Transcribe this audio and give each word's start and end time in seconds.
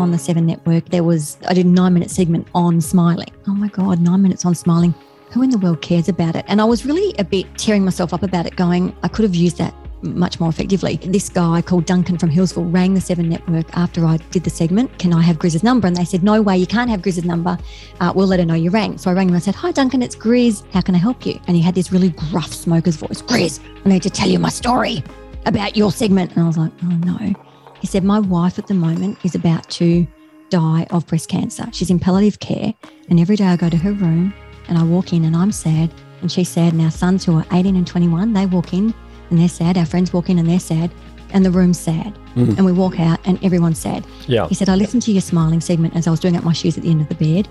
on 0.00 0.10
the 0.10 0.18
Seven 0.18 0.46
Network, 0.46 0.88
there 0.88 1.04
was, 1.04 1.38
I 1.46 1.54
did 1.54 1.66
a 1.66 1.68
nine 1.68 1.94
minute 1.94 2.10
segment 2.10 2.48
on 2.54 2.80
smiling. 2.80 3.30
Oh 3.46 3.54
my 3.54 3.68
God, 3.68 4.00
nine 4.00 4.22
minutes 4.22 4.44
on 4.44 4.54
smiling. 4.54 4.94
Who 5.32 5.42
in 5.42 5.50
the 5.50 5.58
world 5.58 5.82
cares 5.82 6.08
about 6.08 6.34
it? 6.34 6.44
And 6.48 6.60
I 6.60 6.64
was 6.64 6.84
really 6.84 7.14
a 7.18 7.24
bit 7.24 7.46
tearing 7.56 7.84
myself 7.84 8.12
up 8.12 8.22
about 8.22 8.46
it, 8.46 8.56
going, 8.56 8.96
I 9.02 9.08
could 9.08 9.22
have 9.22 9.34
used 9.34 9.58
that 9.58 9.74
much 10.02 10.40
more 10.40 10.48
effectively. 10.48 10.96
This 10.96 11.28
guy 11.28 11.62
called 11.62 11.84
Duncan 11.84 12.18
from 12.18 12.30
Healesville 12.30 12.72
rang 12.72 12.94
the 12.94 13.00
Seven 13.00 13.28
Network 13.28 13.66
after 13.76 14.04
I 14.04 14.16
did 14.30 14.44
the 14.44 14.50
segment. 14.50 14.98
Can 14.98 15.12
I 15.12 15.22
have 15.22 15.38
Grizz's 15.38 15.62
number? 15.62 15.86
And 15.86 15.96
they 15.96 16.04
said, 16.04 16.22
No 16.22 16.40
way, 16.40 16.56
you 16.56 16.66
can't 16.66 16.90
have 16.90 17.02
Grizz's 17.02 17.24
number. 17.24 17.58
Uh, 18.00 18.12
we'll 18.14 18.26
let 18.26 18.40
her 18.40 18.46
know 18.46 18.54
you 18.54 18.70
rang. 18.70 18.98
So 18.98 19.10
I 19.10 19.14
rang 19.14 19.28
him 19.28 19.34
and 19.34 19.42
I 19.42 19.44
said, 19.44 19.54
Hi, 19.56 19.72
Duncan, 19.72 20.02
it's 20.02 20.16
Grizz. 20.16 20.64
How 20.72 20.80
can 20.80 20.94
I 20.94 20.98
help 20.98 21.26
you? 21.26 21.38
And 21.46 21.56
he 21.56 21.62
had 21.62 21.74
this 21.74 21.92
really 21.92 22.10
gruff 22.10 22.52
smoker's 22.52 22.96
voice 22.96 23.22
Grizz, 23.22 23.60
I 23.84 23.88
need 23.88 24.02
to 24.02 24.10
tell 24.10 24.28
you 24.28 24.38
my 24.38 24.48
story 24.48 25.04
about 25.46 25.76
your 25.76 25.92
segment. 25.92 26.32
And 26.32 26.44
I 26.44 26.46
was 26.46 26.58
like, 26.58 26.72
Oh 26.82 26.88
no. 26.88 27.34
He 27.80 27.86
said, 27.86 28.04
My 28.04 28.20
wife 28.20 28.58
at 28.58 28.66
the 28.66 28.74
moment 28.74 29.18
is 29.24 29.34
about 29.34 29.68
to 29.70 30.06
die 30.50 30.86
of 30.90 31.06
breast 31.06 31.28
cancer. 31.28 31.66
She's 31.72 31.90
in 31.90 31.98
palliative 31.98 32.40
care. 32.40 32.74
And 33.08 33.18
every 33.18 33.36
day 33.36 33.44
I 33.46 33.56
go 33.56 33.70
to 33.70 33.76
her 33.76 33.92
room 33.92 34.34
and 34.68 34.76
I 34.76 34.82
walk 34.82 35.12
in 35.12 35.24
and 35.24 35.34
I'm 35.34 35.52
sad 35.52 35.90
and 36.20 36.30
she's 36.30 36.48
sad. 36.48 36.72
And 36.72 36.82
our 36.82 36.90
sons, 36.90 37.24
who 37.24 37.38
are 37.38 37.46
18 37.52 37.76
and 37.76 37.86
21, 37.86 38.32
they 38.32 38.46
walk 38.46 38.74
in 38.74 38.94
and 39.30 39.38
they're 39.38 39.48
sad. 39.48 39.78
Our 39.78 39.86
friends 39.86 40.12
walk 40.12 40.28
in 40.28 40.38
and 40.38 40.48
they're 40.48 40.60
sad. 40.60 40.90
And 41.32 41.44
the 41.44 41.50
room's 41.50 41.78
sad. 41.78 42.12
Mm. 42.34 42.56
And 42.56 42.66
we 42.66 42.72
walk 42.72 42.98
out 42.98 43.20
and 43.24 43.42
everyone's 43.44 43.78
sad. 43.78 44.04
Yeah. 44.26 44.48
He 44.48 44.54
said, 44.54 44.68
I 44.68 44.74
listened 44.74 45.02
to 45.02 45.12
your 45.12 45.20
smiling 45.20 45.60
segment 45.60 45.94
as 45.94 46.06
I 46.06 46.10
was 46.10 46.18
doing 46.20 46.36
up 46.36 46.44
my 46.44 46.52
shoes 46.52 46.76
at 46.76 46.82
the 46.82 46.90
end 46.90 47.00
of 47.00 47.08
the 47.08 47.14
bed. 47.14 47.48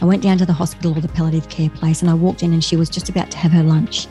I 0.00 0.04
went 0.04 0.22
down 0.22 0.38
to 0.38 0.46
the 0.46 0.52
hospital 0.52 0.96
or 0.96 1.00
the 1.00 1.08
palliative 1.08 1.50
care 1.50 1.68
place 1.70 2.02
and 2.02 2.10
I 2.10 2.14
walked 2.14 2.42
in 2.42 2.52
and 2.52 2.62
she 2.62 2.76
was 2.76 2.88
just 2.88 3.08
about 3.08 3.30
to 3.32 3.38
have 3.38 3.52
her 3.52 3.64
lunch. 3.64 4.06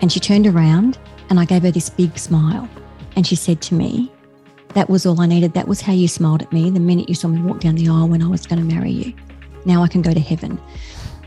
And 0.00 0.10
she 0.10 0.18
turned 0.18 0.46
around 0.46 0.98
and 1.28 1.38
I 1.38 1.44
gave 1.44 1.62
her 1.62 1.70
this 1.70 1.90
big 1.90 2.18
smile. 2.18 2.68
And 3.16 3.26
she 3.26 3.36
said 3.36 3.60
to 3.62 3.74
me, 3.74 4.10
That 4.78 4.88
was 4.88 5.04
all 5.04 5.20
I 5.20 5.26
needed. 5.26 5.54
That 5.54 5.66
was 5.66 5.80
how 5.80 5.92
you 5.92 6.06
smiled 6.06 6.40
at 6.40 6.52
me 6.52 6.70
the 6.70 6.78
minute 6.78 7.08
you 7.08 7.16
saw 7.16 7.26
me 7.26 7.42
walk 7.42 7.58
down 7.58 7.74
the 7.74 7.88
aisle 7.88 8.06
when 8.06 8.22
I 8.22 8.28
was 8.28 8.46
going 8.46 8.60
to 8.64 8.74
marry 8.76 8.92
you. 8.92 9.12
Now 9.64 9.82
I 9.82 9.88
can 9.88 10.02
go 10.02 10.14
to 10.14 10.20
heaven. 10.20 10.56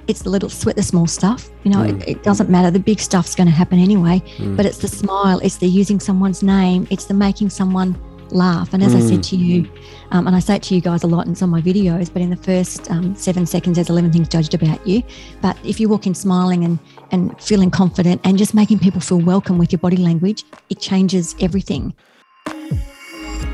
It's 0.08 0.22
the 0.22 0.30
little 0.30 0.48
sweat, 0.48 0.78
the 0.78 0.84
small 0.84 1.06
stuff. 1.06 1.50
You 1.66 1.72
know, 1.72 1.80
Mm. 1.80 2.02
it, 2.02 2.08
it 2.08 2.24
doesn't 2.24 2.50
matter. 2.50 2.72
The 2.72 2.80
big 2.80 3.02
stuff's 3.02 3.36
going 3.36 3.48
to 3.50 3.54
happen 3.54 3.78
anyway. 3.78 4.24
Mm. 4.38 4.56
But 4.56 4.66
it's 4.66 4.78
the 4.78 4.88
smile, 4.88 5.40
it's 5.40 5.58
the 5.58 5.68
using 5.68 6.00
someone's 6.00 6.42
name, 6.42 6.88
it's 6.90 7.04
the 7.08 7.14
making 7.14 7.50
someone 7.50 7.98
laugh. 8.30 8.74
And 8.74 8.82
as 8.82 8.96
I 8.96 9.00
Mm. 9.00 9.10
said 9.10 9.24
to 9.24 9.36
you, 9.36 9.70
um, 10.12 10.28
and 10.28 10.36
I 10.38 10.40
say 10.40 10.56
it 10.56 10.64
to 10.64 10.76
you 10.76 10.80
guys 10.80 11.04
a 11.04 11.08
lot 11.08 11.28
in 11.28 11.36
some 11.36 11.54
of 11.54 11.58
my 11.60 11.62
videos, 11.74 12.08
but 12.14 12.22
in 12.22 12.30
the 12.30 12.38
first 12.38 12.90
um, 12.90 13.14
seven 13.18 13.46
seconds, 13.46 13.76
there's 13.76 13.90
11 13.90 14.14
things 14.14 14.30
judged 14.30 14.54
about 14.54 14.80
you. 14.88 15.04
But 15.42 15.58
if 15.66 15.78
you 15.78 15.90
walk 15.90 16.08
in 16.08 16.16
smiling 16.16 16.64
and, 16.64 16.80
and 17.12 17.36
feeling 17.42 17.70
confident 17.70 18.22
and 18.24 18.38
just 18.38 18.54
making 18.54 18.80
people 18.80 19.02
feel 19.02 19.20
welcome 19.20 19.58
with 19.58 19.74
your 19.74 19.80
body 19.80 19.98
language, 19.98 20.46
it 20.70 20.80
changes 20.80 21.36
everything. 21.42 21.94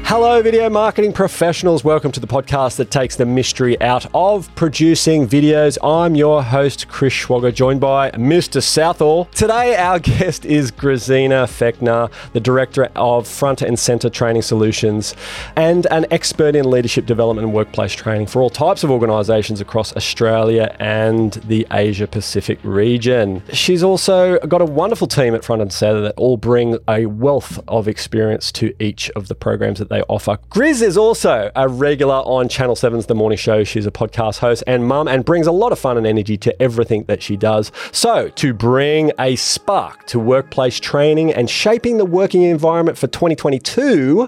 Hello, 0.10 0.42
video 0.42 0.70
marketing 0.70 1.12
professionals. 1.12 1.84
Welcome 1.84 2.14
to 2.14 2.22
the 2.22 2.28
podcast 2.28 2.78
that 2.78 2.90
takes 2.90 3.18
the 3.18 3.26
mystery 3.26 3.80
out 3.82 4.06
of 4.14 4.50
producing 4.56 5.28
videos. 5.28 5.78
I'm 5.84 6.16
your 6.16 6.42
host, 6.42 6.88
Chris 6.88 7.12
Schwager, 7.12 7.54
joined 7.54 7.82
by 7.82 8.12
Mr. 8.12 8.64
Southall. 8.64 9.26
Today, 9.36 9.76
our 9.76 10.00
guest 10.18 10.46
is 10.46 10.72
Grazina 10.72 11.44
Fechner, 11.44 12.10
the 12.32 12.40
director 12.40 12.86
of 12.96 13.28
Front 13.28 13.62
and 13.62 13.78
Center 13.78 14.10
Training 14.10 14.44
Solutions 14.44 15.14
and 15.58 15.86
an 15.88 16.06
expert 16.10 16.56
in 16.56 16.72
leadership 16.72 17.06
development 17.06 17.46
and 17.46 17.54
workplace 17.54 17.92
training 17.92 18.28
for 18.28 18.42
all 18.42 18.50
types 18.50 18.86
of 18.86 18.90
organizations 18.90 19.60
across 19.60 19.94
Australia 19.98 20.74
and 20.80 21.34
the 21.34 21.68
Asia 21.74 22.08
Pacific 22.08 22.60
region. 22.64 23.44
She's 23.52 23.84
also 23.84 24.40
got 24.40 24.62
a 24.62 24.66
wonderful 24.66 25.08
team 25.08 25.36
at 25.36 25.44
Front 25.44 25.64
and 25.64 25.74
Center 25.74 26.00
that 26.00 26.14
all 26.16 26.38
bring 26.38 26.78
a 26.88 27.08
wealth 27.08 27.60
of 27.68 27.90
experience 27.90 28.54
to 28.54 28.74
each 28.82 29.10
of 29.10 29.28
the 29.28 29.36
programs 29.36 29.80
that 29.80 29.90
they 29.90 29.97
offer. 30.04 30.38
Grizz 30.50 30.82
is 30.82 30.98
also 30.98 31.52
a 31.56 31.68
regular 31.68 32.16
on 32.16 32.50
Channel 32.50 32.76
7's 32.76 33.06
The 33.08 33.16
Morning 33.16 33.38
Show. 33.38 33.64
She's 33.64 33.86
a 33.86 33.92
podcast 33.92 34.40
host 34.40 34.64
and 34.68 34.88
mum 34.88 35.08
and 35.08 35.26
brings 35.26 35.48
a 35.48 35.52
lot 35.52 35.72
of 35.72 35.80
fun 35.80 35.98
and 35.98 36.08
energy 36.08 36.38
to 36.38 36.62
everything 36.62 37.04
that 37.06 37.22
she 37.22 37.38
does. 37.38 37.72
So, 37.92 38.30
to 38.30 38.54
bring 38.54 39.12
a 39.20 39.36
spark 39.36 40.06
to 40.08 40.20
workplace 40.20 40.80
training 40.80 41.34
and 41.34 41.50
shaping 41.50 41.98
the 41.98 42.06
working 42.06 42.44
environment 42.44 42.98
for 42.98 43.08
2022, 43.08 44.28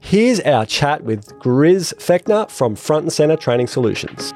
here's 0.00 0.40
our 0.40 0.66
chat 0.66 1.04
with 1.04 1.26
Grizz 1.38 1.94
Fechner 1.94 2.50
from 2.50 2.76
Front 2.76 3.04
and 3.04 3.12
Center 3.12 3.36
Training 3.36 3.66
Solutions. 3.66 4.32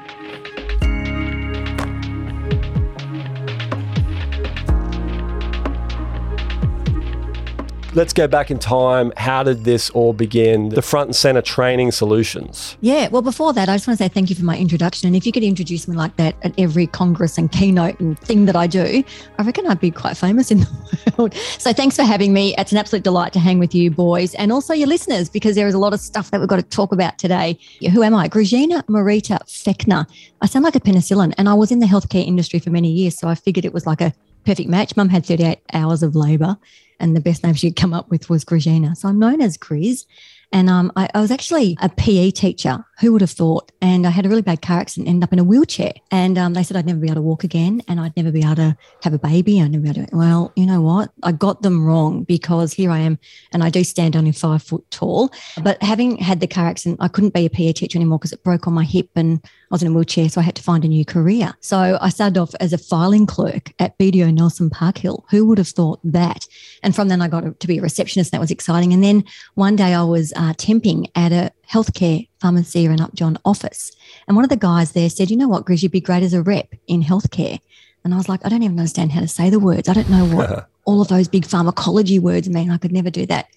Let's 7.93 8.13
go 8.13 8.25
back 8.25 8.49
in 8.49 8.57
time. 8.57 9.11
How 9.17 9.43
did 9.43 9.65
this 9.65 9.89
all 9.89 10.13
begin? 10.13 10.69
The 10.69 10.81
Front 10.81 11.07
and 11.09 11.15
Center 11.15 11.41
Training 11.41 11.91
Solutions. 11.91 12.77
Yeah. 12.79 13.09
Well, 13.09 13.21
before 13.21 13.51
that, 13.51 13.67
I 13.67 13.75
just 13.75 13.85
want 13.85 13.97
to 13.97 14.05
say 14.05 14.07
thank 14.07 14.29
you 14.29 14.35
for 14.37 14.45
my 14.45 14.57
introduction. 14.57 15.07
And 15.07 15.15
if 15.15 15.25
you 15.25 15.33
could 15.33 15.43
introduce 15.43 15.89
me 15.89 15.97
like 15.97 16.15
that 16.15 16.35
at 16.43 16.53
every 16.57 16.87
congress 16.87 17.37
and 17.37 17.51
keynote 17.51 17.99
and 17.99 18.17
thing 18.17 18.45
that 18.45 18.55
I 18.55 18.65
do, 18.65 19.03
I 19.37 19.43
reckon 19.43 19.67
I'd 19.67 19.81
be 19.81 19.91
quite 19.91 20.15
famous 20.15 20.51
in 20.51 20.59
the 21.05 21.13
world. 21.17 21.33
So 21.59 21.73
thanks 21.73 21.97
for 21.97 22.03
having 22.03 22.31
me. 22.31 22.55
It's 22.57 22.71
an 22.71 22.77
absolute 22.77 23.03
delight 23.03 23.33
to 23.33 23.39
hang 23.39 23.59
with 23.59 23.75
you, 23.75 23.91
boys, 23.91 24.35
and 24.35 24.53
also 24.53 24.73
your 24.73 24.87
listeners, 24.87 25.27
because 25.27 25.55
there 25.55 25.67
is 25.67 25.73
a 25.73 25.79
lot 25.79 25.93
of 25.93 25.99
stuff 25.99 26.31
that 26.31 26.39
we've 26.39 26.47
got 26.47 26.57
to 26.57 26.63
talk 26.63 26.93
about 26.93 27.17
today. 27.17 27.59
Who 27.91 28.03
am 28.03 28.15
I? 28.15 28.29
Grigina 28.29 28.83
Marita 28.83 29.39
Fechner. 29.47 30.07
I 30.41 30.45
sound 30.45 30.63
like 30.63 30.77
a 30.77 30.79
penicillin, 30.79 31.33
and 31.37 31.49
I 31.49 31.55
was 31.55 31.73
in 31.73 31.79
the 31.79 31.87
healthcare 31.87 32.25
industry 32.25 32.59
for 32.59 32.69
many 32.69 32.89
years. 32.89 33.19
So 33.19 33.27
I 33.27 33.35
figured 33.35 33.65
it 33.65 33.73
was 33.73 33.85
like 33.85 33.99
a 33.99 34.13
perfect 34.45 34.69
match. 34.69 34.95
Mum 34.95 35.09
had 35.09 35.25
38 35.25 35.59
hours 35.73 36.03
of 36.03 36.15
labor, 36.15 36.57
and 37.01 37.15
the 37.15 37.21
best 37.21 37.43
name 37.43 37.53
she'd 37.53 37.75
come 37.75 37.93
up 37.93 38.09
with 38.09 38.29
was 38.29 38.43
Grazina. 38.43 38.95
So 38.95 39.09
I'm 39.09 39.19
known 39.19 39.41
as 39.41 39.57
Grizz. 39.57 40.05
And 40.53 40.69
um, 40.69 40.91
I, 40.97 41.07
I 41.13 41.21
was 41.21 41.31
actually 41.31 41.77
a 41.81 41.87
PE 41.87 42.31
teacher. 42.31 42.83
Who 42.99 43.13
would 43.13 43.21
have 43.21 43.31
thought? 43.31 43.71
And 43.81 44.05
I 44.05 44.09
had 44.09 44.25
a 44.25 44.29
really 44.29 44.41
bad 44.41 44.61
car 44.61 44.81
accident, 44.81 45.07
ended 45.07 45.23
up 45.23 45.31
in 45.31 45.39
a 45.39 45.45
wheelchair. 45.45 45.93
And 46.11 46.37
um, 46.37 46.53
they 46.53 46.63
said 46.63 46.75
I'd 46.75 46.85
never 46.85 46.99
be 46.99 47.07
able 47.07 47.15
to 47.15 47.21
walk 47.21 47.45
again 47.45 47.81
and 47.87 48.01
I'd 48.01 48.15
never 48.17 48.31
be 48.31 48.41
able 48.41 48.55
to 48.55 48.77
have 49.03 49.13
a 49.13 49.19
baby. 49.19 49.61
I'd 49.61 49.71
never 49.71 49.83
be 49.83 49.89
able 49.89 50.07
to. 50.07 50.15
Well, 50.15 50.51
you 50.57 50.65
know 50.65 50.81
what? 50.81 51.11
I 51.23 51.31
got 51.31 51.61
them 51.61 51.85
wrong 51.85 52.23
because 52.23 52.73
here 52.73 52.91
I 52.91 52.99
am 52.99 53.17
and 53.53 53.63
I 53.63 53.69
do 53.69 53.83
stand 53.85 54.17
only 54.17 54.33
five 54.33 54.61
foot 54.61 54.83
tall. 54.91 55.31
But 55.63 55.81
having 55.81 56.17
had 56.17 56.41
the 56.41 56.47
car 56.47 56.67
accident, 56.67 56.99
I 57.01 57.07
couldn't 57.07 57.33
be 57.33 57.45
a 57.45 57.49
PE 57.49 57.71
teacher 57.73 57.97
anymore 57.97 58.19
because 58.19 58.33
it 58.33 58.43
broke 58.43 58.67
on 58.67 58.73
my 58.73 58.83
hip 58.83 59.09
and 59.15 59.41
I 59.71 59.75
was 59.75 59.83
in 59.83 59.91
a 59.91 59.93
wheelchair. 59.93 60.27
So 60.27 60.41
I 60.41 60.43
had 60.43 60.55
to 60.55 60.63
find 60.63 60.83
a 60.83 60.89
new 60.89 61.05
career. 61.05 61.53
So 61.61 61.97
I 62.01 62.09
started 62.09 62.37
off 62.37 62.53
as 62.59 62.73
a 62.73 62.77
filing 62.77 63.25
clerk 63.25 63.71
at 63.79 63.97
BDO 63.97 64.33
Nelson 64.33 64.69
Parkhill. 64.69 65.25
Who 65.29 65.45
would 65.45 65.57
have 65.57 65.69
thought 65.69 66.01
that? 66.03 66.45
And 66.83 66.93
from 66.93 67.07
then 67.07 67.21
I 67.21 67.29
got 67.29 67.57
to 67.57 67.67
be 67.67 67.77
a 67.77 67.81
receptionist. 67.81 68.33
That 68.33 68.41
was 68.41 68.51
exciting. 68.51 68.91
And 68.91 69.01
then 69.01 69.23
one 69.55 69.77
day 69.77 69.93
I 69.93 70.03
was 70.03 70.33
uh, 70.35 70.53
temping 70.53 71.09
at 71.15 71.31
a 71.31 71.53
healthcare 71.69 72.27
pharmacy 72.41 72.83
in 72.83 72.99
Upjohn 72.99 73.37
office. 73.45 73.93
And 74.27 74.35
one 74.35 74.43
of 74.43 74.49
the 74.49 74.57
guys 74.57 74.91
there 74.91 75.09
said, 75.09 75.31
You 75.31 75.37
know 75.37 75.47
what, 75.47 75.65
Grizz, 75.65 75.83
you'd 75.83 75.93
be 75.93 76.01
great 76.01 76.23
as 76.23 76.33
a 76.33 76.41
rep 76.41 76.73
in 76.87 77.01
healthcare. 77.01 77.59
And 78.03 78.13
I 78.13 78.17
was 78.17 78.27
like, 78.27 78.45
I 78.45 78.49
don't 78.49 78.63
even 78.63 78.77
understand 78.77 79.11
how 79.11 79.21
to 79.21 79.27
say 79.27 79.49
the 79.49 79.59
words. 79.59 79.87
I 79.87 79.93
don't 79.93 80.09
know 80.09 80.25
what 80.25 80.69
all 80.85 81.01
of 81.01 81.07
those 81.07 81.27
big 81.27 81.45
pharmacology 81.45 82.19
words 82.19 82.49
mean. 82.49 82.71
I 82.71 82.77
could 82.77 82.91
never 82.91 83.09
do 83.09 83.25
that. 83.27 83.47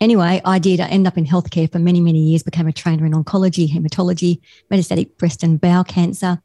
Anyway, 0.00 0.40
I 0.44 0.58
did. 0.58 0.80
I 0.80 0.86
ended 0.88 1.08
up 1.08 1.18
in 1.18 1.26
healthcare 1.26 1.70
for 1.70 1.78
many, 1.78 2.00
many 2.00 2.20
years, 2.20 2.42
became 2.42 2.68
a 2.68 2.72
trainer 2.72 3.04
in 3.04 3.12
oncology, 3.12 3.68
hematology, 3.68 4.40
metastatic 4.70 5.16
breast 5.18 5.42
and 5.42 5.60
bowel 5.60 5.84
cancer, 5.84 6.40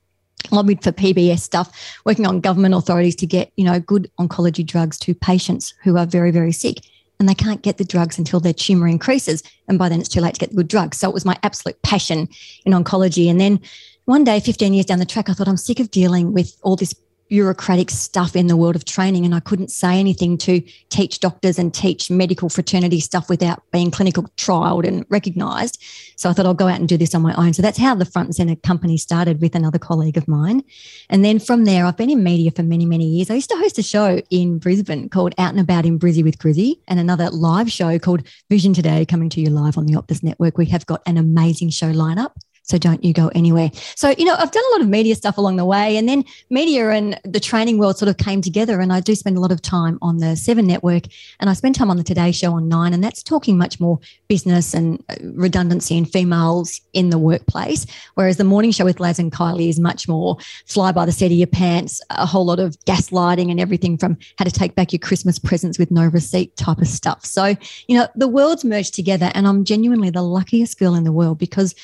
lobbied 0.52 0.84
for 0.84 0.92
PBS 0.92 1.40
stuff, 1.40 2.00
working 2.06 2.26
on 2.26 2.42
government 2.42 2.74
authorities 2.74 3.16
to 3.18 3.28
get, 3.28 3.52
you 3.56 3.64
know, 3.64 3.80
good 3.80 4.10
oncology 4.20 4.66
drugs 4.66 4.98
to 5.00 5.14
patients 5.14 5.74
who 5.84 5.98
are 5.98 6.06
very, 6.06 6.32
very 6.32 6.52
sick. 6.52 6.78
And 7.20 7.30
they 7.30 7.36
can't 7.36 7.62
get 7.62 7.78
the 7.78 7.86
drugs 7.86 8.18
until 8.18 8.40
their 8.40 8.54
tumor 8.54 8.88
increases. 8.88 9.44
And 9.68 9.78
by 9.78 9.88
then 9.88 10.00
it's 10.00 10.10
too 10.10 10.20
late 10.20 10.34
to 10.34 10.40
get 10.40 10.50
the 10.50 10.58
good 10.58 10.68
drugs. 10.68 10.98
So 10.98 11.08
it 11.08 11.14
was 11.14 11.26
my 11.26 11.38
absolute 11.44 11.82
passion 11.84 12.28
in 12.66 12.74
oncology. 12.74 13.30
And 13.30 13.40
then 13.40 13.60
one 14.06 14.24
day, 14.24 14.40
15 14.40 14.74
years 14.74 14.86
down 14.86 15.00
the 15.00 15.06
track, 15.06 15.30
I 15.30 15.34
thought 15.34 15.48
I'm 15.48 15.58
sick 15.58 15.80
of 15.80 15.92
dealing 15.92 16.34
with 16.34 16.58
all 16.64 16.76
this 16.76 16.94
bureaucratic 17.34 17.90
stuff 17.90 18.36
in 18.36 18.46
the 18.46 18.56
world 18.56 18.76
of 18.76 18.86
training. 18.86 19.26
And 19.26 19.34
I 19.34 19.40
couldn't 19.40 19.72
say 19.72 20.00
anything 20.00 20.38
to 20.38 20.62
teach 20.90 21.20
doctors 21.20 21.58
and 21.58 21.74
teach 21.74 22.12
medical 22.12 22.48
fraternity 22.48 23.00
stuff 23.00 23.28
without 23.28 23.64
being 23.72 23.90
clinical 23.90 24.26
trialed 24.38 24.88
and 24.88 25.04
recognized. 25.10 25.82
So 26.16 26.30
I 26.30 26.34
thought 26.34 26.46
I'll 26.46 26.54
go 26.54 26.68
out 26.68 26.80
and 26.80 26.88
do 26.88 26.96
this 26.96 27.16
on 27.16 27.24
my 27.24 27.34
own. 27.34 27.54
So 27.54 27.64
that's 27.64 27.80
how 27.80 27.96
the 27.96 28.06
front 28.06 28.28
and 28.28 28.36
center 28.36 28.56
company 28.58 28.98
started 28.98 29.42
with 29.42 29.56
another 29.56 29.80
colleague 29.80 30.16
of 30.16 30.28
mine. 30.28 30.64
And 31.10 31.26
then 31.26 31.40
from 31.40 31.66
there, 31.66 31.88
I've 31.88 31.98
been 31.98 32.12
in 32.12 32.22
media 32.22 32.52
for 32.52 32.62
many, 32.62 32.86
many 32.86 33.08
years. 33.08 33.32
I 33.32 33.34
used 33.34 33.50
to 33.50 33.58
host 33.58 33.80
a 33.80 33.84
show 33.84 34.22
in 34.30 34.60
Brisbane 34.60 35.10
called 35.10 35.34
Out 35.40 35.54
and 35.54 35.60
About 35.60 35.88
in 35.88 35.98
Brizzy 35.98 36.24
with 36.24 36.38
Grizzy 36.38 36.82
and 36.88 37.00
another 37.00 37.32
live 37.32 37.72
show 37.72 37.98
called 37.98 38.28
Vision 38.52 38.76
Today 38.76 39.08
coming 39.08 39.30
to 39.30 39.42
you 39.42 39.50
live 39.50 39.76
on 39.76 39.88
the 39.88 39.94
Optus 39.94 40.22
Network. 40.22 40.60
We 40.60 40.68
have 40.68 40.86
got 40.86 41.02
an 41.08 41.18
amazing 41.18 41.72
show 41.72 41.92
lineup. 41.92 42.34
So 42.64 42.78
don't 42.78 43.04
you 43.04 43.14
go 43.14 43.30
anywhere. 43.36 43.70
So, 43.96 44.16
you 44.18 44.24
know, 44.26 44.36
I've 44.36 44.52
done 44.52 44.64
a 44.70 44.72
lot 44.72 44.82
of 44.82 44.88
media 44.88 45.16
stuff 45.16 45.38
along 45.38 45.58
the 45.58 45.66
way. 45.66 45.98
And 45.98 46.08
then 46.08 46.24
media 46.50 46.90
and 46.90 47.20
the 47.26 47.40
training 47.40 47.78
world 47.78 47.98
sort 47.98 48.10
of 48.10 48.18
came 48.18 48.42
together. 48.42 48.80
And 48.80 48.92
I 48.92 49.02
do 49.02 49.16
spend 49.16 49.38
a 49.38 49.42
lot 49.42 49.52
of 49.52 49.62
time 49.62 50.00
on 50.02 50.18
the 50.18 50.36
Seven 50.36 50.66
Network 50.66 51.04
and 51.40 51.50
I 51.50 51.54
spend 51.54 51.76
time 51.76 51.90
on 51.90 51.98
the 51.98 52.04
Today 52.04 52.32
Show 52.32 52.54
on 52.54 52.70
Nine. 52.70 52.94
And 52.94 53.04
that's 53.04 53.22
talking 53.22 53.58
much 53.58 53.80
more 53.80 54.00
business 54.30 54.74
and 54.74 55.04
uh, 55.10 55.16
redundancy 55.36 55.98
and 55.98 56.10
females 56.10 56.80
in 56.94 57.10
the 57.10 57.18
workplace. 57.18 57.86
Whereas 58.16 58.38
the 58.38 58.44
morning 58.46 58.72
show 58.72 58.86
with 58.86 59.02
Laz 59.02 59.20
and 59.20 59.32
Kylie 59.32 59.70
is 59.70 59.80
much 59.80 60.08
more 60.08 60.38
fly 60.66 60.94
by 60.94 61.06
the 61.06 61.12
seat 61.12 61.28
of 61.28 61.32
your 61.34 61.48
pants, 61.48 62.02
a 62.12 62.26
whole 62.26 62.46
lot 62.46 62.60
of 62.60 62.80
gaslighting 62.86 63.52
and 63.52 63.60
everything 63.60 63.98
from 63.98 64.18
how 64.38 64.46
to 64.46 64.52
take 64.52 64.76
back 64.76 64.94
your 64.94 65.00
Christmas 65.00 65.38
presents 65.38 65.78
with 65.78 65.92
no 65.92 66.06
receipt 66.06 66.56
type 66.56 66.80
of 66.80 66.88
stuff. 66.88 67.26
So, 67.26 67.56
you 67.88 67.98
know, 67.98 68.08
the 68.16 68.28
world's 68.28 68.64
merged 68.64 68.94
together 68.94 69.32
and 69.36 69.48
I'm 69.48 69.66
genuinely 69.66 70.10
the 70.10 70.22
luckiest 70.22 70.80
girl 70.80 70.96
in 70.96 71.04
the 71.04 71.12
world 71.12 71.40
because 71.40 71.76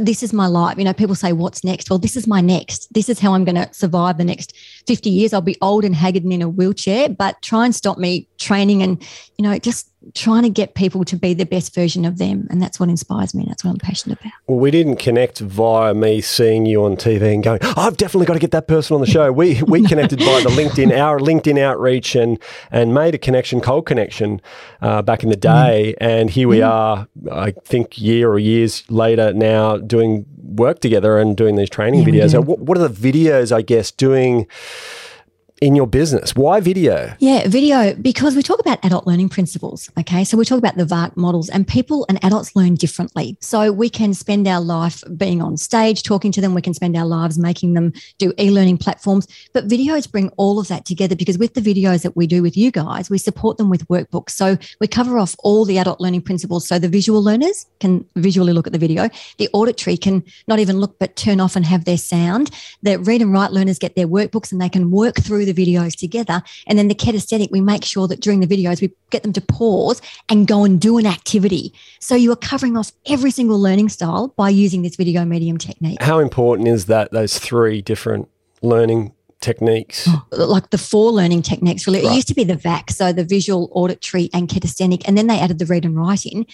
this 0.00 0.22
is 0.22 0.32
my 0.32 0.46
life. 0.46 0.78
You 0.78 0.84
know, 0.84 0.92
people 0.92 1.14
say, 1.14 1.32
What's 1.32 1.64
next? 1.64 1.90
Well, 1.90 1.98
this 1.98 2.16
is 2.16 2.26
my 2.26 2.40
next. 2.40 2.92
This 2.92 3.08
is 3.08 3.18
how 3.18 3.34
I'm 3.34 3.44
going 3.44 3.56
to 3.56 3.72
survive 3.72 4.18
the 4.18 4.24
next 4.24 4.56
50 4.86 5.10
years. 5.10 5.32
I'll 5.32 5.40
be 5.40 5.56
old 5.60 5.84
and 5.84 5.94
haggard 5.94 6.24
and 6.24 6.32
in 6.32 6.42
a 6.42 6.48
wheelchair, 6.48 7.08
but 7.08 7.40
try 7.42 7.64
and 7.64 7.74
stop 7.74 7.98
me 7.98 8.28
training 8.38 8.82
and, 8.82 9.02
you 9.38 9.42
know, 9.42 9.58
just 9.58 9.91
trying 10.14 10.42
to 10.42 10.50
get 10.50 10.74
people 10.74 11.04
to 11.04 11.16
be 11.16 11.34
the 11.34 11.46
best 11.46 11.74
version 11.74 12.04
of 12.04 12.18
them. 12.18 12.46
And 12.50 12.60
that's 12.60 12.78
what 12.78 12.88
inspires 12.88 13.34
me. 13.34 13.44
That's 13.46 13.64
what 13.64 13.70
I'm 13.70 13.78
passionate 13.78 14.20
about. 14.20 14.32
Well, 14.46 14.58
we 14.58 14.70
didn't 14.70 14.96
connect 14.96 15.38
via 15.38 15.94
me 15.94 16.20
seeing 16.20 16.66
you 16.66 16.84
on 16.84 16.96
TV 16.96 17.34
and 17.34 17.42
going, 17.42 17.60
oh, 17.62 17.74
I've 17.76 17.96
definitely 17.96 18.26
got 18.26 18.34
to 18.34 18.38
get 18.38 18.50
that 18.52 18.68
person 18.68 18.94
on 18.94 19.00
the 19.00 19.06
show. 19.06 19.32
We 19.32 19.62
we 19.62 19.82
connected 19.86 20.18
by 20.18 20.42
the 20.42 20.50
LinkedIn, 20.50 20.96
our 20.96 21.18
LinkedIn 21.18 21.58
outreach 21.58 22.14
and 22.14 22.38
and 22.70 22.94
made 22.94 23.14
a 23.14 23.18
connection, 23.18 23.60
cold 23.60 23.86
connection 23.86 24.40
uh, 24.80 25.02
back 25.02 25.22
in 25.22 25.30
the 25.30 25.36
day. 25.36 25.94
Mm. 26.00 26.06
And 26.06 26.30
here 26.30 26.48
we 26.48 26.58
mm. 26.58 26.68
are, 26.68 27.08
I 27.30 27.52
think 27.64 27.98
year 27.98 28.30
or 28.30 28.38
years 28.38 28.84
later 28.90 29.32
now 29.32 29.76
doing 29.76 30.26
work 30.36 30.80
together 30.80 31.18
and 31.18 31.36
doing 31.36 31.56
these 31.56 31.70
training 31.70 32.00
yeah, 32.00 32.24
videos. 32.24 32.44
What, 32.44 32.58
what 32.58 32.78
are 32.78 32.86
the 32.86 33.12
videos, 33.12 33.52
I 33.52 33.62
guess, 33.62 33.90
doing? 33.90 34.46
In 35.62 35.76
your 35.76 35.86
business. 35.86 36.34
Why 36.34 36.58
video? 36.58 37.14
Yeah, 37.20 37.46
video, 37.46 37.94
because 37.94 38.34
we 38.34 38.42
talk 38.42 38.58
about 38.58 38.84
adult 38.84 39.06
learning 39.06 39.28
principles. 39.28 39.88
Okay. 39.96 40.24
So 40.24 40.36
we 40.36 40.44
talk 40.44 40.58
about 40.58 40.76
the 40.76 40.84
VARK 40.84 41.16
models, 41.16 41.48
and 41.48 41.66
people 41.66 42.04
and 42.08 42.22
adults 42.24 42.56
learn 42.56 42.74
differently. 42.74 43.36
So 43.40 43.70
we 43.70 43.88
can 43.88 44.12
spend 44.12 44.48
our 44.48 44.60
life 44.60 45.04
being 45.16 45.40
on 45.40 45.56
stage, 45.56 46.02
talking 46.02 46.32
to 46.32 46.40
them. 46.40 46.54
We 46.54 46.62
can 46.62 46.74
spend 46.74 46.96
our 46.96 47.06
lives 47.06 47.38
making 47.38 47.74
them 47.74 47.92
do 48.18 48.32
e 48.40 48.50
learning 48.50 48.78
platforms. 48.78 49.28
But 49.52 49.68
videos 49.68 50.10
bring 50.10 50.30
all 50.30 50.58
of 50.58 50.66
that 50.66 50.84
together 50.84 51.14
because 51.14 51.38
with 51.38 51.54
the 51.54 51.60
videos 51.60 52.02
that 52.02 52.16
we 52.16 52.26
do 52.26 52.42
with 52.42 52.56
you 52.56 52.72
guys, 52.72 53.08
we 53.08 53.18
support 53.18 53.56
them 53.56 53.70
with 53.70 53.86
workbooks. 53.86 54.30
So 54.30 54.58
we 54.80 54.88
cover 54.88 55.16
off 55.16 55.36
all 55.44 55.64
the 55.64 55.78
adult 55.78 56.00
learning 56.00 56.22
principles. 56.22 56.66
So 56.66 56.80
the 56.80 56.88
visual 56.88 57.22
learners 57.22 57.66
can 57.78 58.04
visually 58.16 58.52
look 58.52 58.66
at 58.66 58.72
the 58.72 58.80
video, 58.80 59.08
the 59.38 59.48
auditory 59.52 59.96
can 59.96 60.24
not 60.48 60.58
even 60.58 60.80
look 60.80 60.98
but 60.98 61.14
turn 61.14 61.38
off 61.38 61.54
and 61.54 61.64
have 61.64 61.84
their 61.84 61.98
sound. 61.98 62.50
The 62.82 62.98
read 62.98 63.22
and 63.22 63.32
write 63.32 63.52
learners 63.52 63.78
get 63.78 63.94
their 63.94 64.08
workbooks 64.08 64.50
and 64.50 64.60
they 64.60 64.68
can 64.68 64.90
work 64.90 65.14
through 65.22 65.44
the 65.44 65.51
the 65.52 65.66
videos 65.66 65.94
together. 65.96 66.42
And 66.66 66.78
then 66.78 66.88
the 66.88 66.94
kinesthetic, 66.94 67.50
we 67.50 67.60
make 67.60 67.84
sure 67.84 68.08
that 68.08 68.20
during 68.20 68.40
the 68.40 68.46
videos, 68.46 68.80
we 68.80 68.92
get 69.10 69.22
them 69.22 69.32
to 69.34 69.40
pause 69.40 70.00
and 70.28 70.46
go 70.46 70.64
and 70.64 70.80
do 70.80 70.98
an 70.98 71.06
activity. 71.06 71.72
So 72.00 72.14
you 72.14 72.32
are 72.32 72.36
covering 72.36 72.76
off 72.76 72.92
every 73.06 73.30
single 73.30 73.60
learning 73.60 73.88
style 73.90 74.28
by 74.36 74.48
using 74.48 74.82
this 74.82 74.96
video 74.96 75.24
medium 75.24 75.58
technique. 75.58 76.02
How 76.02 76.18
important 76.18 76.68
is 76.68 76.86
that, 76.86 77.12
those 77.12 77.38
three 77.38 77.82
different 77.82 78.28
learning 78.62 79.12
techniques? 79.40 80.06
Oh, 80.08 80.24
like 80.30 80.70
the 80.70 80.78
four 80.78 81.10
learning 81.12 81.42
techniques, 81.42 81.86
really. 81.86 82.02
Right. 82.02 82.12
It 82.12 82.14
used 82.14 82.28
to 82.28 82.34
be 82.34 82.44
the 82.44 82.56
VAK, 82.56 82.90
so 82.90 83.12
the 83.12 83.24
visual, 83.24 83.68
auditory, 83.72 84.30
and 84.32 84.48
kinesthetic, 84.48 85.02
and 85.06 85.18
then 85.18 85.26
they 85.26 85.38
added 85.38 85.58
the 85.58 85.66
read 85.66 85.84
and 85.84 85.96
write 85.96 86.24
in. 86.24 86.46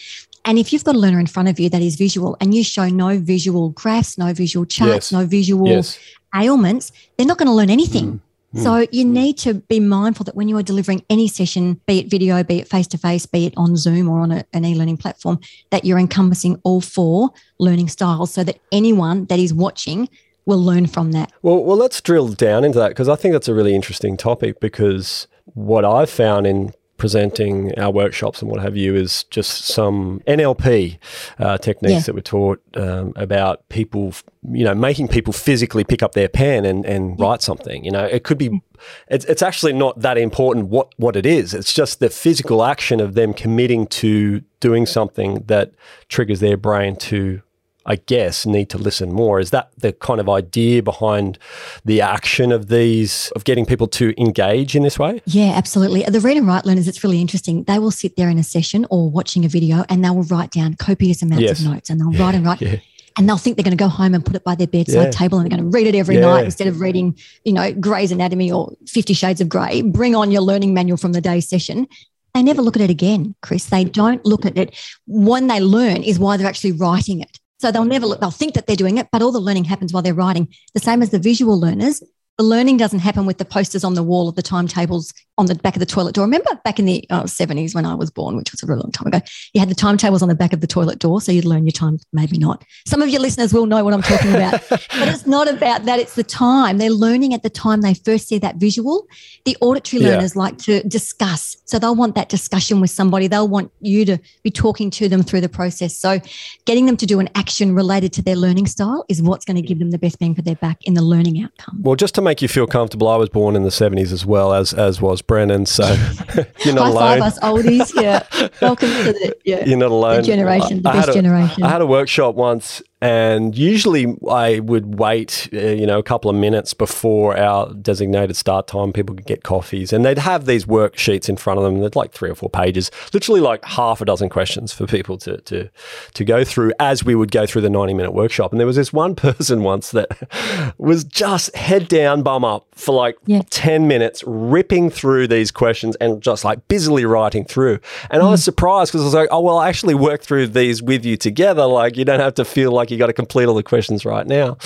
And 0.45 0.59
if 0.59 0.73
you've 0.73 0.85
got 0.85 0.95
a 0.95 0.99
learner 0.99 1.21
in 1.21 1.27
front 1.27 1.49
of 1.49 1.61
you 1.61 1.69
that 1.69 1.83
is 1.83 1.97
visual 1.97 2.37
and 2.41 2.55
you 2.55 2.65
show 2.65 2.89
no 2.89 3.19
visual 3.19 3.71
graphs, 3.71 4.17
no 4.17 4.33
visual 4.33 4.65
charts, 4.65 5.13
yes. 5.13 5.13
no 5.13 5.27
visual 5.27 5.69
yes. 5.69 5.99
ailments, 6.35 6.91
they're 7.17 7.27
not 7.27 7.37
going 7.37 7.49
to 7.49 7.53
learn 7.53 7.71
anything. 7.71 8.13
Mm. 8.13 8.21
Hmm. 8.53 8.63
So 8.63 8.87
you 8.91 9.05
need 9.05 9.37
to 9.39 9.55
be 9.55 9.81
mindful 9.81 10.25
that 10.25 10.35
when 10.35 10.49
you 10.49 10.57
are 10.57 10.63
delivering 10.63 11.05
any 11.11 11.29
session, 11.29 11.81
be 11.87 11.99
it 11.99 12.11
video, 12.11 12.43
be 12.43 12.61
it 12.61 12.69
face 12.69 12.87
to 12.89 12.99
face, 12.99 13.27
be 13.27 13.47
it 13.47 13.55
on 13.57 13.77
Zoom 13.77 14.09
or 14.09 14.21
on 14.21 14.33
a, 14.33 14.45
an 14.53 14.65
e-learning 14.65 14.97
platform, 14.97 15.39
that 15.71 15.85
you're 15.85 15.99
encompassing 15.99 16.61
all 16.65 16.81
four 16.81 17.31
learning 17.59 17.89
styles 17.89 18.33
so 18.33 18.45
that 18.45 18.59
anyone 18.73 19.27
that 19.27 19.39
is 19.39 19.53
watching 19.53 20.09
will 20.47 20.63
learn 20.63 20.87
from 20.87 21.13
that. 21.13 21.31
Well, 21.43 21.63
well, 21.63 21.77
let's 21.77 22.01
drill 22.01 22.29
down 22.29 22.65
into 22.65 22.79
that 22.79 22.89
because 22.89 23.09
I 23.09 23.17
think 23.17 23.33
that's 23.33 23.49
a 23.49 23.55
really 23.55 23.75
interesting 23.75 24.17
topic 24.17 24.61
because 24.61 25.29
what 25.45 25.85
I've 25.85 26.09
found 26.09 26.47
in 26.47 26.73
presenting 26.99 27.79
our 27.79 27.91
workshops 27.91 28.43
and 28.43 28.51
what 28.51 28.61
have 28.61 28.77
you 28.77 28.95
is 28.95 29.25
just 29.25 29.65
some 29.65 30.21
NLP 30.27 30.99
uh, 31.39 31.57
techniques 31.57 31.93
yeah. 31.93 32.01
that 32.01 32.15
were 32.15 32.21
taught 32.21 32.61
um, 32.75 33.13
about 33.17 33.67
people, 33.69 34.13
you 34.51 34.65
know, 34.65 34.75
making 34.75 35.09
people 35.09 35.33
physically 35.33 35.85
pick 35.85 36.03
up 36.03 36.13
their 36.13 36.29
pen 36.29 36.67
and, 36.67 36.85
and 36.85 37.19
write 37.19 37.41
something. 37.41 37.85
You 37.85 37.93
know, 37.93 38.05
it 38.05 38.25
could 38.25 38.37
be, 38.37 38.61
it's, 39.07 39.25
it's 39.27 39.43
actually 39.43 39.73
not 39.73 40.01
that 40.01 40.19
important 40.19 40.67
what, 40.67 40.93
what 40.97 41.17
it 41.17 41.25
is. 41.25 41.55
It's 41.55 41.73
just 41.73 42.01
the 42.01 42.11
physical 42.11 42.65
action 42.65 43.01
of 43.01 43.15
them 43.15 43.33
committing 43.33 43.87
to 43.87 44.43
doing 44.61 44.85
something 44.85 45.45
that 45.47 45.73
triggers 46.09 46.41
their 46.41 46.57
brain 46.57 46.97
to 46.97 47.43
I 47.89 47.97
guess, 47.97 48.45
need 48.45 48.69
to 48.71 48.79
listen 48.79 49.13
more. 49.13 49.41
Is 49.41 49.51
that 49.51 49.71
the 49.79 49.95
kind 49.95 50.21
of 50.21 50.29
idea 50.29 50.83
behind 50.83 51.39
the 51.87 52.03
action 52.03 52.53
of 52.53 52.69
these, 52.69 53.33
of 53.35 53.45
getting 53.45 53.65
people 53.65 53.89
to 53.89 54.15
engage 54.21 54.77
in 54.77 54.83
this 54.83 54.99
way? 54.99 55.23
Yeah, 55.25 55.53
absolutely. 55.57 56.03
The 56.03 56.21
read 56.21 56.37
and 56.37 56.47
write 56.47 56.67
learners, 56.67 56.87
it's 56.87 57.03
really 57.03 57.21
interesting. 57.21 57.65
They 57.65 57.79
will 57.79 57.91
sit 57.91 58.17
there 58.17 58.29
in 58.29 58.37
a 58.37 58.45
session 58.45 58.87
or 58.91 59.11
watching 59.11 59.47
a 59.47 59.49
video 59.49 59.87
and 59.89 60.05
they 60.05 60.11
will 60.11 60.25
write 60.25 60.51
down 60.51 60.75
copious 60.75 61.23
amounts 61.23 61.43
yes. 61.43 61.61
of 61.61 61.73
notes 61.73 61.89
and 61.89 61.99
they'll 61.99 62.13
yeah, 62.13 62.23
write 62.23 62.35
and 62.35 62.45
write. 62.45 62.61
Yeah 62.61 62.77
and 63.17 63.29
they'll 63.29 63.37
think 63.37 63.57
they're 63.57 63.65
going 63.65 63.77
to 63.77 63.85
go 63.85 63.89
home 63.89 64.15
and 64.15 64.25
put 64.25 64.37
it 64.37 64.45
by 64.45 64.55
their 64.55 64.69
bedside 64.69 65.03
yeah. 65.03 65.11
table 65.11 65.39
and 65.39 65.51
they're 65.51 65.59
going 65.59 65.69
to 65.69 65.77
read 65.77 65.89
it 65.89 65.97
every 65.97 66.15
yeah. 66.15 66.21
night 66.21 66.45
instead 66.45 66.69
of 66.69 66.81
reading, 66.81 67.19
you 67.45 67.53
know, 67.53 67.73
Grey's 67.73 68.13
Anatomy 68.13 68.53
or 68.53 68.73
Fifty 68.87 69.13
Shades 69.13 69.41
of 69.41 69.49
Grey. 69.49 69.83
Bring 69.83 70.15
on 70.15 70.31
your 70.31 70.43
learning 70.43 70.73
manual 70.73 70.97
from 70.97 71.13
the 71.13 71.21
day 71.21 71.41
session. 71.41 71.89
They 72.33 72.45
never 72.45 72.63
look 72.63 72.77
at 72.77 72.83
it 72.83 72.91
again, 72.91 73.35
Chris. 73.43 73.65
They 73.65 73.83
don't 73.83 74.25
look 74.25 74.47
at 74.47 74.57
it. 74.57 74.79
When 75.09 75.49
they 75.49 75.59
learn 75.59 76.05
is 76.05 76.21
why 76.21 76.37
they're 76.37 76.47
actually 76.47 76.73
writing 76.73 77.21
it. 77.21 77.41
So 77.59 77.73
they'll 77.73 77.85
never 77.85 78.07
look, 78.07 78.21
they'll 78.21 78.31
think 78.31 78.55
that 78.55 78.67
they're 78.67 78.77
doing 78.77 78.99
it, 78.99 79.09
but 79.11 79.21
all 79.21 79.33
the 79.33 79.41
learning 79.41 79.65
happens 79.65 79.93
while 79.93 80.03
they're 80.03 80.15
writing. 80.15 80.49
The 80.75 80.81
same 80.81 81.03
as 81.03 81.11
the 81.11 81.19
visual 81.19 81.59
learners, 81.59 82.03
the 82.39 82.45
learning 82.45 82.77
doesn't 82.77 83.01
happen 83.01 83.27
with 83.27 83.39
the 83.39 83.45
posters 83.45 83.83
on 83.83 83.95
the 83.95 84.03
wall 84.03 84.29
of 84.29 84.37
the 84.37 84.43
timetables 84.43 85.13
on 85.39 85.47
the 85.47 85.55
back 85.57 85.77
of 85.77 85.81
the 85.81 85.87
toilet 85.87 86.15
door. 86.15 86.25
Remember 86.25 86.51
back 86.65 86.79
in 86.79 86.85
the 86.85 87.05
uh, 87.11 87.23
oh, 87.23 87.25
70s 87.25 87.75
when 87.75 87.87
I 87.87 87.95
was 87.95 88.11
born, 88.11 88.37
which 88.37 88.53
was 88.53 88.63
a 88.63 88.67
really 88.67 88.81
long 88.81 88.93
time 88.93 89.07
ago, 89.07 89.21
you 89.55 89.61
had 89.61 89.69
the 89.69 89.75
timetables 89.75 90.21
on 90.21 90.29
the 90.29 90.35
back 90.35 90.53
of 90.53 90.61
the 90.61 90.67
toilet 90.67 90.99
door. 90.99 91.21
So 91.21 91.33
you'd 91.33 91.45
learn 91.45 91.65
your 91.65 91.73
time, 91.73 91.99
maybe 92.13 92.39
not. 92.39 92.65
Some 92.87 93.03
of 93.03 93.09
your 93.09 93.21
listeners 93.21 93.53
will 93.53 93.67
know 93.67 93.85
what 93.85 93.95
I'm 93.95 94.03
talking 94.03 94.35
about. 94.35 94.61
but 94.69 95.09
it's 95.09 95.27
not 95.27 95.49
about 95.49 95.85
that. 95.85 96.01
It's 96.01 96.17
the 96.17 96.25
time. 96.25 96.79
They're 96.79 96.91
learning 96.91 97.35
at 97.35 97.43
the 97.43 97.51
time 97.51 97.81
they 97.81 97.95
first 97.95 98.29
see 98.29 98.39
that 98.39 98.57
visual. 98.57 99.07
The 99.45 99.57
auditory 99.61 100.03
yeah. 100.03 100.11
learners 100.11 100.35
like 100.35 100.59
to 100.59 100.83
discuss. 100.85 101.57
So 101.65 101.79
they'll 101.79 101.95
want 101.95 102.17
that 102.17 102.29
discussion 102.29 102.81
with 102.81 102.91
somebody. 102.91 103.29
They'll 103.29 103.49
want 103.49 103.73
you 103.81 104.05
to 104.07 104.19
be 104.43 104.51
talking 104.51 104.91
to 104.91 105.09
them 105.09 105.23
through 105.23 105.41
the 105.41 105.49
process. 105.49 105.97
So 105.97 106.21
getting 106.67 106.87
them 106.87 106.97
to 106.97 107.07
do 107.07 107.21
an 107.21 107.29
action 107.37 107.75
related 107.75 108.13
to 108.15 108.23
their 108.23 108.37
learning 108.37 108.67
style 108.67 109.05
is 109.09 109.23
what's 109.23 109.45
going 109.45 109.57
to 109.57 109.63
give 109.63 109.79
them 109.79 109.93
the 109.93 109.99
best 109.99 110.19
bang 110.19 110.35
for 110.35 110.43
their 110.43 110.57
buck 110.57 110.79
in 110.85 110.95
the 110.95 111.03
learning 111.03 111.43
outcome. 111.43 111.81
Well, 111.81 111.95
just 111.95 112.17
to 112.17 112.23
make 112.29 112.43
you 112.43 112.49
feel 112.49 112.67
comfortable, 112.67 113.09
I 113.09 113.17
was 113.17 113.31
born 113.31 113.57
in 113.57 113.63
the 113.63 113.71
70s 113.71 114.13
as 114.13 114.27
well, 114.27 114.53
as, 114.53 114.75
as 114.75 115.01
was 115.01 115.23
Brennan. 115.23 115.65
So 115.65 115.85
you're 116.65 116.75
not 116.75 116.93
High 116.93 117.17
alone. 117.17 117.21
Five 117.21 117.23
us 117.23 117.39
oldies. 117.41 117.93
Yeah. 117.95 118.27
Welcome 118.63 118.91
to 118.91 119.13
the, 119.13 119.37
yeah, 119.45 119.65
you're 119.65 119.79
not 119.79 119.91
alone. 119.91 120.17
The 120.17 120.23
generation, 120.23 120.83
the 120.83 120.91
I 120.91 120.93
best 120.93 121.09
a, 121.09 121.13
generation. 121.15 121.63
I 121.63 121.71
had 121.71 121.81
a 121.81 121.87
workshop 121.87 122.35
once 122.35 122.83
and 123.01 123.57
usually 123.57 124.17
I 124.29 124.59
would 124.59 124.99
wait, 124.99 125.49
uh, 125.53 125.59
you 125.59 125.87
know, 125.87 125.99
a 125.99 126.03
couple 126.03 126.31
of 126.31 126.37
minutes 126.37 126.75
before 126.75 127.37
our 127.37 127.73
designated 127.73 128.35
start 128.35 128.67
time. 128.67 128.93
People 128.93 129.15
could 129.15 129.27
get 129.27 129.45
coffees 129.45 129.93
and 129.93 130.05
they'd 130.05 130.19
have 130.19 130.47
these 130.47 130.65
worksheets 130.65 131.29
in 131.29 131.37
front 131.37 131.59
of 131.59 131.65
them. 131.65 131.79
They're 131.79 131.91
like 131.95 132.13
three 132.13 132.29
or 132.29 132.35
four 132.35 132.51
pages, 132.51 132.91
literally 133.13 133.41
like 133.41 133.65
half 133.65 134.01
a 134.01 134.05
dozen 134.05 134.29
questions 134.29 134.73
for 134.73 134.87
people 134.87 135.17
to, 135.19 135.37
to, 135.43 135.71
to 136.15 136.25
go 136.25 136.43
through 136.43 136.73
as 136.81 137.05
we 137.05 137.15
would 137.15 137.31
go 137.31 137.47
through 137.47 137.63
the 137.63 137.71
90 137.71 137.95
minute 137.95 138.13
workshop. 138.13 138.53
And 138.53 138.59
there 138.59 138.67
was 138.67 138.77
this 138.77 138.93
one 138.93 139.15
person 139.15 139.63
once 139.63 139.93
that 139.93 140.75
was 140.79 141.05
just 141.05 141.55
head 141.55 141.87
down, 141.87 142.25
bum 142.25 142.45
up 142.45 142.67
for 142.73 142.93
like 142.93 143.17
yeah. 143.27 143.43
10 143.51 143.87
minutes, 143.87 144.25
ripping 144.27 144.91
through 144.91 145.29
these 145.29 145.53
questions 145.53 145.95
and 145.97 146.21
just 146.21 146.45
like 146.45 146.67
busily 146.67 147.05
writing 147.05 147.45
through. 147.45 147.79
And 148.11 148.23
mm. 148.23 148.27
I 148.27 148.31
was 148.31 148.41
mm. 148.41 148.45
surprised 148.45 148.91
because 148.91 149.03
I 149.03 149.05
was 149.05 149.15
like, 149.15 149.29
oh, 149.31 149.41
well, 149.41 149.59
I 149.59 149.69
actually 149.69 149.95
worked 149.95 150.25
through 150.25 150.49
these 150.49 150.83
with 150.83 151.05
you 151.05 151.17
together. 151.17 151.65
Like 151.65 151.97
you 151.97 152.05
don't 152.05 152.21
have 152.21 152.35
to 152.35 152.45
feel 152.45 152.73
like 152.73 152.88
like 152.89 152.93
you 152.93 152.99
got 152.99 153.09
to 153.09 153.13
complete 153.13 153.47
all 153.47 153.55
the 153.55 153.63
questions 153.63 154.05
right 154.05 154.27
now. 154.27 154.57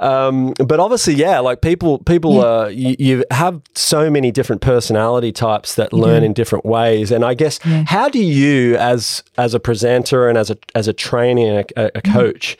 Um, 0.00 0.54
but 0.54 0.80
obviously, 0.80 1.14
yeah, 1.14 1.38
like 1.38 1.60
people, 1.60 1.98
people, 1.98 2.36
yeah. 2.36 2.42
uh, 2.42 2.66
you, 2.66 2.96
you, 2.98 3.24
have 3.30 3.60
so 3.74 4.10
many 4.10 4.30
different 4.30 4.60
personality 4.62 5.30
types 5.30 5.76
that 5.76 5.92
learn 5.92 6.22
yeah. 6.22 6.26
in 6.26 6.32
different 6.32 6.64
ways. 6.64 7.10
And 7.10 7.24
I 7.24 7.34
guess, 7.34 7.60
yeah. 7.64 7.84
how 7.86 8.08
do 8.08 8.18
you, 8.18 8.76
as 8.76 9.22
as 9.38 9.54
a 9.54 9.60
presenter 9.60 10.28
and 10.28 10.36
as 10.36 10.50
a 10.50 10.56
as 10.74 10.88
a 10.88 10.92
trainer 10.92 11.60
and 11.60 11.72
a, 11.76 11.86
a 11.86 11.90
mm-hmm. 11.90 12.12
coach, 12.12 12.56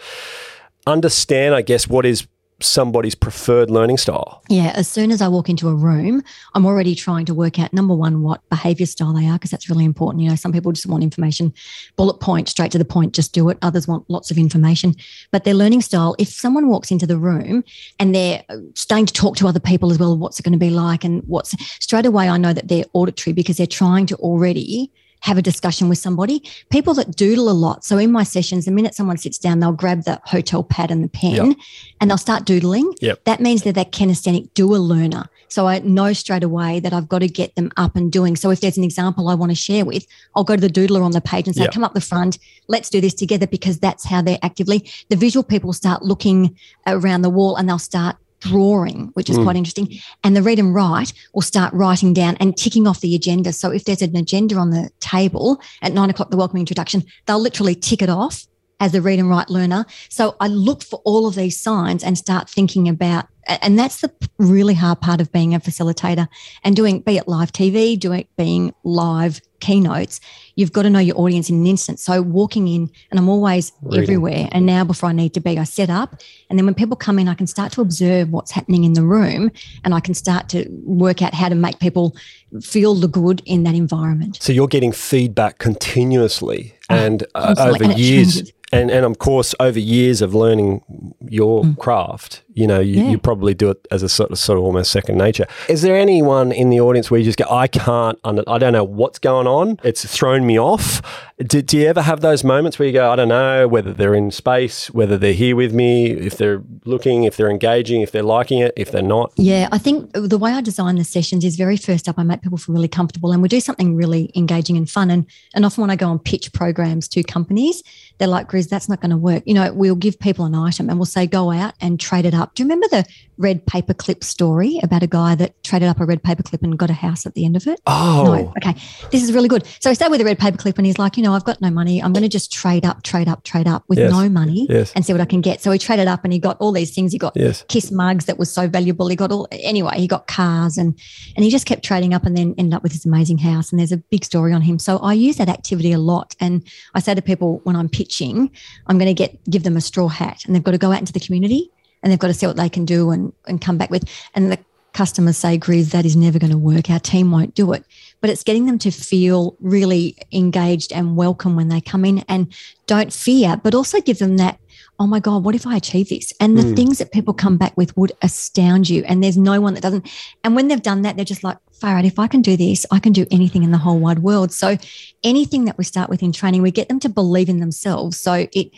understand? 0.86 1.54
I 1.54 1.62
guess 1.62 1.88
what 1.88 2.06
is 2.06 2.26
somebody's 2.60 3.14
preferred 3.14 3.70
learning 3.70 3.98
style? 3.98 4.42
Yeah, 4.48 4.72
as 4.74 4.88
soon 4.88 5.10
as 5.10 5.20
I 5.20 5.28
walk 5.28 5.48
into 5.48 5.68
a 5.68 5.74
room, 5.74 6.22
I'm 6.54 6.66
already 6.66 6.94
trying 6.94 7.26
to 7.26 7.34
work 7.34 7.58
out 7.58 7.72
number 7.72 7.94
one, 7.94 8.22
what 8.22 8.48
behavior 8.48 8.86
style 8.86 9.12
they 9.12 9.26
are, 9.26 9.34
because 9.34 9.50
that's 9.50 9.68
really 9.68 9.84
important. 9.84 10.22
You 10.22 10.30
know, 10.30 10.36
some 10.36 10.52
people 10.52 10.72
just 10.72 10.86
want 10.86 11.02
information, 11.02 11.52
bullet 11.96 12.20
point, 12.20 12.48
straight 12.48 12.72
to 12.72 12.78
the 12.78 12.84
point, 12.84 13.14
just 13.14 13.32
do 13.32 13.48
it. 13.48 13.58
Others 13.62 13.88
want 13.88 14.08
lots 14.08 14.30
of 14.30 14.38
information. 14.38 14.94
But 15.30 15.44
their 15.44 15.54
learning 15.54 15.82
style, 15.82 16.14
if 16.18 16.28
someone 16.28 16.68
walks 16.68 16.90
into 16.90 17.06
the 17.06 17.18
room 17.18 17.64
and 17.98 18.14
they're 18.14 18.44
uh, 18.48 18.58
starting 18.74 19.06
to 19.06 19.12
talk 19.12 19.36
to 19.36 19.48
other 19.48 19.60
people 19.60 19.90
as 19.90 19.98
well, 19.98 20.16
what's 20.16 20.38
it 20.38 20.44
going 20.44 20.52
to 20.52 20.58
be 20.58 20.70
like? 20.70 21.04
And 21.04 21.22
what's 21.26 21.54
straight 21.82 22.06
away, 22.06 22.28
I 22.28 22.36
know 22.36 22.52
that 22.52 22.68
they're 22.68 22.84
auditory 22.92 23.34
because 23.34 23.56
they're 23.56 23.66
trying 23.66 24.06
to 24.06 24.16
already 24.16 24.90
have 25.24 25.38
a 25.38 25.42
discussion 25.42 25.88
with 25.88 25.96
somebody. 25.96 26.42
People 26.68 26.92
that 26.92 27.16
doodle 27.16 27.48
a 27.48 27.52
lot. 27.52 27.82
So 27.82 27.96
in 27.96 28.12
my 28.12 28.24
sessions, 28.24 28.66
the 28.66 28.70
minute 28.70 28.94
someone 28.94 29.16
sits 29.16 29.38
down, 29.38 29.58
they'll 29.58 29.72
grab 29.72 30.04
the 30.04 30.20
hotel 30.24 30.62
pad 30.62 30.90
and 30.90 31.02
the 31.02 31.08
pen 31.08 31.50
yep. 31.52 31.56
and 31.98 32.10
they'll 32.10 32.18
start 32.18 32.44
doodling. 32.44 32.92
Yep. 33.00 33.24
That 33.24 33.40
means 33.40 33.62
they're 33.62 33.72
that 33.72 33.90
kinesthetic 33.90 34.52
doer 34.52 34.78
learner. 34.78 35.24
So 35.48 35.66
I 35.66 35.78
know 35.78 36.12
straight 36.12 36.42
away 36.42 36.78
that 36.80 36.92
I've 36.92 37.08
got 37.08 37.20
to 37.20 37.28
get 37.28 37.54
them 37.54 37.72
up 37.78 37.96
and 37.96 38.12
doing. 38.12 38.36
So 38.36 38.50
if 38.50 38.60
there's 38.60 38.76
an 38.76 38.84
example 38.84 39.28
I 39.28 39.34
want 39.34 39.50
to 39.50 39.56
share 39.56 39.86
with, 39.86 40.06
I'll 40.36 40.44
go 40.44 40.56
to 40.56 40.60
the 40.60 40.68
doodler 40.68 41.02
on 41.02 41.12
the 41.12 41.22
page 41.22 41.46
and 41.46 41.56
say, 41.56 41.68
come 41.68 41.84
up 41.84 41.94
the 41.94 42.02
front, 42.02 42.38
let's 42.68 42.90
do 42.90 43.00
this 43.00 43.14
together 43.14 43.46
because 43.46 43.78
that's 43.78 44.04
how 44.04 44.20
they're 44.20 44.38
actively. 44.42 44.90
The 45.08 45.16
visual 45.16 45.42
people 45.42 45.72
start 45.72 46.02
looking 46.02 46.54
around 46.86 47.22
the 47.22 47.30
wall 47.30 47.56
and 47.56 47.66
they'll 47.66 47.78
start 47.78 48.16
drawing, 48.44 49.10
which 49.14 49.30
is 49.30 49.38
mm. 49.38 49.44
quite 49.44 49.56
interesting. 49.56 49.88
And 50.22 50.36
the 50.36 50.42
read 50.42 50.58
and 50.58 50.74
write 50.74 51.12
will 51.32 51.42
start 51.42 51.72
writing 51.72 52.12
down 52.12 52.36
and 52.40 52.56
ticking 52.56 52.86
off 52.86 53.00
the 53.00 53.14
agenda. 53.14 53.52
So 53.52 53.70
if 53.70 53.84
there's 53.84 54.02
an 54.02 54.16
agenda 54.16 54.56
on 54.56 54.70
the 54.70 54.90
table 55.00 55.60
at 55.82 55.92
nine 55.92 56.10
o'clock, 56.10 56.30
the 56.30 56.36
welcoming 56.36 56.62
introduction, 56.62 57.04
they'll 57.26 57.40
literally 57.40 57.74
tick 57.74 58.02
it 58.02 58.10
off 58.10 58.46
as 58.80 58.94
a 58.94 59.00
read 59.00 59.18
and 59.18 59.30
write 59.30 59.48
learner. 59.48 59.86
So 60.08 60.36
I 60.40 60.48
look 60.48 60.82
for 60.82 61.00
all 61.04 61.26
of 61.26 61.34
these 61.34 61.60
signs 61.60 62.04
and 62.04 62.18
start 62.18 62.50
thinking 62.50 62.88
about, 62.88 63.26
and 63.46 63.78
that's 63.78 64.00
the 64.00 64.12
really 64.38 64.74
hard 64.74 65.00
part 65.00 65.20
of 65.20 65.30
being 65.32 65.54
a 65.54 65.60
facilitator 65.60 66.28
and 66.62 66.74
doing, 66.74 67.00
be 67.00 67.16
it 67.16 67.28
live 67.28 67.52
TV, 67.52 67.98
doing 67.98 68.26
being 68.36 68.74
live 68.84 69.40
keynotes, 69.60 70.20
you've 70.56 70.72
got 70.72 70.82
to 70.82 70.90
know 70.90 70.98
your 70.98 71.18
audience 71.18 71.48
in 71.48 71.56
an 71.56 71.66
instant. 71.66 71.98
So 71.98 72.20
walking 72.20 72.68
in, 72.68 72.90
and 73.10 73.18
I'm 73.18 73.28
always 73.28 73.72
Reading. 73.82 74.02
everywhere. 74.02 74.48
And 74.52 74.66
now 74.66 74.84
before 74.84 75.08
I 75.08 75.12
need 75.12 75.32
to 75.34 75.40
be, 75.40 75.58
I 75.58 75.64
set 75.64 75.90
up. 75.90 76.20
And 76.50 76.58
then 76.58 76.66
when 76.66 76.74
people 76.74 76.96
come 76.96 77.18
in, 77.18 77.28
I 77.28 77.34
can 77.34 77.46
start 77.46 77.72
to 77.72 77.80
observe 77.80 78.30
what's 78.30 78.50
happening 78.50 78.84
in 78.84 78.92
the 78.92 79.02
room 79.02 79.50
and 79.84 79.94
I 79.94 80.00
can 80.00 80.14
start 80.14 80.48
to 80.50 80.68
work 80.84 81.22
out 81.22 81.34
how 81.34 81.48
to 81.48 81.54
make 81.54 81.78
people 81.78 82.14
feel 82.62 82.94
the 82.94 83.08
good 83.08 83.42
in 83.46 83.64
that 83.64 83.74
environment. 83.74 84.38
So 84.40 84.52
you're 84.52 84.68
getting 84.68 84.92
feedback 84.92 85.58
continuously 85.58 86.74
ah, 86.90 86.94
and 86.94 87.26
uh, 87.34 87.54
over 87.58 87.84
and 87.84 87.98
years 87.98 88.52
and 88.72 88.90
and 88.90 89.04
of 89.04 89.18
course 89.18 89.54
over 89.60 89.78
years 89.78 90.20
of 90.20 90.34
learning 90.34 90.82
your 91.28 91.64
mm. 91.64 91.78
craft 91.78 92.42
you 92.54 92.66
know 92.66 92.80
you, 92.80 93.02
yeah. 93.02 93.10
you, 93.10 93.18
probably 93.18 93.54
do 93.54 93.70
it 93.70 93.86
as 93.90 94.02
a 94.02 94.08
sort 94.08 94.30
of 94.30 94.38
sort 94.38 94.58
of 94.58 94.64
almost 94.64 94.90
second 94.90 95.16
nature 95.16 95.46
is 95.68 95.82
there 95.82 95.96
anyone 95.96 96.52
in 96.52 96.70
the 96.70 96.80
audience 96.80 97.10
where 97.10 97.18
you 97.18 97.24
just 97.24 97.38
go 97.38 97.44
i 97.50 97.66
can't 97.66 98.18
i 98.24 98.58
don't 98.58 98.72
know 98.72 98.84
what's 98.84 99.18
going 99.18 99.46
on 99.46 99.78
it's 99.82 100.04
thrown 100.04 100.46
me 100.46 100.58
off 100.58 101.02
do, 101.46 101.62
do 101.62 101.78
you 101.78 101.86
ever 101.86 102.02
have 102.02 102.20
those 102.20 102.44
moments 102.44 102.78
where 102.78 102.86
you 102.86 102.92
go 102.92 103.10
i 103.10 103.16
don't 103.16 103.28
know 103.28 103.66
whether 103.66 103.92
they're 103.92 104.14
in 104.14 104.30
space 104.30 104.90
whether 104.90 105.18
they're 105.18 105.32
here 105.32 105.56
with 105.56 105.72
me 105.72 106.10
if 106.10 106.36
they're 106.36 106.62
looking 106.84 107.24
if 107.24 107.36
they're 107.36 107.50
engaging 107.50 108.02
if 108.02 108.12
they're 108.12 108.22
liking 108.22 108.58
it 108.58 108.72
if 108.76 108.90
they're 108.90 109.02
not 109.02 109.32
yeah 109.36 109.68
i 109.72 109.78
think 109.78 110.10
the 110.12 110.38
way 110.38 110.52
i 110.52 110.60
design 110.60 110.96
the 110.96 111.04
sessions 111.04 111.44
is 111.44 111.56
very 111.56 111.76
first 111.76 112.08
up 112.08 112.18
i 112.18 112.22
make 112.22 112.42
people 112.42 112.58
feel 112.58 112.74
really 112.74 112.88
comfortable 112.88 113.32
and 113.32 113.42
we 113.42 113.48
do 113.48 113.60
something 113.60 113.96
really 113.96 114.30
engaging 114.34 114.76
and 114.76 114.88
fun 114.90 115.10
and 115.10 115.26
and 115.54 115.64
often 115.64 115.80
when 115.80 115.90
i 115.90 115.96
go 115.96 116.10
and 116.10 116.24
pitch 116.24 116.52
programs 116.52 117.08
to 117.08 117.22
companies 117.22 117.82
they're 118.18 118.28
like, 118.28 118.48
Grizz, 118.48 118.68
that's 118.68 118.88
not 118.88 119.00
going 119.00 119.10
to 119.10 119.16
work. 119.16 119.42
You 119.46 119.54
know, 119.54 119.72
we'll 119.72 119.96
give 119.96 120.18
people 120.18 120.44
an 120.44 120.54
item 120.54 120.88
and 120.88 120.98
we'll 120.98 121.06
say, 121.06 121.26
go 121.26 121.50
out 121.50 121.74
and 121.80 121.98
trade 121.98 122.24
it 122.24 122.34
up. 122.34 122.43
Do 122.54 122.62
you 122.62 122.68
remember 122.68 122.88
the 122.88 123.06
red 123.36 123.66
paperclip 123.66 124.22
story 124.22 124.78
about 124.82 125.02
a 125.02 125.06
guy 125.06 125.34
that 125.34 125.62
traded 125.64 125.88
up 125.88 126.00
a 126.00 126.04
red 126.04 126.22
paperclip 126.22 126.62
and 126.62 126.78
got 126.78 126.90
a 126.90 126.94
house 126.94 127.26
at 127.26 127.34
the 127.34 127.44
end 127.44 127.56
of 127.56 127.66
it? 127.66 127.80
Oh, 127.86 128.24
no. 128.24 128.52
Okay. 128.56 128.74
This 129.10 129.22
is 129.22 129.32
really 129.32 129.48
good. 129.48 129.66
So 129.80 129.88
he 129.88 129.94
started 129.94 130.12
with 130.12 130.20
a 130.20 130.24
red 130.24 130.38
paperclip 130.38 130.76
and 130.76 130.86
he's 130.86 130.98
like, 130.98 131.16
you 131.16 131.22
know, 131.22 131.34
I've 131.34 131.44
got 131.44 131.60
no 131.60 131.70
money. 131.70 132.02
I'm 132.02 132.12
going 132.12 132.22
to 132.22 132.28
just 132.28 132.52
trade 132.52 132.84
up, 132.84 133.02
trade 133.02 133.28
up, 133.28 133.44
trade 133.44 133.66
up 133.66 133.84
with 133.88 133.98
yes. 133.98 134.10
no 134.10 134.28
money 134.28 134.66
yes. 134.68 134.92
and 134.94 135.04
see 135.04 135.12
what 135.12 135.20
I 135.20 135.24
can 135.24 135.40
get. 135.40 135.60
So 135.60 135.70
he 135.70 135.78
traded 135.78 136.08
up 136.08 136.24
and 136.24 136.32
he 136.32 136.38
got 136.38 136.56
all 136.60 136.72
these 136.72 136.94
things. 136.94 137.12
He 137.12 137.18
got 137.18 137.32
yes. 137.36 137.64
kiss 137.68 137.90
mugs 137.90 138.26
that 138.26 138.38
was 138.38 138.50
so 138.50 138.68
valuable. 138.68 139.08
He 139.08 139.16
got 139.16 139.32
all, 139.32 139.48
anyway, 139.50 139.98
he 139.98 140.06
got 140.06 140.26
cars 140.26 140.76
and, 140.78 140.98
and 141.36 141.44
he 141.44 141.50
just 141.50 141.66
kept 141.66 141.84
trading 141.84 142.14
up 142.14 142.24
and 142.24 142.36
then 142.36 142.54
ended 142.58 142.74
up 142.74 142.82
with 142.82 142.92
this 142.92 143.04
amazing 143.04 143.38
house. 143.38 143.70
And 143.70 143.78
there's 143.78 143.92
a 143.92 143.98
big 143.98 144.24
story 144.24 144.52
on 144.52 144.62
him. 144.62 144.78
So 144.78 144.98
I 144.98 145.12
use 145.14 145.36
that 145.36 145.48
activity 145.48 145.92
a 145.92 145.98
lot. 145.98 146.34
And 146.40 146.64
I 146.94 147.00
say 147.00 147.14
to 147.14 147.22
people 147.22 147.60
when 147.64 147.76
I'm 147.76 147.88
pitching, 147.88 148.50
I'm 148.86 148.98
going 148.98 149.08
to 149.08 149.14
get, 149.14 149.38
give 149.50 149.62
them 149.62 149.76
a 149.76 149.80
straw 149.80 150.08
hat 150.08 150.44
and 150.46 150.54
they've 150.54 150.62
got 150.62 150.72
to 150.72 150.78
go 150.78 150.92
out 150.92 151.00
into 151.00 151.12
the 151.12 151.20
community 151.20 151.70
and 152.04 152.12
they've 152.12 152.18
got 152.18 152.28
to 152.28 152.34
see 152.34 152.46
what 152.46 152.56
they 152.56 152.68
can 152.68 152.84
do 152.84 153.10
and, 153.10 153.32
and 153.48 153.62
come 153.62 153.78
back 153.78 153.90
with. 153.90 154.04
And 154.34 154.52
the 154.52 154.58
customers 154.92 155.38
say, 155.38 155.58
Grizz, 155.58 155.90
that 155.90 156.04
is 156.04 156.14
never 156.14 156.38
going 156.38 156.52
to 156.52 156.58
work. 156.58 156.88
Our 156.90 157.00
team 157.00 157.30
won't 157.30 157.54
do 157.54 157.72
it. 157.72 157.84
But 158.20 158.30
it's 158.30 158.44
getting 158.44 158.66
them 158.66 158.78
to 158.80 158.90
feel 158.90 159.56
really 159.58 160.16
engaged 160.30 160.92
and 160.92 161.16
welcome 161.16 161.56
when 161.56 161.68
they 161.68 161.80
come 161.80 162.04
in 162.04 162.20
and 162.28 162.54
don't 162.86 163.12
fear, 163.12 163.58
but 163.62 163.74
also 163.74 164.00
give 164.00 164.18
them 164.18 164.36
that, 164.36 164.60
oh 165.00 165.06
my 165.06 165.18
God, 165.18 165.44
what 165.44 165.54
if 165.54 165.66
I 165.66 165.76
achieve 165.76 166.10
this? 166.10 166.32
And 166.40 166.56
the 166.56 166.62
mm. 166.62 166.76
things 166.76 166.98
that 166.98 167.10
people 167.10 167.34
come 167.34 167.56
back 167.56 167.76
with 167.76 167.96
would 167.96 168.12
astound 168.22 168.88
you. 168.88 169.02
And 169.04 169.24
there's 169.24 169.36
no 169.36 169.60
one 169.60 169.74
that 169.74 169.82
doesn't. 169.82 170.08
And 170.44 170.54
when 170.54 170.68
they've 170.68 170.80
done 170.80 171.02
that, 171.02 171.16
they're 171.16 171.24
just 171.24 171.42
like, 171.42 171.58
far 171.72 171.98
out, 171.98 172.04
if 172.04 172.18
I 172.18 172.28
can 172.28 172.42
do 172.42 172.56
this, 172.56 172.86
I 172.92 173.00
can 173.00 173.12
do 173.12 173.26
anything 173.30 173.64
in 173.64 173.72
the 173.72 173.78
whole 173.78 173.98
wide 173.98 174.20
world. 174.20 174.52
So 174.52 174.76
anything 175.24 175.64
that 175.64 175.76
we 175.76 175.84
start 175.84 176.08
with 176.08 176.22
in 176.22 176.32
training, 176.32 176.62
we 176.62 176.70
get 176.70 176.88
them 176.88 177.00
to 177.00 177.08
believe 177.08 177.48
in 177.48 177.58
themselves. 177.58 178.20
So 178.20 178.46
it 178.52 178.70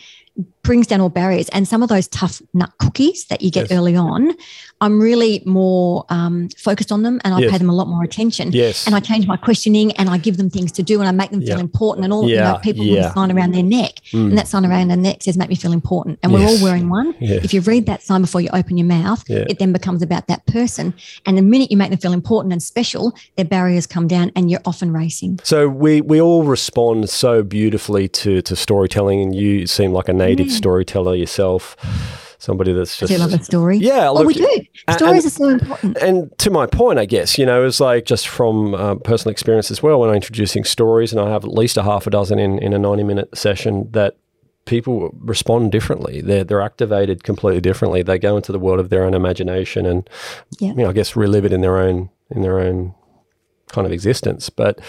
brings 0.67 0.85
down 0.85 0.99
all 0.99 1.09
barriers. 1.09 1.47
And 1.49 1.67
some 1.67 1.81
of 1.81 1.89
those 1.89 2.07
tough 2.09 2.41
nut 2.53 2.71
cookies 2.77 3.25
that 3.27 3.41
you 3.41 3.49
get 3.49 3.69
yes. 3.69 3.77
early 3.77 3.95
on, 3.95 4.33
I'm 4.81 4.99
really 4.99 5.41
more 5.45 6.05
um, 6.09 6.49
focused 6.57 6.91
on 6.91 7.01
them 7.01 7.19
and 7.23 7.33
I 7.33 7.39
yes. 7.39 7.51
pay 7.51 7.57
them 7.57 7.69
a 7.69 7.73
lot 7.73 7.87
more 7.87 8.03
attention. 8.03 8.51
Yes. 8.51 8.85
And 8.85 8.93
I 8.93 8.99
change 8.99 9.25
my 9.25 9.37
questioning 9.37 9.93
and 9.93 10.09
I 10.09 10.17
give 10.17 10.35
them 10.35 10.49
things 10.49 10.73
to 10.73 10.83
do 10.83 10.99
and 10.99 11.07
I 11.07 11.13
make 11.13 11.31
them 11.31 11.41
feel 11.41 11.57
important. 11.57 12.03
And 12.03 12.13
all 12.13 12.27
yeah. 12.29 12.35
you 12.35 12.53
know, 12.53 12.59
people 12.59 12.85
yeah. 12.85 13.13
sign 13.13 13.31
around 13.31 13.53
their 13.53 13.63
neck. 13.63 13.93
Mm. 14.11 14.29
And 14.29 14.37
that 14.37 14.47
sign 14.47 14.65
around 14.65 14.89
their 14.89 14.97
neck 14.97 15.23
says, 15.23 15.37
make 15.37 15.49
me 15.49 15.55
feel 15.55 15.71
important. 15.71 16.19
And 16.21 16.33
yes. 16.33 16.41
we're 16.41 16.47
all 16.47 16.63
wearing 16.63 16.89
one. 16.89 17.15
If 17.19 17.53
you 17.53 17.61
read 17.61 17.85
that 17.85 18.03
sign 18.03 18.21
before 18.21 18.41
you 18.41 18.49
open 18.51 18.77
your 18.77 18.87
mouth, 18.87 19.23
yeah. 19.29 19.45
it 19.47 19.59
then 19.59 19.71
becomes 19.71 20.01
about 20.01 20.27
that 20.27 20.45
person. 20.47 20.93
And 21.25 21.37
the 21.37 21.41
minute 21.41 21.71
you 21.71 21.77
make 21.77 21.91
them 21.91 21.99
feel 21.99 22.13
important 22.13 22.51
and 22.51 22.61
special, 22.61 23.13
their 23.37 23.45
barriers 23.45 23.87
come 23.87 24.07
down 24.07 24.33
and 24.35 24.51
you're 24.51 24.61
often 24.65 24.91
racing. 24.91 25.39
So 25.43 25.69
we, 25.69 26.01
we 26.01 26.19
all 26.19 26.43
respond 26.43 27.09
so 27.09 27.41
beautifully 27.41 28.09
to, 28.09 28.41
to 28.41 28.55
storytelling 28.55 29.21
and 29.21 29.33
you 29.33 29.65
seem 29.65 29.93
like 29.93 30.09
a 30.09 30.13
native 30.13 30.51
storyteller 30.57 31.15
yourself 31.15 31.75
somebody 32.39 32.71
that's 32.71 32.97
just. 32.97 33.09
Do 33.09 33.13
you 33.13 33.19
love 33.19 33.33
a 33.33 33.43
story? 33.43 33.77
Yeah. 33.77 34.09
Look, 34.09 34.23
oh, 34.23 34.27
we 34.27 34.33
do. 34.33 34.61
Stories 34.91 35.25
and, 35.25 35.25
are 35.25 35.29
so 35.29 35.49
important. 35.49 35.97
And 35.97 36.37
to 36.39 36.49
my 36.49 36.65
point, 36.65 36.99
I 36.99 37.05
guess, 37.05 37.37
you 37.37 37.45
know, 37.45 37.65
it's 37.65 37.79
like 37.79 38.05
just 38.05 38.27
from 38.27 38.75
uh, 38.75 38.95
personal 38.95 39.31
experience 39.31 39.71
as 39.71 39.83
well, 39.83 39.99
when 39.99 40.09
I'm 40.09 40.15
introducing 40.15 40.63
stories, 40.63 41.11
and 41.11 41.21
I 41.21 41.29
have 41.29 41.43
at 41.43 41.51
least 41.51 41.77
a 41.77 41.83
half 41.83 42.07
a 42.07 42.09
dozen 42.09 42.39
in, 42.39 42.59
in 42.59 42.73
a 42.73 42.79
90 42.79 43.03
minute 43.03 43.37
session 43.37 43.89
that 43.91 44.17
people 44.65 45.11
respond 45.19 45.71
differently. 45.71 46.21
They're, 46.21 46.43
they're 46.43 46.61
activated 46.61 47.23
completely 47.23 47.61
differently. 47.61 48.03
They 48.03 48.19
go 48.19 48.35
into 48.35 48.51
the 48.51 48.59
world 48.59 48.79
of 48.79 48.89
their 48.89 49.03
own 49.03 49.13
imagination 49.13 49.85
and, 49.85 50.09
yeah. 50.59 50.69
you 50.69 50.75
know, 50.75 50.89
I 50.89 50.93
guess 50.93 51.15
relive 51.15 51.45
it 51.45 51.53
in 51.53 51.61
their 51.61 51.77
own, 51.77 52.09
in 52.29 52.41
their 52.41 52.59
own 52.59 52.93
kind 53.69 53.87
of 53.87 53.93
existence. 53.93 54.49
But, 54.49 54.79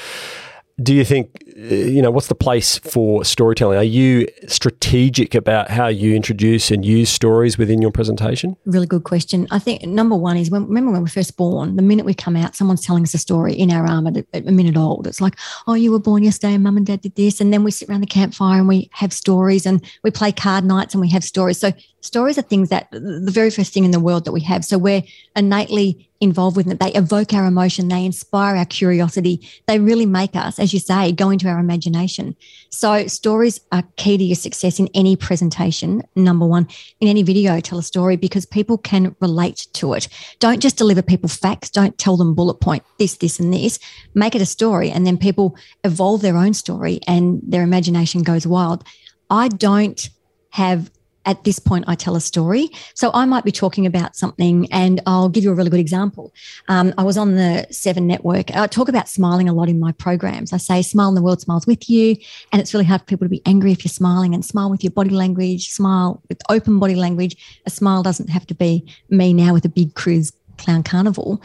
do 0.81 0.95
you 0.95 1.05
think 1.05 1.43
uh, 1.57 1.75
you 1.75 2.01
know 2.01 2.11
what's 2.11 2.29
the 2.29 2.35
place 2.35 2.79
for 2.79 3.25
storytelling? 3.25 3.79
Are 3.79 3.83
you 3.83 4.29
strategic 4.47 5.35
about 5.35 5.71
how 5.71 5.89
you 5.89 6.15
introduce 6.15 6.71
and 6.71 6.85
use 6.85 7.11
stories 7.11 7.59
within 7.59 7.83
your 7.83 7.91
presentation? 7.91 8.57
Really 8.65 8.87
good 8.87 9.05
question. 9.05 9.49
I 9.51 9.59
think 9.59 9.83
number 9.83 10.15
one 10.15 10.37
is 10.37 10.51
when 10.51 10.67
remember 10.67 10.93
when 10.93 11.03
we're 11.03 11.09
first 11.09 11.37
born 11.37 11.77
the 11.77 11.83
minute 11.83 12.07
we 12.07 12.15
come 12.15 12.37
out 12.37 12.55
someone's 12.55 12.85
telling 12.85 13.03
us 13.03 13.15
a 13.15 13.19
story 13.19 13.55
in 13.55 13.73
our 13.73 13.87
arm 13.87 14.07
at 14.07 14.25
a 14.33 14.53
minute 14.53 14.77
old. 14.77 15.07
It's 15.07 15.21
like 15.21 15.37
oh 15.67 15.75
you 15.75 15.91
were 15.91 15.99
born 15.99 16.23
yesterday 16.23 16.55
and 16.55 16.63
mum 16.63 16.77
and 16.77 16.87
dad 16.87 17.01
did 17.01 17.17
this. 17.17 17.41
And 17.41 17.53
then 17.53 17.65
we 17.65 17.71
sit 17.71 17.89
around 17.89 18.03
the 18.03 18.07
campfire 18.07 18.59
and 18.59 18.69
we 18.69 18.89
have 18.93 19.13
stories 19.13 19.67
and 19.67 19.85
we 20.05 20.11
play 20.11 20.31
card 20.31 20.65
nights 20.65 20.95
and 20.95 21.01
we 21.01 21.11
have 21.11 21.25
stories. 21.25 21.59
So 21.59 21.73
stories 22.03 22.39
are 22.39 22.43
things 22.43 22.69
that 22.69 22.89
the 22.93 23.31
very 23.31 23.51
first 23.51 23.73
thing 23.73 23.85
in 23.85 23.91
the 23.91 24.01
world 24.01 24.25
that 24.25 24.33
we 24.33 24.41
have. 24.43 24.65
So 24.65 24.79
we're 24.79 25.03
innately 25.35 26.08
involved 26.21 26.57
with 26.57 26.69
it. 26.69 26.81
They 26.81 26.93
evoke 26.93 27.33
our 27.33 27.47
emotion, 27.47 27.89
they 27.89 28.05
inspire 28.05 28.57
our 28.57 28.65
curiosity, 28.65 29.49
they 29.67 29.79
really 29.79 30.07
make 30.07 30.35
us, 30.35 30.59
as 30.59 30.73
you 30.73 30.81
say, 30.81 31.13
go 31.13 31.31
into 31.31 31.49
our 31.49 31.59
imagination. 31.59 32.35
So, 32.71 33.07
stories 33.07 33.61
are 33.73 33.85
key 33.97 34.19
to 34.19 34.25
your 34.25 34.37
success 34.37 34.79
in 34.79 34.89
any 34.95 35.17
presentation. 35.17 36.03
Number 36.17 36.47
one, 36.47 36.69
in 37.01 37.09
any 37.09 37.23
video, 37.23 37.61
tell 37.61 37.79
a 37.79 37.83
story 37.83 38.17
because 38.17 38.47
people 38.47 38.79
can 38.79 39.15
relate 39.21 39.69
to 39.75 39.95
it. 39.95 40.09
Don't 40.39 40.61
just 40.61 40.77
deliver 40.77 41.03
people 41.03 41.29
facts, 41.29 41.71
don't 41.71 41.97
tell 41.99 42.17
them 42.17 42.35
bullet 42.35 42.61
point 42.61 42.83
this, 42.99 43.17
this, 43.17 43.39
and 43.39 43.53
this. 43.53 43.79
Make 44.15 44.35
it 44.35 44.43
a 44.43 44.47
story, 44.47 44.91
and 44.91 45.07
then 45.07 45.19
people 45.19 45.57
evolve 45.85 46.23
their 46.23 46.37
own 46.37 46.55
story 46.55 47.01
and 47.07 47.41
their 47.43 47.63
imagination 47.63 48.23
goes 48.23 48.47
wild. 48.47 48.85
I 49.31 49.49
don't 49.49 50.09
have 50.51 50.91
at 51.29 51.45
this 51.45 51.59
point 51.59 51.85
I 51.87 51.95
tell 51.95 52.17
a 52.17 52.21
story. 52.21 52.71
So 52.95 53.11
I 53.15 53.27
might 53.27 53.45
be 53.45 53.53
talking 53.53 53.87
about 53.87 54.17
something, 54.17 54.67
and 54.73 55.01
I'll 55.07 55.29
give 55.29 55.45
you 55.45 55.53
a 55.53 55.55
really 55.55 55.71
good 55.71 55.79
example. 55.79 56.33
Um, 56.69 56.93
I 56.99 57.05
was 57.05 57.17
on 57.17 57.37
the 57.37 57.67
Seven 57.71 58.07
Network. 58.07 58.51
I 58.57 58.67
talk 58.67 58.89
about 58.89 59.09
smiling 59.09 59.49
a 59.49 59.53
lot 59.53 59.69
in 59.69 59.79
my 59.79 59.93
programs. 59.93 60.53
I 60.53 60.57
say, 60.57 60.83
smile 60.83 61.09
and 61.09 61.17
the 61.17 61.23
world 61.23 61.41
smiles 61.41 61.67
with 61.67 61.89
you. 61.89 62.17
And 62.51 62.61
it's 62.61 62.73
really 62.73 62.87
hard 62.87 63.03
for 63.03 63.07
people 63.07 63.27
to 63.27 63.31
be 63.31 63.43
angry 63.45 63.73
if 63.73 63.85
you're 63.85 63.91
smiling 63.91 64.35
and 64.35 64.45
smile 64.45 64.71
with 64.71 64.83
your 64.83 64.91
body 64.91 65.11
language, 65.11 65.71
smile 65.71 66.23
with 66.29 66.41
open 66.49 66.79
body 66.79 66.95
language. 66.95 67.37
A 67.67 67.71
smile 67.71 68.03
doesn't 68.03 68.31
have 68.31 68.47
to 68.47 68.55
be 68.55 68.91
me 69.11 69.35
now 69.35 69.53
with 69.53 69.67
a 69.67 69.69
big 69.69 69.95
cruise 69.95 70.33
clown 70.57 70.83
carnival. 70.83 71.41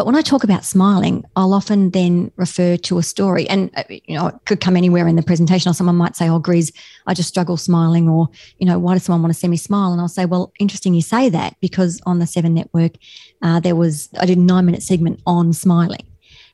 But 0.00 0.06
when 0.06 0.16
I 0.16 0.22
talk 0.22 0.44
about 0.44 0.64
smiling, 0.64 1.26
I'll 1.36 1.52
often 1.52 1.90
then 1.90 2.32
refer 2.36 2.78
to 2.78 2.96
a 2.96 3.02
story, 3.02 3.46
and 3.50 3.70
uh, 3.76 3.82
you 3.86 4.16
know, 4.16 4.28
it 4.28 4.34
could 4.46 4.58
come 4.58 4.74
anywhere 4.74 5.06
in 5.06 5.16
the 5.16 5.22
presentation. 5.22 5.68
Or 5.68 5.74
someone 5.74 5.96
might 5.96 6.16
say, 6.16 6.26
"Oh, 6.26 6.40
Grizz, 6.40 6.72
I 7.06 7.12
just 7.12 7.28
struggle 7.28 7.58
smiling," 7.58 8.08
or 8.08 8.30
you 8.56 8.64
know, 8.64 8.78
"Why 8.78 8.94
does 8.94 9.02
someone 9.02 9.20
want 9.20 9.34
to 9.34 9.38
see 9.38 9.46
me 9.46 9.58
smile?" 9.58 9.92
And 9.92 10.00
I'll 10.00 10.08
say, 10.08 10.24
"Well, 10.24 10.54
interesting 10.58 10.94
you 10.94 11.02
say 11.02 11.28
that 11.28 11.54
because 11.60 12.00
on 12.06 12.18
the 12.18 12.26
Seven 12.26 12.54
Network, 12.54 12.92
uh, 13.42 13.60
there 13.60 13.76
was 13.76 14.08
I 14.18 14.24
did 14.24 14.38
a 14.38 14.40
nine 14.40 14.64
minute 14.64 14.82
segment 14.82 15.20
on 15.26 15.52
smiling, 15.52 16.06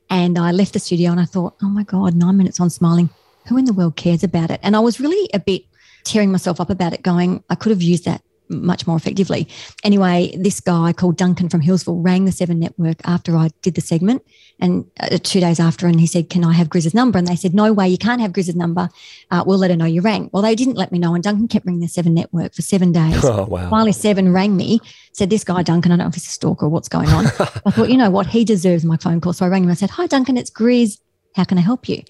and 0.09 0.37
I 0.37 0.51
left 0.51 0.73
the 0.73 0.79
studio 0.79 1.11
and 1.11 1.19
I 1.21 1.25
thought, 1.25 1.55
oh 1.63 1.69
my 1.69 1.83
god, 1.83 2.15
nine 2.15 2.35
minutes 2.35 2.59
on 2.59 2.69
smiling. 2.69 3.09
Who 3.47 3.57
in 3.57 3.63
the 3.63 3.71
world 3.71 3.95
cares 3.95 4.25
about 4.25 4.51
it? 4.51 4.59
And 4.61 4.75
I 4.75 4.81
was 4.81 4.99
really 4.99 5.29
a 5.33 5.39
bit 5.39 5.63
tearing 6.03 6.33
myself 6.33 6.59
up 6.59 6.69
about 6.69 6.91
it, 6.91 7.01
going, 7.01 7.45
I 7.49 7.55
could 7.55 7.69
have 7.69 7.81
used 7.81 8.03
that 8.03 8.21
much 8.49 8.87
more 8.87 8.95
effectively. 8.95 9.47
Anyway, 9.83 10.35
this 10.37 10.59
guy 10.59 10.93
called 10.93 11.17
Duncan 11.17 11.49
from 11.49 11.61
Healesville 11.61 12.03
rang 12.03 12.25
the 12.25 12.31
Seven 12.31 12.59
Network 12.59 12.97
after 13.05 13.35
I 13.35 13.49
did 13.61 13.75
the 13.75 13.81
segment, 13.81 14.23
and 14.59 14.85
uh, 14.99 15.17
two 15.21 15.39
days 15.39 15.59
after, 15.59 15.87
and 15.87 15.99
he 15.99 16.07
said, 16.07 16.29
"Can 16.29 16.43
I 16.43 16.53
have 16.53 16.69
Griz's 16.69 16.93
number?" 16.93 17.17
And 17.17 17.27
they 17.27 17.35
said, 17.35 17.53
"No 17.53 17.73
way, 17.73 17.87
you 17.87 17.97
can't 17.97 18.21
have 18.21 18.33
Griz's 18.33 18.55
number. 18.55 18.89
Uh, 19.31 19.43
we'll 19.45 19.57
let 19.57 19.71
her 19.71 19.77
know 19.77 19.85
you 19.85 20.01
rang." 20.01 20.29
Well, 20.31 20.43
they 20.43 20.55
didn't 20.55 20.75
let 20.75 20.91
me 20.91 20.99
know, 20.99 21.13
and 21.13 21.23
Duncan 21.23 21.47
kept 21.47 21.65
ringing 21.65 21.81
the 21.81 21.87
Seven 21.87 22.13
Network 22.13 22.53
for 22.53 22.61
seven 22.61 22.91
days. 22.91 23.23
Oh 23.23 23.45
wow! 23.45 23.69
Finally, 23.69 23.93
Seven 23.93 24.33
rang 24.33 24.55
me, 24.55 24.79
said, 25.11 25.29
"This 25.29 25.43
guy 25.43 25.63
Duncan, 25.63 25.91
I 25.91 25.95
don't 25.95 26.05
know 26.05 26.09
if 26.09 26.15
he's 26.15 26.27
a 26.27 26.29
stalker 26.29 26.65
or 26.65 26.69
what's 26.69 26.89
going 26.89 27.09
on." 27.09 27.25
I 27.65 27.71
thought, 27.71 27.89
you 27.89 27.97
know 27.97 28.09
what, 28.09 28.27
he 28.27 28.45
deserves 28.45 28.85
my 28.85 28.97
phone 28.97 29.21
call, 29.21 29.33
so 29.33 29.45
I 29.45 29.49
rang 29.49 29.63
him. 29.63 29.71
I 29.71 29.75
said, 29.75 29.91
"Hi, 29.91 30.07
Duncan, 30.07 30.37
it's 30.37 30.49
Griz. 30.49 30.99
How 31.35 31.43
can 31.43 31.57
I 31.57 31.61
help 31.61 31.87
you?" 31.89 32.03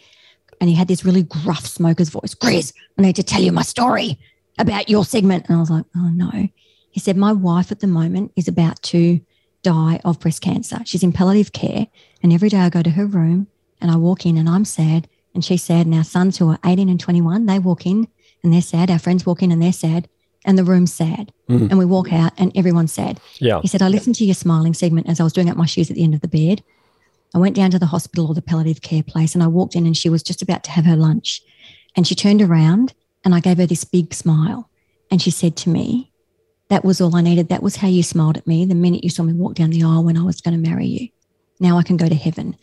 And 0.60 0.70
he 0.70 0.76
had 0.76 0.88
this 0.88 1.06
really 1.06 1.24
gruff 1.24 1.68
smoker's 1.68 2.10
voice. 2.10 2.34
Griz, 2.34 2.74
I 2.98 3.02
need 3.04 3.16
to 3.18 3.24
tell 3.24 3.42
you 3.42 3.52
my 3.52 3.62
story 3.62 4.18
about 4.58 4.90
your 4.90 5.06
segment. 5.06 5.48
And 5.48 5.58
I 5.58 5.60
was 5.60 5.70
like, 5.70 5.86
"Oh 5.96 6.10
no." 6.10 6.50
He 6.98 7.00
said, 7.00 7.16
My 7.16 7.32
wife 7.32 7.72
at 7.72 7.80
the 7.80 7.86
moment 7.86 8.32
is 8.36 8.48
about 8.48 8.82
to 8.82 9.22
die 9.62 10.00
of 10.04 10.20
breast 10.20 10.42
cancer. 10.42 10.80
She's 10.84 11.04
in 11.04 11.14
palliative 11.14 11.54
care. 11.54 11.86
And 12.24 12.34
every 12.34 12.50
day 12.50 12.58
I 12.58 12.72
go 12.72 12.82
to 12.82 12.90
her 12.90 13.06
room 13.06 13.46
and 13.80 13.92
I 13.92 13.98
walk 13.98 14.26
in 14.26 14.36
and 14.36 14.50
I'm 14.50 14.66
sad 14.66 15.08
and 15.36 15.46
she's 15.46 15.62
sad. 15.62 15.86
And 15.86 15.94
our 15.94 16.04
sons, 16.04 16.40
who 16.40 16.50
are 16.50 16.58
18 16.66 16.90
and 16.90 17.00
21, 17.00 17.46
they 17.46 17.60
walk 17.60 17.86
in 17.86 18.08
and 18.42 18.52
they're 18.52 18.64
sad. 18.64 18.90
Our 18.90 18.98
friends 18.98 19.28
walk 19.28 19.44
in 19.44 19.52
and 19.52 19.62
they're 19.62 19.72
sad. 19.74 20.10
And 20.44 20.58
the 20.58 20.64
room's 20.64 20.92
sad. 20.92 21.32
Mm. 21.48 21.70
And 21.70 21.78
we 21.78 21.86
walk 21.86 22.12
out 22.12 22.34
and 22.40 22.52
everyone's 22.58 22.94
sad. 22.94 23.20
Yeah. 23.38 23.62
He 23.62 23.68
said, 23.68 23.84
I 23.84 23.90
listened 23.90 24.16
to 24.16 24.26
your 24.26 24.34
smiling 24.34 24.74
segment 24.74 25.08
as 25.08 25.20
I 25.20 25.24
was 25.24 25.34
doing 25.34 25.52
up 25.52 25.58
my 25.58 25.68
shoes 25.68 25.92
at 25.92 25.98
the 25.98 26.04
end 26.04 26.16
of 26.16 26.22
the 26.22 26.28
bed. 26.28 26.64
I 27.36 27.38
went 27.38 27.56
down 27.56 27.70
to 27.70 27.80
the 27.80 27.86
hospital 27.86 28.28
or 28.28 28.34
the 28.34 28.42
palliative 28.42 28.82
care 28.82 29.04
place 29.04 29.36
and 29.36 29.44
I 29.44 29.48
walked 29.48 29.76
in 29.76 29.86
and 29.86 29.96
she 29.96 30.10
was 30.10 30.24
just 30.24 30.42
about 30.42 30.64
to 30.64 30.72
have 30.72 30.86
her 30.86 30.96
lunch. 30.96 31.44
And 31.96 32.08
she 32.08 32.16
turned 32.16 32.42
around 32.42 32.96
and 33.24 33.34
I 33.36 33.40
gave 33.40 33.58
her 33.58 33.66
this 33.66 33.84
big 33.84 34.14
smile. 34.14 34.70
And 35.12 35.22
she 35.22 35.32
said 35.32 35.56
to 35.58 35.70
me, 35.70 36.12
That 36.70 36.86
was 36.86 37.02
all 37.02 37.16
I 37.16 37.22
needed. 37.22 37.50
That 37.50 37.64
was 37.64 37.78
how 37.78 37.88
you 37.88 38.04
smiled 38.04 38.38
at 38.38 38.48
me 38.48 38.66
the 38.66 38.76
minute 38.76 39.04
you 39.04 39.10
saw 39.10 39.24
me 39.24 39.34
walk 39.34 39.56
down 39.56 39.70
the 39.70 39.84
aisle 39.84 40.04
when 40.04 40.18
I 40.18 40.24
was 40.24 40.42
going 40.42 40.62
to 40.62 40.70
marry 40.70 40.86
you. 40.86 41.10
Now 41.60 41.78
I 41.78 41.84
can 41.84 41.98
go 41.98 42.08
to 42.08 42.16
heaven. 42.16 42.56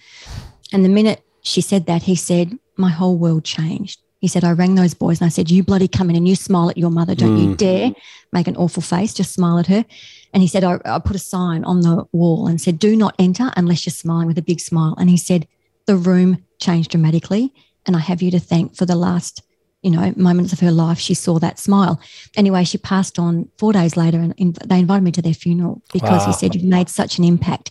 And 0.72 0.84
the 0.84 0.88
minute 0.88 1.22
she 1.42 1.60
said 1.60 1.86
that, 1.86 2.02
he 2.02 2.16
said, 2.16 2.58
My 2.76 2.90
whole 2.90 3.16
world 3.16 3.44
changed. 3.44 4.00
He 4.20 4.28
said, 4.28 4.42
I 4.42 4.52
rang 4.52 4.74
those 4.74 4.94
boys 4.94 5.20
and 5.20 5.26
I 5.26 5.28
said, 5.28 5.50
You 5.50 5.62
bloody 5.62 5.86
come 5.86 6.08
in 6.08 6.16
and 6.16 6.26
you 6.26 6.34
smile 6.34 6.70
at 6.70 6.78
your 6.78 6.90
mother. 6.90 7.14
Don't 7.14 7.36
you 7.36 7.48
mm. 7.48 7.56
dare 7.56 7.92
make 8.32 8.46
an 8.46 8.56
awful 8.56 8.82
face. 8.82 9.12
Just 9.12 9.34
smile 9.34 9.58
at 9.58 9.66
her. 9.66 9.84
And 10.32 10.42
he 10.42 10.48
said, 10.48 10.64
I, 10.64 10.78
I 10.84 10.98
put 10.98 11.14
a 11.14 11.18
sign 11.18 11.62
on 11.64 11.82
the 11.82 12.04
wall 12.12 12.46
and 12.46 12.60
said, 12.60 12.78
Do 12.78 12.96
not 12.96 13.14
enter 13.18 13.52
unless 13.56 13.84
you're 13.84 13.92
smiling 13.92 14.26
with 14.26 14.38
a 14.38 14.42
big 14.42 14.60
smile. 14.60 14.94
And 14.98 15.10
he 15.10 15.18
said, 15.18 15.46
The 15.86 15.96
room 15.96 16.42
changed 16.58 16.90
dramatically. 16.90 17.52
And 17.84 17.94
I 17.96 17.98
have 17.98 18.22
you 18.22 18.30
to 18.30 18.40
thank 18.40 18.74
for 18.74 18.86
the 18.86 18.96
last, 18.96 19.42
you 19.84 19.90
know, 19.90 20.12
moments 20.16 20.52
of 20.52 20.60
her 20.60 20.72
life. 20.72 20.98
She 20.98 21.14
saw 21.14 21.38
that 21.38 21.58
smile. 21.58 22.00
Anyway, 22.36 22.64
she 22.64 22.78
passed 22.78 23.18
on 23.18 23.48
four 23.58 23.72
days 23.72 23.96
later 23.96 24.18
and 24.18 24.34
in, 24.36 24.54
they 24.66 24.78
invited 24.80 25.04
me 25.04 25.12
to 25.12 25.22
their 25.22 25.34
funeral 25.34 25.82
because 25.92 26.22
Wow. 26.22 26.26
he 26.26 26.32
said, 26.32 26.54
You've 26.54 26.64
made 26.64 26.88
such 26.88 27.18
an 27.18 27.24
impact. 27.24 27.70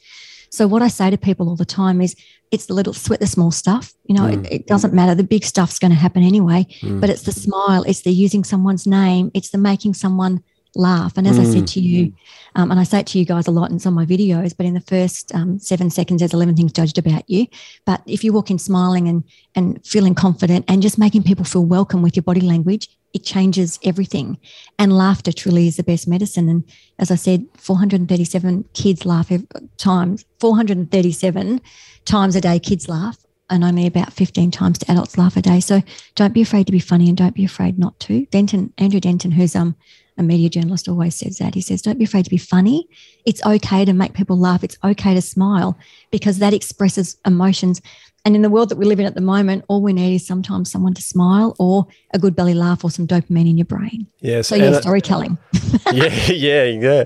So 0.51 0.67
what 0.67 0.83
I 0.83 0.87
say 0.89 1.09
to 1.09 1.17
people 1.17 1.49
all 1.49 1.55
the 1.55 1.65
time 1.65 1.99
is 1.99 2.15
it's 2.51 2.67
the 2.67 2.75
little 2.75 2.93
sweat 2.93 3.19
the 3.19 3.25
small 3.25 3.49
stuff. 3.49 3.91
You 4.05 4.13
know, 4.15 4.25
Mm. 4.27 4.45
it, 4.45 4.51
it 4.53 4.67
doesn't 4.67 4.93
matter. 4.93 5.15
The 5.15 5.23
big 5.23 5.43
stuff's 5.43 5.79
going 5.79 5.89
to 5.91 5.97
happen 5.97 6.21
anyway, 6.23 6.67
Mm. 6.83 7.01
but 7.01 7.09
it's 7.09 7.23
the 7.23 7.31
smile, 7.31 7.81
it's 7.83 8.01
the 8.03 8.11
using 8.11 8.43
someone's 8.43 8.85
name, 8.85 9.31
it's 9.33 9.49
the 9.49 9.57
making 9.57 9.95
someone 9.95 10.43
laugh. 10.75 11.17
And 11.17 11.27
as 11.27 11.37
I 11.39 11.43
Mm. 11.43 11.53
said 11.53 11.67
to 11.67 11.79
you, 11.79 12.13
um, 12.55 12.71
and 12.71 12.79
I 12.79 12.83
say 12.83 12.99
it 12.99 13.07
to 13.07 13.19
you 13.19 13.25
guys 13.25 13.47
a 13.47 13.51
lot 13.51 13.71
in 13.71 13.79
some 13.79 13.97
of 13.97 14.07
my 14.09 14.15
videos, 14.15 14.53
but 14.55 14.65
in 14.65 14.73
the 14.73 14.81
first 14.81 15.33
um, 15.35 15.59
seven 15.59 15.89
seconds, 15.89 16.19
there's 16.19 16.33
11 16.33 16.55
things 16.55 16.71
judged 16.73 16.97
about 16.97 17.29
you. 17.29 17.45
But 17.85 18.01
if 18.07 18.23
you 18.23 18.33
walk 18.33 18.49
in 18.49 18.59
smiling 18.59 19.07
and, 19.07 19.23
and 19.55 19.85
feeling 19.85 20.15
confident 20.15 20.65
and 20.67 20.81
just 20.81 20.97
making 20.97 21.23
people 21.23 21.45
feel 21.45 21.65
welcome 21.65 22.01
with 22.01 22.15
your 22.15 22.23
body 22.23 22.41
language, 22.41 22.89
it 23.13 23.23
changes 23.23 23.77
everything. 23.83 24.37
And 24.79 24.91
laughter 24.97 25.31
truly 25.31 25.67
is 25.67 25.77
the 25.77 25.83
best 25.83 26.07
medicine. 26.07 26.49
And 26.49 26.63
as 26.97 27.11
I 27.11 27.15
said, 27.15 27.45
437 27.57 28.65
kids 28.73 29.05
laugh 29.05 29.31
every, 29.31 29.47
times, 29.77 30.25
437 30.39 31.61
times 32.05 32.35
a 32.35 32.41
day, 32.41 32.59
kids 32.59 32.89
laugh. 32.89 33.17
And 33.49 33.63
only 33.63 33.85
about 33.85 34.13
15 34.13 34.49
times 34.49 34.79
to 34.79 34.91
adults 34.91 35.17
laugh 35.17 35.37
a 35.37 35.41
day. 35.41 35.59
So 35.59 35.83
don't 36.15 36.33
be 36.33 36.41
afraid 36.41 36.65
to 36.65 36.71
be 36.71 36.79
funny 36.79 37.07
and 37.09 37.17
don't 37.17 37.35
be 37.35 37.45
afraid 37.45 37.77
not 37.77 37.99
to. 37.99 38.25
Denton, 38.27 38.73
Andrew 38.79 38.99
Denton, 39.01 39.29
who's 39.31 39.55
um, 39.55 39.75
a 40.17 40.23
media 40.23 40.49
journalist, 40.49 40.87
always 40.87 41.15
says 41.15 41.37
that. 41.37 41.55
He 41.55 41.61
says, 41.61 41.81
don't 41.81 41.97
be 41.97 42.05
afraid 42.05 42.25
to 42.25 42.29
be 42.29 42.37
funny. 42.37 42.87
It's 43.25 43.43
okay 43.45 43.85
to 43.85 43.93
make 43.93 44.13
people 44.13 44.37
laugh. 44.37 44.63
It's 44.63 44.77
okay 44.83 45.13
to 45.13 45.21
smile 45.21 45.77
because 46.11 46.39
that 46.39 46.53
expresses 46.53 47.17
emotions. 47.25 47.81
And 48.25 48.35
in 48.35 48.41
the 48.41 48.49
world 48.49 48.69
that 48.69 48.77
we 48.77 48.85
live 48.85 48.99
in 48.99 49.05
at 49.05 49.15
the 49.15 49.21
moment, 49.21 49.65
all 49.67 49.81
we 49.81 49.91
need 49.91 50.15
is 50.15 50.25
sometimes 50.25 50.71
someone 50.71 50.93
to 50.93 51.01
smile 51.01 51.55
or 51.59 51.87
a 52.13 52.19
good 52.19 52.35
belly 52.35 52.53
laugh 52.53 52.83
or 52.83 52.91
some 52.91 53.05
dopamine 53.05 53.49
in 53.49 53.57
your 53.57 53.65
brain. 53.65 54.07
Yes. 54.19 54.47
So, 54.47 54.55
yeah, 54.55 54.79
storytelling. 54.79 55.37
yeah, 55.91 56.13
yeah, 56.31 56.63
yeah. 56.63 57.03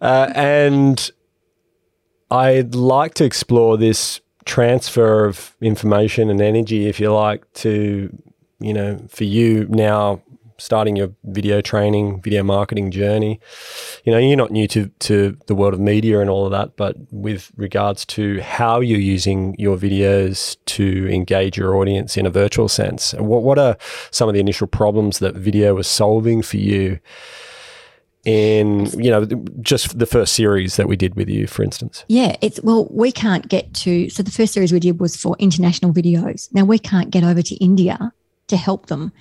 Uh, 0.00 0.32
and 0.34 1.10
I'd 2.30 2.74
like 2.74 3.14
to 3.14 3.24
explore 3.24 3.76
this 3.76 4.20
transfer 4.44 5.26
of 5.26 5.54
information 5.60 6.30
and 6.30 6.40
energy, 6.40 6.86
if 6.86 6.98
you 6.98 7.12
like, 7.12 7.52
to, 7.54 8.10
you 8.58 8.72
know, 8.72 9.00
for 9.08 9.24
you 9.24 9.66
now 9.68 10.22
starting 10.58 10.96
your 10.96 11.12
video 11.24 11.60
training, 11.60 12.20
video 12.22 12.42
marketing 12.42 12.90
journey. 12.90 13.40
You 14.04 14.12
know, 14.12 14.18
you're 14.18 14.36
not 14.36 14.50
new 14.50 14.66
to, 14.68 14.86
to 15.00 15.36
the 15.46 15.54
world 15.54 15.74
of 15.74 15.80
media 15.80 16.20
and 16.20 16.30
all 16.30 16.44
of 16.44 16.50
that, 16.52 16.76
but 16.76 16.96
with 17.10 17.50
regards 17.56 18.04
to 18.06 18.40
how 18.40 18.80
you're 18.80 18.98
using 18.98 19.54
your 19.58 19.76
videos 19.76 20.56
to 20.66 21.08
engage 21.08 21.56
your 21.56 21.76
audience 21.76 22.16
in 22.16 22.26
a 22.26 22.30
virtual 22.30 22.68
sense, 22.68 23.12
what, 23.14 23.42
what 23.42 23.58
are 23.58 23.76
some 24.10 24.28
of 24.28 24.34
the 24.34 24.40
initial 24.40 24.66
problems 24.66 25.18
that 25.18 25.34
video 25.34 25.74
was 25.74 25.86
solving 25.86 26.42
for 26.42 26.56
you? 26.56 26.98
in 28.26 28.86
you 29.00 29.08
know 29.08 29.24
just 29.60 29.96
the 30.00 30.04
first 30.04 30.34
series 30.34 30.74
that 30.74 30.88
we 30.88 30.96
did 30.96 31.14
with 31.14 31.28
you 31.28 31.46
for 31.46 31.62
instance 31.62 32.04
Yeah, 32.08 32.36
it's 32.40 32.60
well, 32.62 32.88
we 32.90 33.12
can't 33.12 33.48
get 33.48 33.72
to. 33.74 34.10
So 34.10 34.22
the 34.24 34.32
first 34.32 34.52
series 34.52 34.72
we 34.72 34.80
did 34.80 34.98
was 34.98 35.16
for 35.16 35.36
international 35.38 35.92
videos. 35.92 36.52
Now 36.52 36.64
we 36.64 36.78
can't 36.78 37.10
get 37.10 37.22
over 37.22 37.40
to 37.40 37.54
India 37.56 38.12
to 38.48 38.56
help 38.56 38.86
them. 38.86 39.12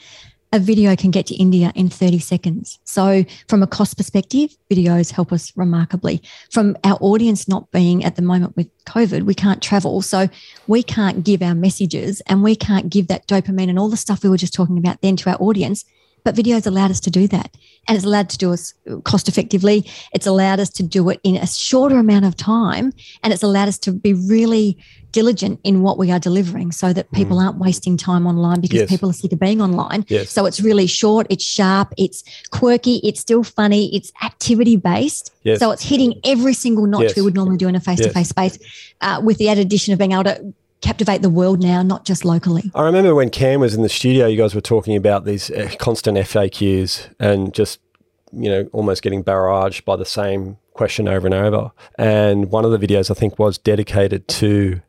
A 0.54 0.60
video 0.60 0.96
can 0.96 1.12
get 1.12 1.28
to 1.28 1.36
India 1.36 1.74
in 1.76 1.90
30 1.90 2.20
seconds. 2.20 2.80
So, 2.86 3.26
from 3.50 3.62
a 3.62 3.68
cost 3.68 3.98
perspective, 3.98 4.56
videos 4.72 5.12
help 5.12 5.34
us 5.34 5.52
remarkably. 5.58 6.22
From 6.50 6.78
our 6.84 6.98
audience 7.02 7.48
not 7.48 7.70
being 7.72 8.06
at 8.06 8.16
the 8.16 8.22
moment 8.22 8.56
with 8.56 8.70
COVID, 8.86 9.24
we 9.24 9.34
can't 9.34 9.62
travel. 9.62 10.02
So, 10.02 10.30
we 10.68 10.82
can't 10.82 11.24
give 11.26 11.42
our 11.42 11.56
messages 11.56 12.22
and 12.28 12.42
we 12.42 12.56
can't 12.56 12.90
give 12.90 13.08
that 13.08 13.28
dopamine 13.28 13.70
and 13.70 13.78
all 13.78 13.90
the 13.90 13.98
stuff 13.98 14.24
we 14.24 14.30
were 14.30 14.38
just 14.38 14.54
talking 14.54 14.78
about 14.78 15.02
then 15.02 15.18
to 15.18 15.30
our 15.30 15.38
audience. 15.42 15.84
But 16.26 16.36
videos 16.36 16.66
allowed 16.68 16.90
us 16.92 17.00
to 17.02 17.12
do 17.12 17.28
that. 17.28 17.56
And 17.88 17.96
it's 17.96 18.04
allowed 18.06 18.30
to 18.32 18.38
do 18.38 18.52
us 18.52 18.74
cost 19.04 19.30
effectively. 19.30 19.88
It's 20.12 20.26
allowed 20.26 20.60
us 20.60 20.72
to 20.72 20.84
do 20.84 21.08
it 21.12 21.20
in 21.24 21.36
a 21.36 21.46
shorter 21.46 21.98
amount 22.00 22.26
of 22.26 22.36
time. 22.36 22.92
And 23.24 23.32
it's 23.32 23.44
allowed 23.44 23.68
us 23.68 23.78
to 23.80 23.92
be 23.92 24.14
really 24.14 24.76
diligent 25.12 25.60
in 25.64 25.82
what 25.84 25.98
we 26.00 26.12
are 26.12 26.20
delivering 26.20 26.72
so 26.72 26.92
that 26.94 27.10
people 27.12 27.40
aren't 27.40 27.58
wasting 27.60 27.96
time 27.96 28.26
online 28.28 28.60
because 28.60 28.80
Yes. 28.82 28.90
people 28.90 29.10
are 29.10 29.14
sick 29.14 29.32
of 29.32 29.40
being 29.40 29.62
online. 29.62 30.04
Yes. 30.10 30.32
So 30.32 30.46
it's 30.48 30.60
really 30.60 30.88
short, 30.88 31.28
it's 31.30 31.46
sharp, 31.46 31.94
it's 31.98 32.24
quirky, 32.50 33.00
it's 33.04 33.22
still 33.22 33.44
funny, 33.44 33.96
it's 33.96 34.12
activity 34.24 34.76
based. 34.76 35.32
Yes. 35.44 35.60
So 35.60 35.72
it's 35.72 35.84
hitting 35.84 36.20
every 36.26 36.54
single 36.54 36.86
notch 36.88 37.16
we 37.16 37.22
would 37.22 37.36
normally 37.36 37.56
do 37.58 37.68
in 37.70 37.76
a 37.76 37.80
face 37.80 38.00
to 38.02 38.10
face 38.10 38.30
space 38.30 38.58
uh, 39.02 39.22
with 39.24 39.38
the 39.38 39.48
added 39.48 39.62
addition 39.68 39.94
of 39.94 40.00
being 40.00 40.12
able 40.12 40.26
to 40.26 40.54
captivate 40.86 41.22
the 41.22 41.30
world 41.30 41.62
now, 41.62 41.82
not 41.82 42.06
just 42.06 42.24
locally. 42.24 42.72
i 42.76 42.84
remember 42.84 43.16
when 43.16 43.30
cam 43.30 43.60
was 43.60 43.74
in 43.74 43.82
the 43.82 43.90
studio 43.90 44.28
you 44.28 44.38
guys 44.38 44.54
were 44.54 44.62
talking 44.62 44.96
about 44.96 45.26
these 45.26 45.50
uh, 45.50 45.70
constant 45.80 46.18
faqs 46.18 47.12
and 47.20 47.54
just 47.54 47.80
you 48.32 48.50
know 48.50 48.70
almost 48.72 49.02
getting 49.02 49.24
barraged 49.24 49.84
by 49.86 49.96
the 49.96 50.06
same 50.06 50.58
question 50.74 51.08
over 51.08 51.26
and 51.26 51.34
over. 51.34 51.72
And 51.98 52.52
one 52.52 52.66
of 52.66 52.72
the 52.72 52.78
videos 52.78 53.10
i 53.10 53.14
think 53.14 53.40
was 53.40 53.58
dedicated 53.58 54.28
to 54.28 54.82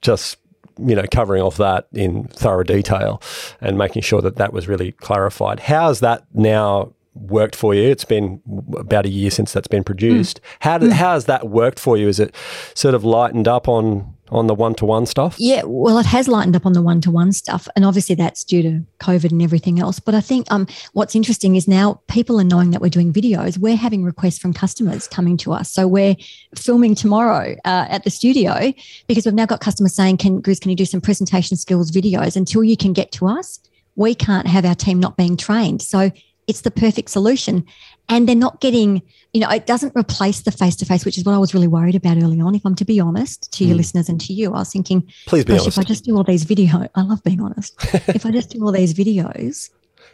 just 0.00 0.38
you 0.78 0.94
know 0.94 1.04
covering 1.10 1.42
off 1.42 1.56
that 1.56 1.88
in 1.92 2.24
thorough 2.28 2.62
detail 2.62 3.20
and 3.60 3.76
making 3.76 4.02
sure 4.02 4.22
that 4.22 4.36
that 4.36 4.52
was 4.52 4.68
really 4.68 4.92
clarified. 4.92 5.60
How's 5.60 6.00
that 6.00 6.24
now 6.32 6.94
worked 7.14 7.56
for 7.56 7.74
you? 7.74 7.82
It's 7.82 8.04
been 8.04 8.42
about 8.76 9.06
a 9.06 9.08
year 9.08 9.30
since 9.30 9.52
that's 9.52 9.68
been 9.68 9.84
produced. 9.84 10.40
How 10.60 10.78
did, 10.78 10.92
how 10.92 11.12
has 11.14 11.24
that 11.26 11.48
worked 11.48 11.80
for 11.80 11.96
you? 11.96 12.08
Is 12.08 12.20
it 12.20 12.34
sort 12.74 12.94
of 12.94 13.04
lightened 13.04 13.48
up 13.48 13.68
on 13.68 14.15
on 14.30 14.46
the 14.46 14.54
one-to-one 14.54 15.06
stuff 15.06 15.36
Yeah, 15.38 15.62
well, 15.64 15.98
it 15.98 16.06
has 16.06 16.28
lightened 16.28 16.56
up 16.56 16.66
on 16.66 16.72
the 16.72 16.82
one 16.82 17.00
to 17.02 17.10
one 17.10 17.32
stuff. 17.32 17.68
And 17.76 17.84
obviously 17.84 18.14
that's 18.14 18.44
due 18.44 18.62
to 18.62 18.84
COVID 19.00 19.30
and 19.30 19.42
everything 19.42 19.80
else. 19.80 20.00
But 20.00 20.14
I 20.14 20.20
think 20.20 20.46
um, 20.50 20.66
what's 20.92 21.14
interesting 21.14 21.56
is 21.56 21.68
now 21.68 22.00
people 22.08 22.40
are 22.40 22.44
knowing 22.44 22.70
that 22.70 22.80
we're 22.80 22.88
doing 22.88 23.12
videos. 23.12 23.58
We're 23.58 23.76
having 23.76 24.04
requests 24.04 24.38
from 24.38 24.52
customers 24.52 25.06
coming 25.08 25.36
to 25.38 25.52
us. 25.52 25.70
So 25.70 25.86
we're 25.86 26.16
filming 26.56 26.94
tomorrow 26.94 27.56
uh, 27.64 27.86
at 27.88 28.04
the 28.04 28.10
studio 28.10 28.72
because 29.06 29.26
we've 29.26 29.34
now 29.34 29.46
got 29.46 29.60
customers 29.60 29.94
saying, 29.94 30.18
Can 30.18 30.42
Grizz, 30.42 30.60
can 30.60 30.70
you 30.70 30.76
do 30.76 30.84
some 30.84 31.00
presentation 31.00 31.56
skills 31.56 31.90
videos? 31.90 32.36
Until 32.36 32.64
you 32.64 32.76
can 32.76 32.92
get 32.92 33.12
to 33.12 33.26
us, 33.26 33.60
we 33.94 34.14
can't 34.14 34.46
have 34.46 34.64
our 34.64 34.74
team 34.74 35.00
not 35.00 35.16
being 35.16 35.36
trained. 35.36 35.82
So 35.82 36.10
it's 36.46 36.62
the 36.62 36.70
perfect 36.70 37.10
solution. 37.10 37.64
And 38.08 38.28
they're 38.28 38.36
not 38.36 38.60
getting, 38.60 39.02
you 39.36 39.42
know, 39.42 39.50
it 39.50 39.66
doesn't 39.66 39.92
replace 39.94 40.40
the 40.40 40.50
face 40.50 40.76
to 40.76 40.86
face, 40.86 41.04
which 41.04 41.18
is 41.18 41.24
what 41.24 41.34
I 41.34 41.38
was 41.38 41.52
really 41.52 41.68
worried 41.68 41.94
about 41.94 42.16
early 42.16 42.40
on. 42.40 42.54
If 42.54 42.64
I'm 42.64 42.74
to 42.76 42.86
be 42.86 42.98
honest 43.00 43.52
to 43.52 43.64
your 43.66 43.74
Mm. 43.74 43.78
listeners 43.78 44.08
and 44.08 44.18
to 44.22 44.32
you, 44.32 44.46
I 44.54 44.60
was 44.60 44.72
thinking, 44.72 45.02
please 45.26 45.44
be 45.44 45.52
honest 45.52 45.68
if 45.68 45.78
I 45.78 45.82
just 45.82 46.04
do 46.04 46.16
all 46.16 46.24
these 46.24 46.44
video, 46.44 46.88
I 46.94 47.02
love 47.02 47.22
being 47.22 47.42
honest. 47.42 47.74
if 48.08 48.24
I 48.24 48.30
just 48.30 48.48
do 48.48 48.64
all 48.64 48.72
these 48.72 48.94
videos, 48.94 49.68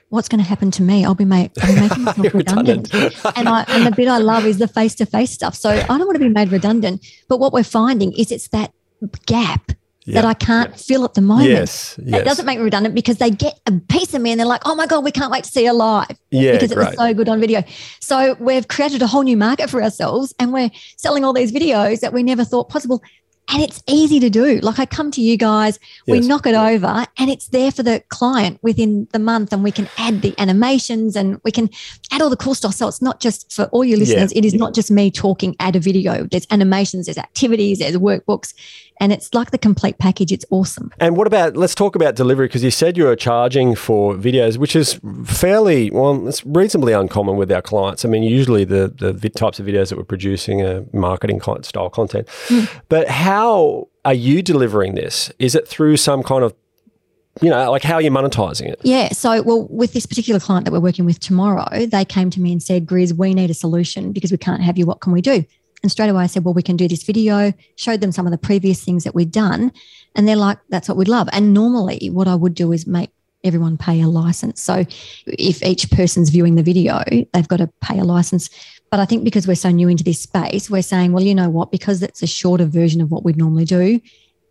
what's 0.08 0.28
going 0.28 0.40
to 0.42 0.48
happen 0.48 0.72
to 0.72 0.82
me? 0.82 1.04
I'll 1.04 1.14
be, 1.14 1.24
made, 1.24 1.52
I'll 1.62 1.72
be 1.74 1.80
making 1.80 2.02
myself 2.02 2.34
redundant. 2.42 2.92
and, 3.36 3.48
I, 3.48 3.64
and 3.68 3.86
the 3.86 3.92
bit 3.96 4.08
I 4.08 4.18
love 4.18 4.44
is 4.44 4.58
the 4.58 4.66
face 4.66 4.96
to 4.96 5.06
face 5.06 5.30
stuff. 5.30 5.54
So 5.54 5.70
I 5.70 5.86
don't 5.86 6.06
want 6.06 6.16
to 6.16 6.18
be 6.18 6.28
made 6.28 6.50
redundant. 6.50 7.06
But 7.28 7.38
what 7.38 7.52
we're 7.52 7.62
finding 7.62 8.12
is 8.12 8.32
it's 8.32 8.48
that 8.48 8.72
gap 9.26 9.70
yeah. 10.04 10.20
that 10.20 10.24
I 10.24 10.34
can't 10.34 10.78
fill 10.78 11.04
at 11.04 11.14
the 11.14 11.20
moment. 11.20 11.48
Yes, 11.48 11.98
yes. 12.04 12.20
It 12.20 12.24
doesn't 12.24 12.46
make 12.46 12.58
me 12.58 12.64
redundant 12.64 12.94
because 12.94 13.18
they 13.18 13.30
get 13.30 13.60
a 13.66 13.72
piece 13.72 14.14
of 14.14 14.22
me 14.22 14.32
and 14.32 14.40
they're 14.40 14.46
like, 14.46 14.62
oh 14.64 14.74
my 14.74 14.86
God, 14.86 15.04
we 15.04 15.12
can't 15.12 15.30
wait 15.30 15.44
to 15.44 15.50
see 15.50 15.64
you 15.64 15.72
live. 15.72 16.16
Yeah. 16.30 16.52
Because 16.52 16.72
it 16.72 16.78
was 16.78 16.94
so 16.96 17.14
good 17.14 17.28
on 17.28 17.40
video. 17.40 17.62
So 18.00 18.36
we've 18.40 18.66
created 18.68 19.02
a 19.02 19.06
whole 19.06 19.22
new 19.22 19.36
market 19.36 19.70
for 19.70 19.82
ourselves 19.82 20.34
and 20.38 20.52
we're 20.52 20.70
selling 20.96 21.24
all 21.24 21.32
these 21.32 21.52
videos 21.52 22.00
that 22.00 22.12
we 22.12 22.22
never 22.22 22.44
thought 22.44 22.68
possible 22.68 23.02
and 23.48 23.62
it's 23.62 23.82
easy 23.86 24.20
to 24.20 24.30
do. 24.30 24.60
Like 24.60 24.78
I 24.78 24.86
come 24.86 25.10
to 25.10 25.20
you 25.20 25.36
guys, 25.36 25.78
we 26.06 26.20
knock 26.20 26.46
it 26.46 26.54
over, 26.54 27.06
and 27.18 27.30
it's 27.30 27.48
there 27.48 27.70
for 27.70 27.82
the 27.82 28.02
client 28.08 28.58
within 28.62 29.08
the 29.12 29.18
month, 29.18 29.52
and 29.52 29.62
we 29.62 29.70
can 29.72 29.88
add 29.98 30.22
the 30.22 30.34
animations 30.38 31.16
and 31.16 31.40
we 31.44 31.50
can 31.50 31.68
add 32.10 32.22
all 32.22 32.30
the 32.30 32.36
cool 32.36 32.54
stuff. 32.54 32.74
So 32.74 32.88
it's 32.88 33.02
not 33.02 33.20
just 33.20 33.52
for 33.52 33.64
all 33.66 33.84
your 33.84 33.98
listeners. 33.98 34.32
Yeah. 34.32 34.38
It 34.38 34.44
is 34.44 34.54
not 34.54 34.74
just 34.74 34.90
me 34.90 35.10
talking. 35.10 35.54
at 35.60 35.76
a 35.76 35.80
video. 35.80 36.24
There's 36.24 36.46
animations. 36.50 37.06
There's 37.06 37.18
activities. 37.18 37.80
There's 37.80 37.96
workbooks, 37.96 38.54
and 39.00 39.12
it's 39.12 39.32
like 39.34 39.50
the 39.50 39.58
complete 39.58 39.98
package. 39.98 40.32
It's 40.32 40.44
awesome. 40.50 40.92
And 41.00 41.16
what 41.16 41.26
about, 41.26 41.56
let's 41.56 41.74
talk 41.74 41.96
about 41.96 42.14
delivery 42.14 42.46
because 42.46 42.62
you 42.62 42.70
said 42.70 42.96
you 42.96 43.04
were 43.04 43.16
charging 43.16 43.74
for 43.74 44.14
videos, 44.14 44.58
which 44.58 44.76
is 44.76 45.00
fairly, 45.24 45.90
well, 45.90 46.28
it's 46.28 46.44
reasonably 46.46 46.92
uncommon 46.92 47.36
with 47.36 47.50
our 47.50 47.62
clients. 47.62 48.04
I 48.04 48.08
mean, 48.08 48.22
usually 48.22 48.64
the, 48.64 48.88
the 48.88 49.28
types 49.30 49.58
of 49.58 49.66
videos 49.66 49.88
that 49.88 49.98
we're 49.98 50.04
producing 50.04 50.62
are 50.62 50.84
marketing 50.92 51.40
style 51.62 51.90
content. 51.90 52.28
Mm. 52.48 52.70
But 52.88 53.08
how 53.08 53.88
are 54.04 54.14
you 54.14 54.42
delivering 54.42 54.94
this? 54.94 55.32
Is 55.38 55.54
it 55.54 55.66
through 55.66 55.96
some 55.96 56.22
kind 56.22 56.44
of 56.44 56.54
you 57.40 57.48
know, 57.48 57.70
like 57.70 57.82
how 57.82 57.94
are 57.94 58.02
you 58.02 58.10
monetizing 58.10 58.66
it? 58.66 58.78
Yeah. 58.82 59.08
So, 59.10 59.40
well, 59.42 59.66
with 59.70 59.94
this 59.94 60.04
particular 60.04 60.38
client 60.38 60.66
that 60.66 60.72
we're 60.72 60.80
working 60.80 61.06
with 61.06 61.18
tomorrow, 61.18 61.86
they 61.86 62.04
came 62.04 62.28
to 62.30 62.40
me 62.40 62.52
and 62.52 62.62
said, 62.62 62.84
Grizz, 62.84 63.14
we 63.14 63.32
need 63.32 63.48
a 63.48 63.54
solution 63.54 64.12
because 64.12 64.30
we 64.30 64.36
can't 64.36 64.62
have 64.62 64.76
you. 64.76 64.84
What 64.84 65.00
can 65.00 65.12
we 65.12 65.22
do? 65.22 65.44
And 65.82 65.90
straight 65.90 66.08
away 66.08 66.24
I 66.24 66.26
said, 66.26 66.44
well, 66.44 66.54
we 66.54 66.62
can 66.62 66.76
do 66.76 66.88
this 66.88 67.02
video, 67.02 67.52
showed 67.76 68.00
them 68.00 68.12
some 68.12 68.26
of 68.26 68.32
the 68.32 68.38
previous 68.38 68.84
things 68.84 69.04
that 69.04 69.14
we'd 69.14 69.32
done. 69.32 69.72
And 70.14 70.28
they're 70.28 70.36
like, 70.36 70.58
that's 70.68 70.88
what 70.88 70.96
we'd 70.96 71.08
love. 71.08 71.28
And 71.32 71.52
normally 71.52 72.10
what 72.10 72.28
I 72.28 72.34
would 72.34 72.54
do 72.54 72.72
is 72.72 72.86
make 72.86 73.10
everyone 73.44 73.76
pay 73.76 74.00
a 74.00 74.08
license. 74.08 74.60
So 74.60 74.84
if 75.26 75.62
each 75.62 75.90
person's 75.90 76.30
viewing 76.30 76.54
the 76.54 76.62
video, 76.62 77.02
they've 77.32 77.48
got 77.48 77.58
to 77.58 77.70
pay 77.80 77.98
a 77.98 78.04
license. 78.04 78.48
But 78.90 79.00
I 79.00 79.04
think 79.04 79.24
because 79.24 79.48
we're 79.48 79.54
so 79.56 79.70
new 79.70 79.88
into 79.88 80.04
this 80.04 80.20
space, 80.20 80.70
we're 80.70 80.82
saying, 80.82 81.12
well, 81.12 81.24
you 81.24 81.34
know 81.34 81.50
what? 81.50 81.72
Because 81.72 82.02
it's 82.02 82.22
a 82.22 82.26
shorter 82.26 82.66
version 82.66 83.00
of 83.00 83.10
what 83.10 83.24
we'd 83.24 83.36
normally 83.36 83.64
do, 83.64 84.00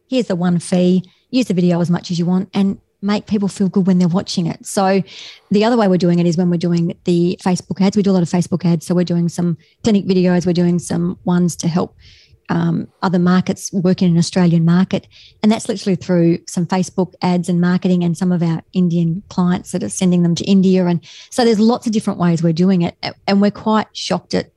here's 0.10 0.28
the 0.28 0.36
one 0.36 0.60
fee, 0.60 1.04
use 1.30 1.46
the 1.46 1.54
video 1.54 1.80
as 1.80 1.89
much 1.89 2.12
as 2.12 2.20
you 2.20 2.26
want. 2.26 2.50
And 2.54 2.80
make 3.02 3.26
people 3.26 3.48
feel 3.48 3.68
good 3.68 3.88
when 3.88 3.98
they're 3.98 4.08
watching 4.08 4.46
it. 4.46 4.66
So 4.66 5.02
the 5.50 5.66
other 5.66 5.78
way 5.78 5.88
we're 5.88 5.98
doing 5.98 6.20
it 6.20 6.26
is 6.26 6.38
when 6.38 6.50
we're 6.50 6.58
doing 6.58 6.98
the 7.06 7.40
Facebook 7.44 7.82
ads. 7.82 7.98
We 7.98 8.04
do 8.04 8.12
a 8.12 8.14
lot 8.14 8.24
of 8.24 8.30
Facebook 8.30 8.64
ads. 8.66 8.86
So 8.86 8.96
we're 8.96 9.04
doing 9.04 9.30
some 9.30 9.58
clinic 9.84 10.06
videos. 10.06 10.46
We're 10.46 10.54
doing 10.54 10.80
some 10.80 11.18
ones 11.24 11.56
to 11.58 11.68
help 11.68 11.96
um, 12.50 12.90
other 13.02 13.18
markets 13.18 13.72
work 13.72 14.02
in 14.02 14.12
an 14.12 14.18
Australian 14.18 14.66
market. 14.66 15.08
And 15.42 15.52
that's 15.52 15.70
literally 15.70 15.96
through 15.96 16.40
some 16.48 16.66
Facebook 16.68 17.14
ads 17.22 17.50
and 17.50 17.62
marketing 17.62 18.04
and 18.04 18.18
some 18.18 18.32
of 18.32 18.44
our 18.44 18.62
Indian 18.74 19.24
clients 19.30 19.72
that 19.72 19.84
are 19.84 19.90
sending 19.90 20.22
them 20.22 20.36
to 20.36 20.44
India. 20.44 20.86
And 20.86 21.00
so 21.30 21.46
there's 21.46 21.60
lots 21.60 21.88
of 21.88 21.94
different 21.94 22.20
ways 22.20 22.44
we're 22.44 22.54
doing 22.54 22.82
it. 22.82 22.98
And 23.26 23.42
we're 23.42 23.52
quite 23.52 23.88
shocked 23.96 24.34
at 24.34 24.52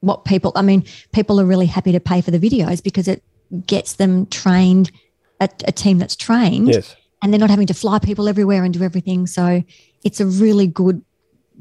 what 0.00 0.24
people, 0.24 0.52
I 0.54 0.62
mean, 0.62 0.84
people 1.12 1.40
are 1.40 1.44
really 1.44 1.66
happy 1.66 1.92
to 1.92 2.00
pay 2.00 2.20
for 2.20 2.30
the 2.30 2.38
videos 2.38 2.82
because 2.82 3.08
it 3.08 3.22
gets 3.66 3.94
them 3.94 4.26
trained, 4.26 4.92
a, 5.40 5.48
a 5.66 5.72
team 5.72 5.98
that's 5.98 6.16
trained. 6.16 6.68
Yes 6.68 6.96
and 7.22 7.32
they're 7.32 7.40
not 7.40 7.50
having 7.50 7.66
to 7.66 7.74
fly 7.74 7.98
people 7.98 8.28
everywhere 8.28 8.64
and 8.64 8.72
do 8.72 8.82
everything. 8.82 9.26
So 9.26 9.62
it's 10.04 10.20
a 10.20 10.26
really 10.26 10.66
good 10.66 11.02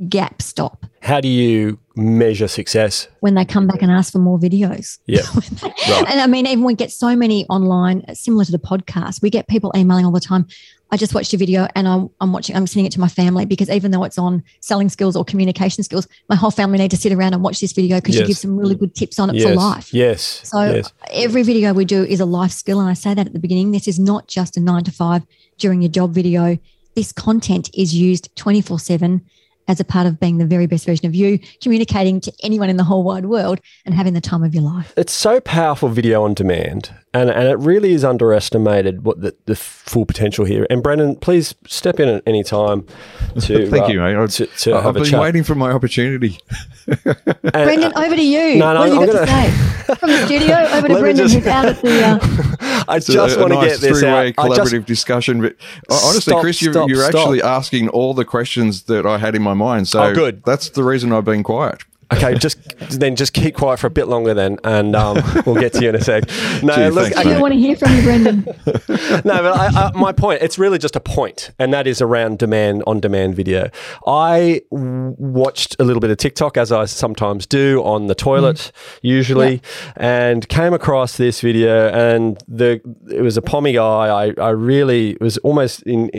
gap 0.07 0.41
stop. 0.41 0.85
How 1.01 1.19
do 1.19 1.27
you 1.27 1.79
measure 1.95 2.47
success? 2.47 3.07
When 3.19 3.35
they 3.35 3.45
come 3.45 3.67
back 3.67 3.81
and 3.81 3.91
ask 3.91 4.11
for 4.11 4.19
more 4.19 4.39
videos. 4.39 4.99
Yeah. 5.05 5.21
right. 5.63 6.09
And 6.09 6.21
I 6.21 6.27
mean, 6.27 6.47
even 6.47 6.63
we 6.63 6.73
get 6.73 6.91
so 6.91 7.15
many 7.15 7.45
online, 7.47 8.03
similar 8.15 8.45
to 8.45 8.51
the 8.51 8.59
podcast, 8.59 9.21
we 9.21 9.29
get 9.29 9.47
people 9.47 9.71
emailing 9.75 10.05
all 10.05 10.11
the 10.11 10.19
time. 10.19 10.47
I 10.91 10.97
just 10.97 11.13
watched 11.13 11.33
a 11.33 11.37
video 11.37 11.67
and 11.75 11.87
I'm, 11.87 12.09
I'm 12.19 12.33
watching, 12.33 12.55
I'm 12.55 12.65
sending 12.65 12.87
it 12.87 12.91
to 12.93 12.99
my 12.99 13.07
family 13.07 13.45
because 13.45 13.69
even 13.69 13.91
though 13.91 14.03
it's 14.03 14.17
on 14.17 14.43
selling 14.59 14.89
skills 14.89 15.15
or 15.15 15.23
communication 15.23 15.83
skills, 15.83 16.07
my 16.29 16.35
whole 16.35 16.49
family 16.49 16.79
need 16.79 16.91
to 16.91 16.97
sit 16.97 17.11
around 17.11 17.33
and 17.33 17.43
watch 17.43 17.59
this 17.59 17.73
video 17.73 17.97
because 17.97 18.15
yes. 18.15 18.21
you 18.21 18.27
give 18.27 18.37
some 18.37 18.57
really 18.57 18.75
good 18.75 18.95
tips 18.95 19.19
on 19.19 19.29
it 19.29 19.35
yes. 19.35 19.43
for 19.43 19.55
life. 19.55 19.93
Yes. 19.93 20.21
So 20.45 20.61
yes. 20.63 20.91
every 21.11 21.43
video 21.43 21.73
we 21.73 21.85
do 21.85 22.03
is 22.03 22.19
a 22.19 22.25
life 22.25 22.51
skill. 22.51 22.79
And 22.79 22.89
I 22.89 22.93
say 22.93 23.13
that 23.13 23.27
at 23.27 23.33
the 23.33 23.39
beginning. 23.39 23.71
This 23.71 23.87
is 23.87 23.99
not 23.99 24.27
just 24.27 24.57
a 24.57 24.59
nine 24.59 24.83
to 24.85 24.91
five 24.91 25.23
during 25.59 25.81
your 25.81 25.91
job 25.91 26.13
video. 26.13 26.57
This 26.95 27.11
content 27.11 27.69
is 27.73 27.93
used 27.93 28.35
24 28.35 28.79
7 28.79 29.21
as 29.67 29.79
a 29.79 29.85
part 29.85 30.07
of 30.07 30.19
being 30.19 30.39
the 30.39 30.45
very 30.45 30.65
best 30.65 30.85
version 30.85 31.05
of 31.05 31.13
you, 31.13 31.39
communicating 31.61 32.19
to 32.19 32.33
anyone 32.41 32.69
in 32.69 32.77
the 32.77 32.83
whole 32.83 33.03
wide 33.03 33.27
world 33.27 33.59
and 33.85 33.93
having 33.93 34.13
the 34.13 34.21
time 34.21 34.43
of 34.43 34.55
your 34.55 34.63
life. 34.63 34.93
It's 34.97 35.13
so 35.13 35.39
powerful 35.39 35.89
video 35.89 36.23
on 36.23 36.33
demand. 36.33 36.91
And, 37.11 37.31
and 37.31 37.47
it 37.47 37.57
really 37.57 37.93
is 37.93 38.03
underestimated 38.03 39.03
what 39.03 39.19
the, 39.21 39.35
the 39.45 39.55
full 39.55 40.05
potential 40.05 40.45
here. 40.45 40.67
And 40.69 40.83
Brennan, 40.83 41.15
please 41.15 41.55
step 41.65 41.99
in 41.99 42.07
at 42.07 42.23
any 42.27 42.43
time 42.43 42.85
to 43.41 43.67
thank 43.67 43.85
uh, 43.85 43.87
you, 43.87 43.99
mate. 43.99 44.29
To, 44.29 44.45
to 44.45 44.75
I've 44.75 44.93
been 44.93 45.05
chat. 45.05 45.19
waiting 45.19 45.43
for 45.43 45.55
my 45.55 45.71
opportunity. 45.71 46.37
and, 46.87 47.17
Brennan, 47.51 47.93
over 47.95 48.15
to 48.15 48.23
you. 48.23 48.57
No, 48.57 48.73
no, 48.73 48.81
what 48.81 48.89
have 48.89 48.93
you 48.93 49.05
got 49.07 49.13
gonna... 49.13 49.25
to 49.25 49.51
say? 49.51 49.95
From 49.95 50.09
the 50.11 50.25
studio 50.27 50.55
over 50.55 50.87
to 50.87 50.99
Brennan, 50.99 51.17
just... 51.17 51.33
who's 51.33 51.47
out 51.47 51.65
at 51.65 51.81
the. 51.81 52.03
Uh... 52.03 52.85
I 52.87 52.99
just 52.99 53.39
want 53.39 53.53
to 53.53 53.59
nice 53.59 53.79
get 53.79 53.81
this 53.81 54.03
out. 54.03 54.33
collaborative 54.35 54.69
just... 54.71 54.87
discussion, 54.87 55.41
but 55.41 55.55
honestly, 55.89 56.21
stop, 56.21 56.41
Chris, 56.41 56.61
you're, 56.61 56.73
stop, 56.73 56.89
you're 56.89 57.03
actually 57.03 57.41
asking 57.41 57.89
all 57.89 58.13
the 58.13 58.25
questions 58.25 58.83
that 58.83 59.07
I 59.07 59.17
had 59.17 59.35
in 59.35 59.41
my 59.41 59.55
mind. 59.55 59.87
So 59.87 60.03
oh, 60.03 60.13
good. 60.13 60.43
That's 60.43 60.69
the 60.69 60.83
reason 60.83 61.11
I've 61.11 61.25
been 61.25 61.41
quiet. 61.41 61.83
Okay, 62.11 62.33
just 62.35 62.57
then 62.99 63.15
just 63.15 63.33
keep 63.33 63.55
quiet 63.55 63.79
for 63.79 63.85
a 63.85 63.91
bit 63.91 64.07
longer 64.07 64.33
then, 64.33 64.57
and 64.63 64.95
um, 64.95 65.21
we'll 65.45 65.59
get 65.59 65.73
to 65.73 65.81
you 65.81 65.89
in 65.89 65.95
a 65.95 66.01
sec. 66.01 66.23
No, 66.63 66.75
Gee, 66.75 66.89
look, 66.89 67.15
I 67.15 67.23
don't 67.23 67.39
want 67.39 67.53
to 67.53 67.59
hear 67.59 67.75
from 67.75 67.95
you, 67.95 68.01
Brennan. 68.01 68.45
no, 68.65 69.21
but 69.23 69.55
I, 69.55 69.67
I, 69.67 69.91
my 69.93 70.11
point, 70.11 70.41
it's 70.41 70.57
really 70.57 70.79
just 70.79 70.95
a 70.95 70.99
point, 70.99 71.51
and 71.59 71.71
that 71.71 71.85
is 71.85 72.01
around 72.01 72.39
demand 72.39 72.83
on 72.87 72.99
demand 72.99 73.35
video. 73.35 73.69
I 74.07 74.61
watched 74.71 75.75
a 75.79 75.83
little 75.83 75.99
bit 75.99 76.09
of 76.09 76.17
TikTok 76.17 76.57
as 76.57 76.71
I 76.71 76.85
sometimes 76.85 77.45
do 77.45 77.83
on 77.83 78.07
the 78.07 78.15
toilet, 78.15 78.57
mm. 78.57 78.99
usually, 79.03 79.53
yeah. 79.53 79.93
and 79.97 80.49
came 80.49 80.73
across 80.73 81.17
this 81.17 81.41
video, 81.41 81.89
and 81.89 82.41
the 82.47 82.81
it 83.11 83.21
was 83.21 83.37
a 83.37 83.41
pommy 83.41 83.73
guy. 83.73 84.07
I, 84.07 84.33
I 84.41 84.49
really 84.49 85.11
it 85.11 85.21
was 85.21 85.37
almost 85.39 85.83
in 85.83 86.09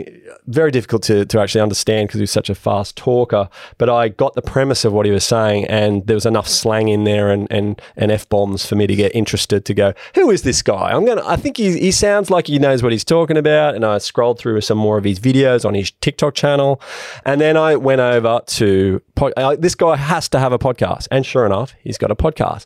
very 0.47 0.71
difficult 0.71 1.03
to 1.03 1.25
to 1.25 1.41
actually 1.41 1.61
understand 1.61 2.07
because 2.07 2.19
he 2.19 2.23
was 2.23 2.31
such 2.31 2.49
a 2.49 2.55
fast 2.55 2.95
talker, 2.95 3.49
but 3.77 3.89
I 3.89 4.07
got 4.07 4.35
the 4.35 4.41
premise 4.41 4.85
of 4.85 4.93
what 4.93 5.05
he 5.05 5.11
was 5.11 5.25
saying. 5.25 5.65
And 5.65 5.80
and 5.81 6.05
there 6.05 6.15
was 6.15 6.25
enough 6.25 6.47
slang 6.47 6.89
in 6.89 7.03
there 7.03 7.31
and 7.31 7.47
and, 7.51 7.81
and 7.95 8.11
f 8.11 8.29
bombs 8.29 8.65
for 8.65 8.75
me 8.75 8.85
to 8.87 8.95
get 8.95 9.13
interested 9.15 9.65
to 9.65 9.73
go. 9.73 9.93
Who 10.15 10.29
is 10.29 10.43
this 10.43 10.61
guy? 10.61 10.91
I'm 10.91 11.05
gonna. 11.05 11.25
I 11.25 11.35
think 11.35 11.57
he 11.57 11.79
he 11.79 11.91
sounds 11.91 12.29
like 12.29 12.47
he 12.47 12.59
knows 12.59 12.83
what 12.83 12.91
he's 12.91 13.03
talking 13.03 13.37
about. 13.37 13.75
And 13.75 13.83
I 13.83 13.97
scrolled 13.97 14.37
through 14.37 14.61
some 14.61 14.77
more 14.77 14.97
of 14.97 15.03
his 15.03 15.19
videos 15.19 15.65
on 15.65 15.73
his 15.73 15.91
TikTok 15.91 16.35
channel, 16.35 16.79
and 17.25 17.41
then 17.41 17.57
I 17.57 17.75
went 17.75 18.01
over 18.01 18.41
to 18.45 19.01
uh, 19.37 19.55
this 19.57 19.75
guy 19.75 19.95
has 19.95 20.29
to 20.29 20.39
have 20.39 20.51
a 20.51 20.59
podcast, 20.59 21.07
and 21.11 21.25
sure 21.25 21.45
enough, 21.45 21.73
he's 21.83 21.97
got 21.97 22.11
a 22.11 22.15
podcast. 22.15 22.65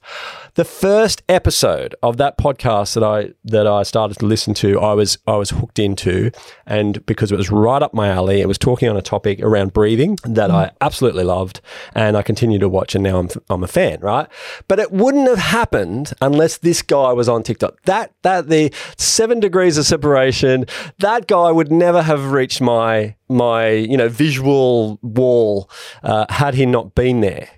The 0.56 0.65
first 0.65 1.23
episode 1.28 1.95
of 2.01 2.17
that 2.17 2.38
podcast 2.38 2.93
that 2.95 3.04
I 3.04 3.34
that 3.45 3.67
I 3.67 3.84
started 3.84 4.17
to 4.19 4.25
listen 4.25 4.54
to, 4.56 4.80
I 4.80 4.93
was 4.93 5.17
I 5.28 5.36
was 5.36 5.51
hooked 5.51 5.80
into, 5.80 6.32
and 6.65 7.06
because 7.06 7.32
it 7.32 7.38
was 7.38 7.49
right 7.49 7.82
up 7.82 7.93
my 7.93 8.10
alley, 8.10 8.41
it 8.41 8.47
was 8.47 8.58
talking 8.58 8.89
on 8.89 8.97
a 8.97 9.01
topic 9.01 9.41
around 9.41 9.73
breathing 9.73 10.17
that 10.23 10.51
I 10.51 10.71
absolutely 10.82 11.23
loved, 11.23 11.62
and 11.93 12.17
I 12.17 12.21
continue 12.21 12.60
to 12.60 12.69
watch 12.69 12.95
and 12.95 13.05
now 13.06 13.20
I'm, 13.20 13.30
I'm 13.50 13.63
a 13.63 13.68
fan, 13.68 14.00
right? 14.02 14.28
But 14.68 14.80
it 14.80 14.91
wouldn't 14.91 15.28
have 15.28 15.38
happened 15.38 16.13
unless 16.22 16.58
this 16.58 16.82
guy 16.82 17.13
was 17.13 17.30
on 17.30 17.44
TikTok. 17.44 17.82
That 17.84 18.13
that 18.24 18.50
the 18.50 18.74
seven 18.98 19.39
degrees 19.39 19.78
of 19.78 19.86
separation, 19.86 20.65
that 21.00 21.28
guy 21.28 21.52
would 21.52 21.72
never 21.72 22.02
have 22.02 22.32
reached 22.32 22.62
my 22.62 23.15
my 23.30 23.70
you 23.70 23.96
know 23.98 24.10
visual 24.10 25.00
wall 25.02 25.70
uh, 26.04 26.26
had 26.30 26.56
he 26.56 26.65
not 26.65 26.96
been 26.96 27.22
there, 27.22 27.50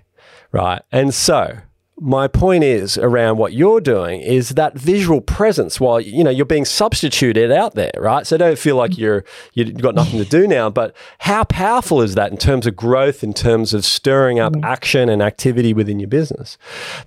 right? 0.52 0.82
And 0.92 1.14
so 1.14 1.58
my 2.00 2.28
point 2.28 2.62
is 2.62 2.96
around 2.98 3.38
what 3.38 3.52
you're 3.52 3.80
doing 3.80 4.20
is 4.20 4.50
that 4.50 4.74
visual 4.74 5.20
presence 5.20 5.80
while 5.80 6.00
you 6.00 6.22
know 6.22 6.30
you're 6.30 6.46
being 6.46 6.64
substituted 6.64 7.50
out 7.50 7.74
there 7.74 7.90
right? 7.98 8.26
So 8.26 8.36
don't 8.36 8.58
feel 8.58 8.76
like 8.76 8.96
you're 8.96 9.24
you've 9.54 9.80
got 9.80 9.94
nothing 9.94 10.18
to 10.18 10.24
do 10.24 10.46
now 10.46 10.70
but 10.70 10.94
how 11.18 11.44
powerful 11.44 12.00
is 12.00 12.14
that 12.14 12.30
in 12.30 12.38
terms 12.38 12.66
of 12.66 12.76
growth 12.76 13.24
in 13.24 13.32
terms 13.32 13.74
of 13.74 13.84
stirring 13.84 14.38
up 14.38 14.52
mm. 14.52 14.64
action 14.64 15.08
and 15.08 15.22
activity 15.22 15.74
within 15.74 15.98
your 15.98 16.08
business 16.08 16.56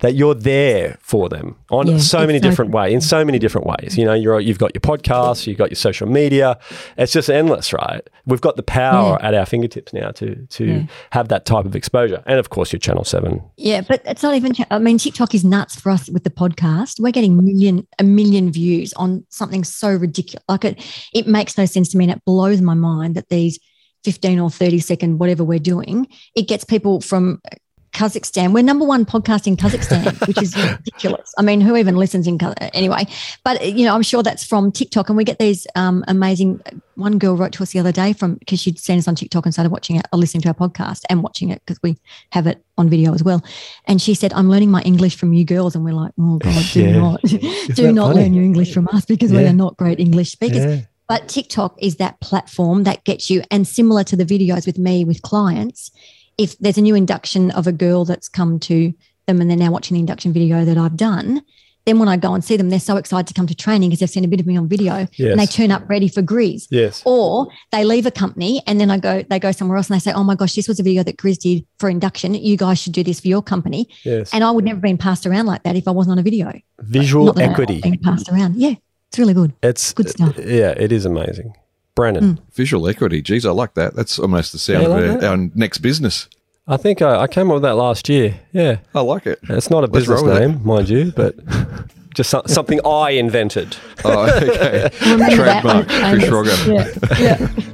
that 0.00 0.14
you're 0.14 0.34
there 0.34 0.98
for 1.00 1.28
them 1.28 1.56
on 1.70 1.86
yeah, 1.86 1.98
so 1.98 2.26
many 2.26 2.38
different 2.38 2.70
ways 2.72 2.92
in 2.92 3.00
so 3.00 3.24
many 3.24 3.38
different 3.38 3.66
ways? 3.66 3.96
You 3.96 4.04
know 4.04 4.14
you're 4.14 4.40
you've 4.40 4.58
got 4.58 4.74
your 4.74 4.82
podcast 4.82 5.46
you've 5.46 5.58
got 5.58 5.70
your 5.70 5.76
social 5.76 6.06
media. 6.06 6.58
It's 6.98 7.12
just 7.12 7.30
endless 7.30 7.72
right? 7.72 8.06
We've 8.26 8.40
got 8.40 8.56
the 8.56 8.62
power 8.62 9.16
yeah. 9.20 9.28
at 9.28 9.34
our 9.34 9.46
fingertips 9.46 9.92
now 9.92 10.10
to 10.12 10.34
to 10.34 10.64
yeah. 10.64 10.82
have 11.10 11.28
that 11.28 11.46
type 11.46 11.64
of 11.64 11.74
exposure. 11.74 12.22
And 12.26 12.38
of 12.38 12.50
course 12.50 12.72
your 12.72 12.80
channel 12.80 13.04
7 13.04 13.42
yeah 13.56 13.80
but 13.80 14.02
it's 14.04 14.22
not 14.22 14.34
even 14.34 14.52
I 14.70 14.78
mean, 14.82 14.98
TikTok 14.98 15.34
is 15.34 15.44
nuts 15.44 15.80
for 15.80 15.90
us 15.90 16.08
with 16.10 16.24
the 16.24 16.30
podcast. 16.30 17.00
We're 17.00 17.12
getting 17.12 17.36
million 17.36 17.86
a 17.98 18.04
million 18.04 18.52
views 18.52 18.92
on 18.94 19.24
something 19.30 19.64
so 19.64 19.94
ridiculous. 19.94 20.44
Like 20.48 20.64
it, 20.64 20.84
it 21.14 21.26
makes 21.26 21.56
no 21.56 21.66
sense 21.66 21.90
to 21.90 21.98
me, 21.98 22.04
and 22.04 22.12
it 22.12 22.24
blows 22.24 22.60
my 22.60 22.74
mind 22.74 23.14
that 23.14 23.28
these 23.28 23.58
15 24.04 24.40
or 24.40 24.50
30 24.50 24.80
second, 24.80 25.18
whatever 25.18 25.44
we're 25.44 25.58
doing, 25.58 26.08
it 26.34 26.48
gets 26.48 26.64
people 26.64 27.00
from 27.00 27.40
Kazakhstan. 27.92 28.52
We're 28.52 28.62
number 28.62 28.84
one 28.84 29.04
podcast 29.04 29.46
in 29.46 29.56
Kazakhstan, 29.56 30.26
which 30.26 30.40
is 30.40 30.56
ridiculous. 30.56 31.32
I 31.38 31.42
mean, 31.42 31.60
who 31.60 31.76
even 31.76 31.96
listens 31.96 32.26
in 32.26 32.38
Kaz- 32.38 32.54
anyway? 32.72 33.06
But 33.44 33.72
you 33.72 33.84
know, 33.84 33.94
I'm 33.94 34.02
sure 34.02 34.22
that's 34.22 34.44
from 34.44 34.72
TikTok, 34.72 35.08
and 35.08 35.16
we 35.16 35.24
get 35.24 35.38
these 35.38 35.66
um, 35.74 36.04
amazing. 36.08 36.60
One 36.94 37.18
girl 37.18 37.36
wrote 37.36 37.52
to 37.52 37.62
us 37.62 37.72
the 37.72 37.78
other 37.78 37.92
day 37.92 38.12
from 38.12 38.34
because 38.34 38.60
she'd 38.60 38.78
seen 38.78 38.98
us 38.98 39.08
on 39.08 39.14
TikTok 39.14 39.46
and 39.46 39.52
started 39.52 39.70
watching 39.70 39.96
it, 39.96 40.06
or 40.12 40.18
listening 40.18 40.42
to 40.42 40.48
our 40.48 40.54
podcast 40.54 41.02
and 41.10 41.22
watching 41.22 41.50
it 41.50 41.62
because 41.64 41.80
we 41.82 41.96
have 42.30 42.46
it 42.46 42.64
on 42.78 42.88
video 42.88 43.14
as 43.14 43.22
well. 43.22 43.44
And 43.86 44.00
she 44.00 44.14
said, 44.14 44.32
"I'm 44.32 44.48
learning 44.48 44.70
my 44.70 44.82
English 44.82 45.16
from 45.16 45.32
you 45.32 45.44
girls," 45.44 45.74
and 45.74 45.84
we're 45.84 45.94
like, 45.94 46.12
"Oh 46.18 46.38
God, 46.38 46.64
do 46.72 46.80
yeah. 46.84 46.98
not, 46.98 47.20
do 47.74 47.92
not 47.92 48.08
funny? 48.08 48.22
learn 48.22 48.34
your 48.34 48.44
English 48.44 48.72
from 48.72 48.88
us 48.88 49.04
because 49.04 49.32
yeah. 49.32 49.40
we 49.40 49.46
are 49.46 49.52
not 49.52 49.76
great 49.76 50.00
English 50.00 50.32
speakers." 50.32 50.64
Yeah. 50.64 50.80
But 51.08 51.28
TikTok 51.28 51.76
is 51.82 51.96
that 51.96 52.20
platform 52.20 52.84
that 52.84 53.04
gets 53.04 53.28
you, 53.28 53.42
and 53.50 53.68
similar 53.68 54.02
to 54.04 54.16
the 54.16 54.24
videos 54.24 54.64
with 54.64 54.78
me 54.78 55.04
with 55.04 55.20
clients 55.20 55.90
if 56.38 56.58
there's 56.58 56.78
a 56.78 56.82
new 56.82 56.94
induction 56.94 57.50
of 57.52 57.66
a 57.66 57.72
girl 57.72 58.04
that's 58.04 58.28
come 58.28 58.58
to 58.60 58.92
them 59.26 59.40
and 59.40 59.50
they're 59.50 59.56
now 59.56 59.70
watching 59.70 59.94
the 59.94 60.00
induction 60.00 60.32
video 60.32 60.64
that 60.64 60.76
I've 60.76 60.96
done, 60.96 61.42
then 61.84 61.98
when 61.98 62.08
I 62.08 62.16
go 62.16 62.32
and 62.32 62.44
see 62.44 62.56
them, 62.56 62.70
they're 62.70 62.78
so 62.78 62.96
excited 62.96 63.26
to 63.26 63.34
come 63.34 63.46
to 63.48 63.54
training 63.54 63.90
because 63.90 64.00
they've 64.00 64.10
seen 64.10 64.24
a 64.24 64.28
bit 64.28 64.38
of 64.38 64.46
me 64.46 64.56
on 64.56 64.68
video 64.68 65.08
yes. 65.14 65.32
and 65.32 65.40
they 65.40 65.46
turn 65.46 65.72
up 65.72 65.88
ready 65.88 66.06
for 66.08 66.22
Grizz. 66.22 66.68
Yes. 66.70 67.02
Or 67.04 67.48
they 67.72 67.84
leave 67.84 68.06
a 68.06 68.10
company 68.10 68.62
and 68.66 68.80
then 68.80 68.90
I 68.90 68.98
go, 68.98 69.22
they 69.22 69.40
go 69.40 69.50
somewhere 69.50 69.76
else 69.76 69.90
and 69.90 69.96
they 69.96 70.00
say, 70.00 70.12
Oh 70.12 70.22
my 70.22 70.36
gosh, 70.36 70.54
this 70.54 70.68
was 70.68 70.78
a 70.78 70.82
video 70.82 71.02
that 71.02 71.16
Grizz 71.16 71.38
did 71.38 71.66
for 71.78 71.88
induction. 71.88 72.34
You 72.34 72.56
guys 72.56 72.78
should 72.78 72.92
do 72.92 73.02
this 73.02 73.18
for 73.18 73.28
your 73.28 73.42
company. 73.42 73.88
Yes. 74.04 74.32
And 74.32 74.44
I 74.44 74.50
would 74.52 74.64
never 74.64 74.76
have 74.76 74.82
been 74.82 74.98
passed 74.98 75.26
around 75.26 75.46
like 75.46 75.64
that 75.64 75.74
if 75.74 75.88
I 75.88 75.90
wasn't 75.90 76.12
on 76.12 76.18
a 76.18 76.22
video. 76.22 76.52
Visual 76.80 77.38
equity. 77.40 77.80
Being 77.80 77.98
passed 77.98 78.28
around. 78.28 78.56
Yeah. 78.56 78.74
It's 79.08 79.18
really 79.18 79.34
good. 79.34 79.52
It's 79.62 79.92
good 79.92 80.08
stuff. 80.08 80.38
Yeah, 80.38 80.70
it 80.70 80.90
is 80.90 81.04
amazing. 81.04 81.54
Brennan. 81.94 82.36
Mm. 82.36 82.38
Visual 82.52 82.88
equity. 82.88 83.22
Geez, 83.22 83.44
I 83.44 83.50
like 83.50 83.74
that. 83.74 83.94
That's 83.94 84.18
almost 84.18 84.52
the 84.52 84.58
sound 84.58 84.82
yeah, 84.84 84.88
of 84.88 85.22
our, 85.22 85.30
our 85.30 85.36
next 85.54 85.78
business. 85.78 86.28
I 86.66 86.76
think 86.76 87.02
I, 87.02 87.22
I, 87.22 87.26
came 87.26 87.50
up 87.50 87.54
with 87.54 87.62
that 87.64 87.74
last 87.74 88.08
year. 88.08 88.40
Yeah, 88.52 88.78
I 88.94 89.00
like 89.00 89.26
it. 89.26 89.40
It's 89.48 89.68
not 89.68 89.82
a 89.84 89.88
Let's 89.88 90.06
business 90.06 90.22
name, 90.22 90.64
mind 90.64 90.88
you, 90.88 91.12
but 91.14 91.34
just 92.14 92.30
so, 92.30 92.42
something 92.46 92.80
I 92.86 93.10
invented. 93.10 93.76
Oh, 94.04 94.30
okay. 94.30 94.88
Trademark, 94.98 95.88
Chris 95.88 96.24
Schwager. 96.24 97.18
Yeah. 97.18 97.18
yeah. 97.18 97.68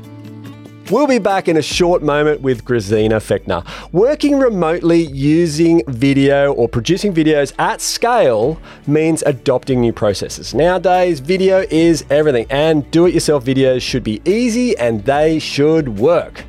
We'll 0.91 1.07
be 1.07 1.19
back 1.19 1.49
in 1.49 1.59
a 1.59 1.63
short 1.63 2.03
moment 2.03 2.41
with 2.41 2.65
Grazina 2.65 3.17
Fechner. 3.17 3.63
Working 3.93 4.39
remotely 4.39 5.03
using 5.03 5.83
video 5.87 6.55
or 6.55 6.67
producing 6.67 7.13
videos 7.13 7.53
at 7.59 7.83
scale 7.83 8.59
means 8.87 9.23
adopting 9.27 9.83
new 9.83 9.93
processes. 9.93 10.55
Nowadays, 10.55 11.21
video 11.21 11.67
is 11.69 12.07
everything, 12.09 12.47
and 12.49 12.91
do 12.91 13.05
it 13.05 13.13
yourself 13.13 13.45
videos 13.45 13.83
should 13.83 14.03
be 14.03 14.23
easy 14.25 14.79
and 14.79 15.05
they 15.05 15.39
should 15.39 15.99
work. 15.99 16.45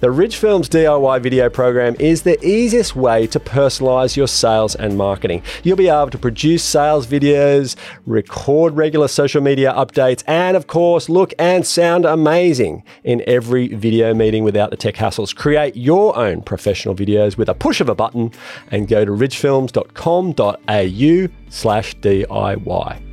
The 0.00 0.10
Ridge 0.10 0.36
Films 0.36 0.68
DIY 0.68 1.22
video 1.22 1.48
program 1.48 1.96
is 1.98 2.22
the 2.22 2.38
easiest 2.46 2.94
way 2.94 3.26
to 3.28 3.40
personalize 3.40 4.16
your 4.16 4.28
sales 4.28 4.74
and 4.74 4.98
marketing. 4.98 5.42
You'll 5.62 5.76
be 5.76 5.88
able 5.88 6.10
to 6.10 6.18
produce 6.18 6.62
sales 6.62 7.06
videos, 7.06 7.76
record 8.04 8.76
regular 8.76 9.08
social 9.08 9.40
media 9.40 9.72
updates, 9.72 10.22
and 10.26 10.56
of 10.56 10.66
course, 10.66 11.08
look 11.08 11.32
and 11.38 11.66
sound 11.66 12.04
amazing 12.04 12.82
in 13.04 13.22
every 13.26 13.68
video 13.68 14.12
meeting 14.12 14.44
without 14.44 14.70
the 14.70 14.76
tech 14.76 14.96
hassles. 14.96 15.34
Create 15.34 15.76
your 15.76 16.16
own 16.16 16.42
professional 16.42 16.94
videos 16.94 17.38
with 17.38 17.48
a 17.48 17.54
push 17.54 17.80
of 17.80 17.88
a 17.88 17.94
button 17.94 18.32
and 18.70 18.88
go 18.88 19.04
to 19.04 19.12
ridgefilms.com.au 19.12 21.28
slash 21.48 21.96
DIY. 21.96 23.03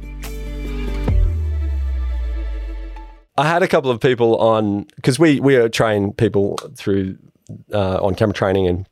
I 3.38 3.48
had 3.48 3.63
a 3.63 3.67
couple 3.67 3.91
of 3.91 4.00
people 4.00 4.38
on 4.38 4.86
because 4.96 5.20
we 5.20 5.39
we 5.39 5.70
train 5.70 6.13
people 6.13 6.58
through 6.76 7.17
uh, 7.74 8.04
on 8.04 8.15
camera 8.15 8.34
training 8.34 8.67
and 8.67 8.88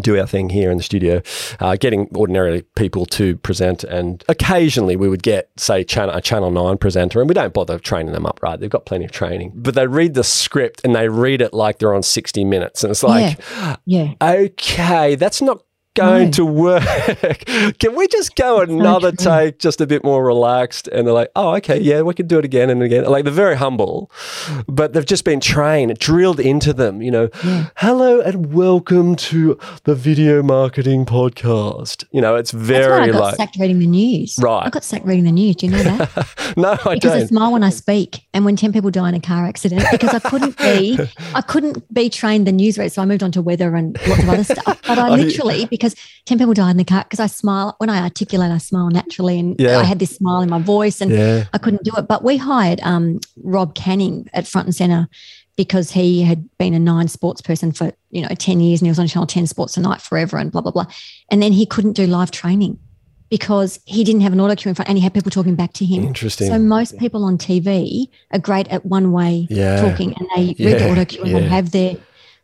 do 0.00 0.18
our 0.18 0.26
thing 0.26 0.48
here 0.48 0.70
in 0.70 0.78
the 0.78 0.82
studio, 0.82 1.20
uh, 1.60 1.76
getting 1.76 2.08
ordinarily 2.16 2.62
people 2.76 3.04
to 3.06 3.36
present, 3.36 3.84
and 3.84 4.24
occasionally 4.28 4.96
we 4.96 5.08
would 5.08 5.22
get, 5.22 5.50
say, 5.58 5.84
channel, 5.84 6.14
a 6.14 6.20
Channel 6.20 6.50
Nine 6.50 6.78
presenter, 6.78 7.20
and 7.20 7.28
we 7.28 7.34
don't 7.34 7.52
bother 7.52 7.78
training 7.78 8.12
them 8.12 8.24
up, 8.24 8.40
right? 8.42 8.58
They've 8.58 8.70
got 8.70 8.86
plenty 8.86 9.04
of 9.04 9.12
training, 9.12 9.52
but 9.54 9.74
they 9.74 9.86
read 9.86 10.14
the 10.14 10.24
script 10.24 10.80
and 10.84 10.94
they 10.94 11.08
read 11.08 11.42
it 11.42 11.52
like 11.52 11.78
they're 11.78 11.94
on 11.94 12.02
sixty 12.02 12.44
minutes, 12.44 12.82
and 12.82 12.90
it's 12.90 13.02
like, 13.02 13.38
yeah, 13.38 13.76
yeah. 13.84 14.12
okay, 14.22 15.14
that's 15.14 15.42
not 15.42 15.62
going 15.94 16.26
no. 16.26 16.30
to 16.30 16.44
work. 16.44 16.82
Can 17.78 17.94
we 17.94 18.08
just 18.08 18.34
go 18.34 18.60
another 18.60 19.12
take, 19.12 19.58
just 19.58 19.80
a 19.80 19.86
bit 19.86 20.02
more 20.04 20.24
relaxed? 20.24 20.88
And 20.88 21.06
they're 21.06 21.14
like, 21.14 21.30
oh, 21.36 21.54
okay, 21.56 21.80
yeah, 21.80 22.02
we 22.02 22.14
can 22.14 22.26
do 22.26 22.38
it 22.38 22.44
again 22.44 22.70
and 22.70 22.82
again. 22.82 23.04
Like 23.04 23.24
they're 23.24 23.32
very 23.32 23.56
humble, 23.56 24.10
but 24.66 24.92
they've 24.92 25.04
just 25.04 25.24
been 25.24 25.40
trained, 25.40 25.98
drilled 25.98 26.40
into 26.40 26.72
them, 26.72 27.02
you 27.02 27.10
know, 27.10 27.28
hello 27.76 28.20
and 28.20 28.54
welcome 28.54 29.16
to 29.16 29.58
the 29.84 29.94
video 29.94 30.42
marketing 30.42 31.04
podcast. 31.04 32.04
You 32.10 32.20
know, 32.20 32.36
it's 32.36 32.52
very 32.52 33.10
I 33.10 33.12
got 33.12 33.20
like 33.20 33.36
sacked 33.36 33.56
reading 33.58 33.78
the 33.78 33.86
news. 33.86 34.38
Right. 34.40 34.66
I 34.66 34.70
got 34.70 34.84
sacked 34.84 35.04
reading 35.04 35.24
the 35.24 35.32
news. 35.32 35.56
Do 35.56 35.66
you 35.66 35.72
know 35.72 35.82
that? 35.82 36.54
no, 36.56 36.70
I 36.70 36.76
because 36.76 36.84
don't. 36.84 36.94
Because 36.94 37.22
I 37.22 37.26
smile 37.26 37.52
when 37.52 37.62
I 37.62 37.70
speak 37.70 38.26
and 38.32 38.44
when 38.44 38.56
10 38.56 38.72
people 38.72 38.90
die 38.90 39.08
in 39.08 39.14
a 39.14 39.20
car 39.20 39.44
accident 39.44 39.84
because 39.90 40.14
I 40.14 40.20
couldn't 40.20 40.56
be, 40.58 40.98
I 41.34 41.42
couldn't 41.42 41.92
be 41.92 42.08
trained 42.08 42.46
the 42.46 42.52
news 42.52 42.78
rate. 42.78 42.92
So 42.92 43.02
I 43.02 43.04
moved 43.04 43.22
on 43.22 43.32
to 43.32 43.42
weather 43.42 43.74
and 43.74 43.98
lots 44.06 44.22
of 44.22 44.28
other 44.28 44.44
stuff. 44.44 44.80
But 44.86 44.98
I 44.98 45.10
literally, 45.10 45.66
because 45.66 45.81
because 45.82 45.96
10 46.26 46.38
people 46.38 46.54
died 46.54 46.70
in 46.70 46.76
the 46.76 46.84
car 46.84 47.02
because 47.02 47.18
I 47.18 47.26
smile. 47.26 47.74
When 47.78 47.90
I 47.90 48.02
articulate, 48.02 48.52
I 48.52 48.58
smile 48.58 48.88
naturally. 48.88 49.38
And 49.38 49.58
yeah. 49.58 49.78
I 49.78 49.84
had 49.84 49.98
this 49.98 50.14
smile 50.14 50.40
in 50.40 50.48
my 50.48 50.60
voice 50.60 51.00
and 51.00 51.10
yeah. 51.10 51.44
I 51.52 51.58
couldn't 51.58 51.82
do 51.82 51.90
it. 51.96 52.06
But 52.06 52.22
we 52.22 52.36
hired 52.36 52.80
um, 52.82 53.18
Rob 53.42 53.74
Canning 53.74 54.30
at 54.32 54.46
Front 54.46 54.68
and 54.68 54.74
Center 54.74 55.08
because 55.56 55.90
he 55.90 56.22
had 56.22 56.48
been 56.58 56.72
a 56.72 56.78
nine 56.78 57.08
sports 57.08 57.42
person 57.42 57.72
for, 57.72 57.92
you 58.10 58.22
know, 58.22 58.28
10 58.28 58.60
years 58.60 58.80
and 58.80 58.86
he 58.86 58.90
was 58.90 58.98
on 58.98 59.08
Channel 59.08 59.26
10 59.26 59.48
Sports 59.48 59.74
Tonight 59.74 60.00
forever 60.00 60.38
and 60.38 60.52
blah, 60.52 60.60
blah, 60.60 60.72
blah. 60.72 60.86
And 61.30 61.42
then 61.42 61.52
he 61.52 61.66
couldn't 61.66 61.92
do 61.92 62.06
live 62.06 62.30
training 62.30 62.78
because 63.28 63.80
he 63.84 64.04
didn't 64.04 64.20
have 64.20 64.32
an 64.32 64.40
auto 64.40 64.54
cue 64.54 64.68
in 64.68 64.74
front 64.74 64.88
and 64.88 64.98
he 64.98 65.02
had 65.02 65.12
people 65.12 65.30
talking 65.30 65.56
back 65.56 65.72
to 65.72 65.84
him. 65.84 66.04
Interesting. 66.04 66.48
So 66.48 66.58
most 66.58 66.98
people 66.98 67.24
on 67.24 67.38
TV 67.38 68.06
are 68.30 68.38
great 68.38 68.68
at 68.68 68.86
one 68.86 69.10
way 69.10 69.46
yeah. 69.50 69.80
talking 69.80 70.14
and 70.14 70.28
they 70.36 70.64
read 70.64 70.78
the 70.78 70.90
auto 70.90 71.04
cue 71.04 71.24
and 71.24 71.34
they 71.34 71.48
have 71.48 71.72
their 71.72 71.96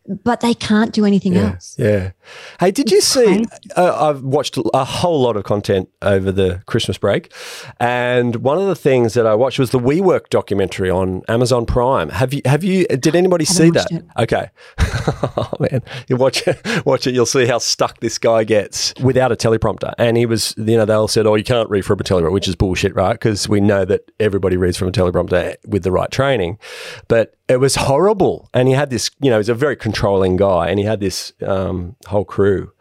but 0.09 0.41
they 0.41 0.55
can't 0.55 0.93
do 0.93 1.05
anything 1.05 1.35
yeah, 1.35 1.53
else. 1.53 1.77
Yeah. 1.79 2.13
Hey, 2.61 2.71
did 2.71 2.91
you 2.91 3.01
see? 3.01 3.45
Uh, 3.77 4.09
I've 4.09 4.23
watched 4.23 4.59
a 4.75 4.85
whole 4.85 5.21
lot 5.21 5.37
of 5.37 5.45
content 5.45 5.89
over 6.03 6.33
the 6.33 6.63
Christmas 6.67 6.97
break, 6.99 7.33
and 7.79 8.37
one 8.37 8.59
of 8.59 8.67
the 8.67 8.75
things 8.75 9.15
that 9.15 9.27
I 9.27 9.35
watched 9.35 9.59
was 9.59 9.71
the 9.71 9.79
WeWork 9.79 10.31
documentary 10.31 10.91
on 10.91 11.23
Amazon 11.29 11.67
Prime. 11.67 12.09
Have 12.11 12.33
you? 12.33 12.43
Have 12.47 12.65
you? 12.65 12.87
Did 12.87 13.15
anybody 13.15 13.45
see 13.45 13.71
that? 13.71 13.91
It. 13.91 14.05
Okay. 14.19 14.51
oh 14.79 15.53
man, 15.61 15.83
you 16.09 16.17
watch 16.17 16.47
it. 16.47 16.87
Watch 16.87 17.07
it. 17.07 17.15
You'll 17.15 17.27
see 17.27 17.47
how 17.47 17.59
stuck 17.59 18.01
this 18.01 18.19
guy 18.19 18.45
gets 18.45 18.95
without 19.03 19.31
a 19.31 19.37
teleprompter. 19.37 19.93
And 19.99 20.17
he 20.17 20.27
was, 20.27 20.55
you 20.57 20.77
know, 20.77 20.85
they 20.85 20.95
all 20.95 21.09
said, 21.09 21.27
"Oh, 21.27 21.35
you 21.35 21.45
can't 21.45 21.69
read 21.69 21.85
from 21.85 22.01
a 22.01 22.05
teleprompter," 22.05 22.33
which 22.33 22.49
is 22.49 22.57
bullshit, 22.57 22.95
right? 22.95 23.13
Because 23.13 23.49
we 23.49 23.61
know 23.61 23.85
that 23.85 24.11
everybody 24.19 24.57
reads 24.57 24.77
from 24.77 24.89
a 24.89 24.93
teleprompter 24.93 25.57
with 25.67 25.83
the 25.83 25.93
right 25.93 26.11
training, 26.11 26.59
but 27.09 27.35
it 27.49 27.61
was 27.61 27.77
horrible. 27.77 28.49
And 28.53 28.69
he 28.69 28.75
had 28.75 28.91
this, 28.91 29.11
you 29.21 29.31
know, 29.31 29.39
he's 29.39 29.49
a 29.49 29.55
very 29.55 29.77
controlling 29.77 30.37
guy, 30.37 30.69
and 30.69 30.79
he 30.79 30.85
had 30.85 31.01
this 31.01 31.33
um, 31.43 31.97
whole 32.07 32.25
crew, 32.25 32.73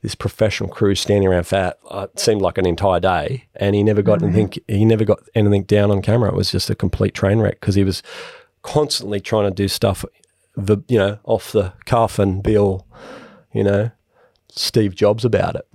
this 0.00 0.14
professional 0.14 0.70
crew 0.70 0.94
standing 0.94 1.28
around 1.28 1.44
fat. 1.44 1.78
Uh, 1.90 2.06
it 2.12 2.18
seemed 2.18 2.40
like 2.40 2.58
an 2.58 2.66
entire 2.66 3.00
day, 3.00 3.48
and 3.56 3.74
he 3.74 3.82
never 3.82 4.02
got 4.02 4.20
mm-hmm. 4.20 4.36
anything. 4.36 4.62
He 4.68 4.84
never 4.84 5.04
got 5.04 5.20
anything 5.34 5.64
down 5.64 5.90
on 5.90 6.02
camera. 6.02 6.30
It 6.30 6.36
was 6.36 6.52
just 6.52 6.70
a 6.70 6.74
complete 6.74 7.14
train 7.14 7.40
wreck 7.40 7.60
because 7.60 7.74
he 7.74 7.84
was 7.84 8.02
constantly 8.62 9.20
trying 9.20 9.44
to 9.44 9.54
do 9.54 9.68
stuff, 9.68 10.04
the 10.56 10.78
you 10.88 10.98
know, 10.98 11.18
off 11.24 11.52
the 11.52 11.72
cuff 11.84 12.18
and 12.18 12.42
be 12.42 12.56
all, 12.56 12.86
you 13.52 13.64
know, 13.64 13.90
Steve 14.50 14.94
Jobs 14.94 15.24
about 15.24 15.56
it 15.56 15.66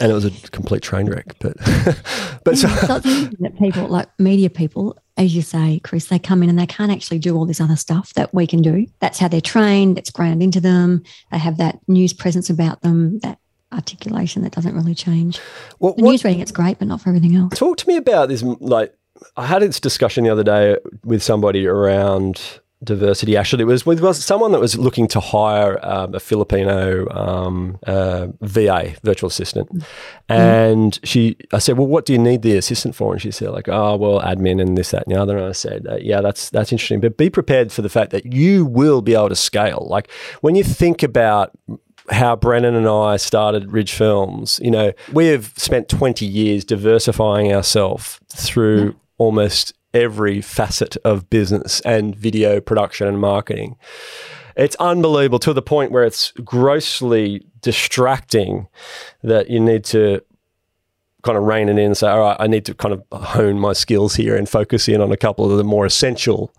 and 0.00 0.10
it 0.10 0.14
was 0.14 0.24
a 0.24 0.30
complete 0.50 0.82
train 0.82 1.06
wreck. 1.06 1.36
But 1.38 1.56
but 2.44 2.56
so 2.58 2.68
that 2.68 3.54
people 3.58 3.88
like 3.88 4.08
media 4.18 4.50
people, 4.50 4.96
as 5.16 5.34
you 5.34 5.42
say, 5.42 5.80
Chris, 5.82 6.06
they 6.06 6.18
come 6.18 6.42
in 6.42 6.48
and 6.48 6.58
they 6.58 6.66
can't 6.66 6.92
actually 6.92 7.18
do 7.18 7.36
all 7.36 7.46
this 7.46 7.60
other 7.60 7.76
stuff 7.76 8.12
that 8.14 8.34
we 8.34 8.46
can 8.46 8.60
do. 8.60 8.86
That's 9.00 9.18
how 9.18 9.28
they're 9.28 9.40
trained. 9.40 9.98
It's 9.98 10.10
ground 10.10 10.42
into 10.42 10.60
them. 10.60 11.02
They 11.32 11.38
have 11.38 11.56
that 11.56 11.78
news 11.88 12.12
presence 12.12 12.50
about 12.50 12.82
them. 12.82 13.18
That 13.20 13.38
articulation 13.72 14.42
that 14.42 14.52
doesn't 14.52 14.74
really 14.74 14.94
change. 14.94 15.40
Well, 15.78 15.94
the 15.94 16.02
what, 16.02 16.12
news 16.12 16.24
reading 16.24 16.40
it's 16.40 16.52
great, 16.52 16.78
but 16.78 16.88
not 16.88 17.00
for 17.00 17.08
everything 17.08 17.34
else. 17.34 17.58
Talk 17.58 17.78
to 17.78 17.88
me 17.88 17.96
about 17.96 18.28
this. 18.28 18.42
Like 18.42 18.94
I 19.36 19.46
had 19.46 19.62
this 19.62 19.80
discussion 19.80 20.24
the 20.24 20.30
other 20.30 20.44
day 20.44 20.76
with 21.04 21.22
somebody 21.22 21.66
around 21.66 22.60
diversity. 22.84 23.36
Actually, 23.36 23.62
it 23.62 23.66
was 23.66 23.86
with 23.86 24.00
was 24.00 24.22
someone 24.24 24.52
that 24.52 24.60
was 24.60 24.76
looking 24.78 25.08
to 25.08 25.20
hire 25.20 25.84
um, 25.84 26.14
a 26.14 26.20
Filipino 26.20 27.08
um, 27.10 27.78
uh, 27.86 28.28
VA, 28.40 28.94
virtual 29.02 29.28
assistant, 29.28 29.72
mm. 29.72 29.84
and 30.28 31.00
she. 31.02 31.36
I 31.52 31.58
said, 31.58 31.78
"Well, 31.78 31.86
what 31.86 32.04
do 32.04 32.12
you 32.12 32.18
need 32.18 32.42
the 32.42 32.56
assistant 32.56 32.94
for?" 32.94 33.12
And 33.12 33.22
she 33.22 33.30
said, 33.30 33.50
"Like, 33.50 33.68
oh, 33.68 33.96
well, 33.96 34.20
admin 34.20 34.60
and 34.60 34.76
this, 34.76 34.90
that, 34.90 35.06
and 35.06 35.14
the 35.14 35.20
other." 35.20 35.36
And 35.38 35.46
I 35.46 35.52
said, 35.52 35.86
uh, 35.88 35.96
"Yeah, 35.96 36.20
that's 36.20 36.50
that's 36.50 36.72
interesting, 36.72 37.00
but 37.00 37.16
be 37.16 37.30
prepared 37.30 37.72
for 37.72 37.82
the 37.82 37.88
fact 37.88 38.10
that 38.12 38.32
you 38.32 38.64
will 38.64 39.02
be 39.02 39.14
able 39.14 39.30
to 39.30 39.36
scale. 39.36 39.86
Like 39.88 40.10
when 40.40 40.54
you 40.54 40.64
think 40.64 41.02
about." 41.02 41.52
how 42.08 42.36
Brennan 42.36 42.76
and 42.76 42.86
I 42.86 43.16
started 43.16 43.72
Ridge 43.72 43.92
Films. 43.92 44.60
You 44.62 44.70
know, 44.70 44.92
we 45.12 45.26
have 45.26 45.52
spent 45.56 45.88
20 45.88 46.24
years 46.24 46.64
diversifying 46.64 47.52
ourselves 47.52 48.20
through 48.28 48.84
yeah. 48.84 48.92
almost 49.18 49.72
every 49.96 50.42
facet 50.42 50.96
of 51.04 51.28
business 51.30 51.80
and 51.80 52.14
video 52.14 52.60
production 52.60 53.08
and 53.08 53.18
marketing. 53.18 53.76
it's 54.56 54.76
unbelievable 54.76 55.38
to 55.38 55.52
the 55.52 55.62
point 55.62 55.90
where 55.90 56.04
it's 56.04 56.32
grossly 56.44 57.44
distracting 57.62 58.68
that 59.22 59.48
you 59.50 59.58
need 59.58 59.84
to 59.84 60.20
kind 61.22 61.36
of 61.36 61.44
rein 61.44 61.68
it 61.68 61.72
in 61.72 61.78
and 61.78 61.96
say, 61.96 62.08
all 62.08 62.20
right, 62.20 62.36
I 62.38 62.46
need 62.46 62.64
to 62.66 62.74
kind 62.74 62.94
of 62.94 63.02
hone 63.12 63.58
my 63.58 63.72
skills 63.72 64.14
here 64.14 64.36
and 64.36 64.48
focus 64.48 64.86
in 64.88 65.00
on 65.00 65.10
a 65.10 65.16
couple 65.16 65.50
of 65.50 65.56
the 65.56 65.64
more 65.64 65.84
essential 65.84 66.52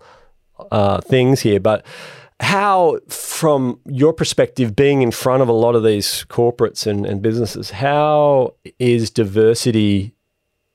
uh, 0.70 1.00
things 1.00 1.40
here. 1.40 1.60
But 1.60 1.86
how, 2.40 2.98
from 3.08 3.80
your 3.86 4.12
perspective, 4.12 4.76
being 4.76 5.02
in 5.02 5.10
front 5.10 5.42
of 5.42 5.48
a 5.48 5.52
lot 5.52 5.74
of 5.74 5.82
these 5.84 6.24
corporates 6.28 6.86
and, 6.86 7.06
and 7.06 7.22
businesses, 7.22 7.70
how 7.70 8.54
is 8.78 9.10
diversity 9.10 10.14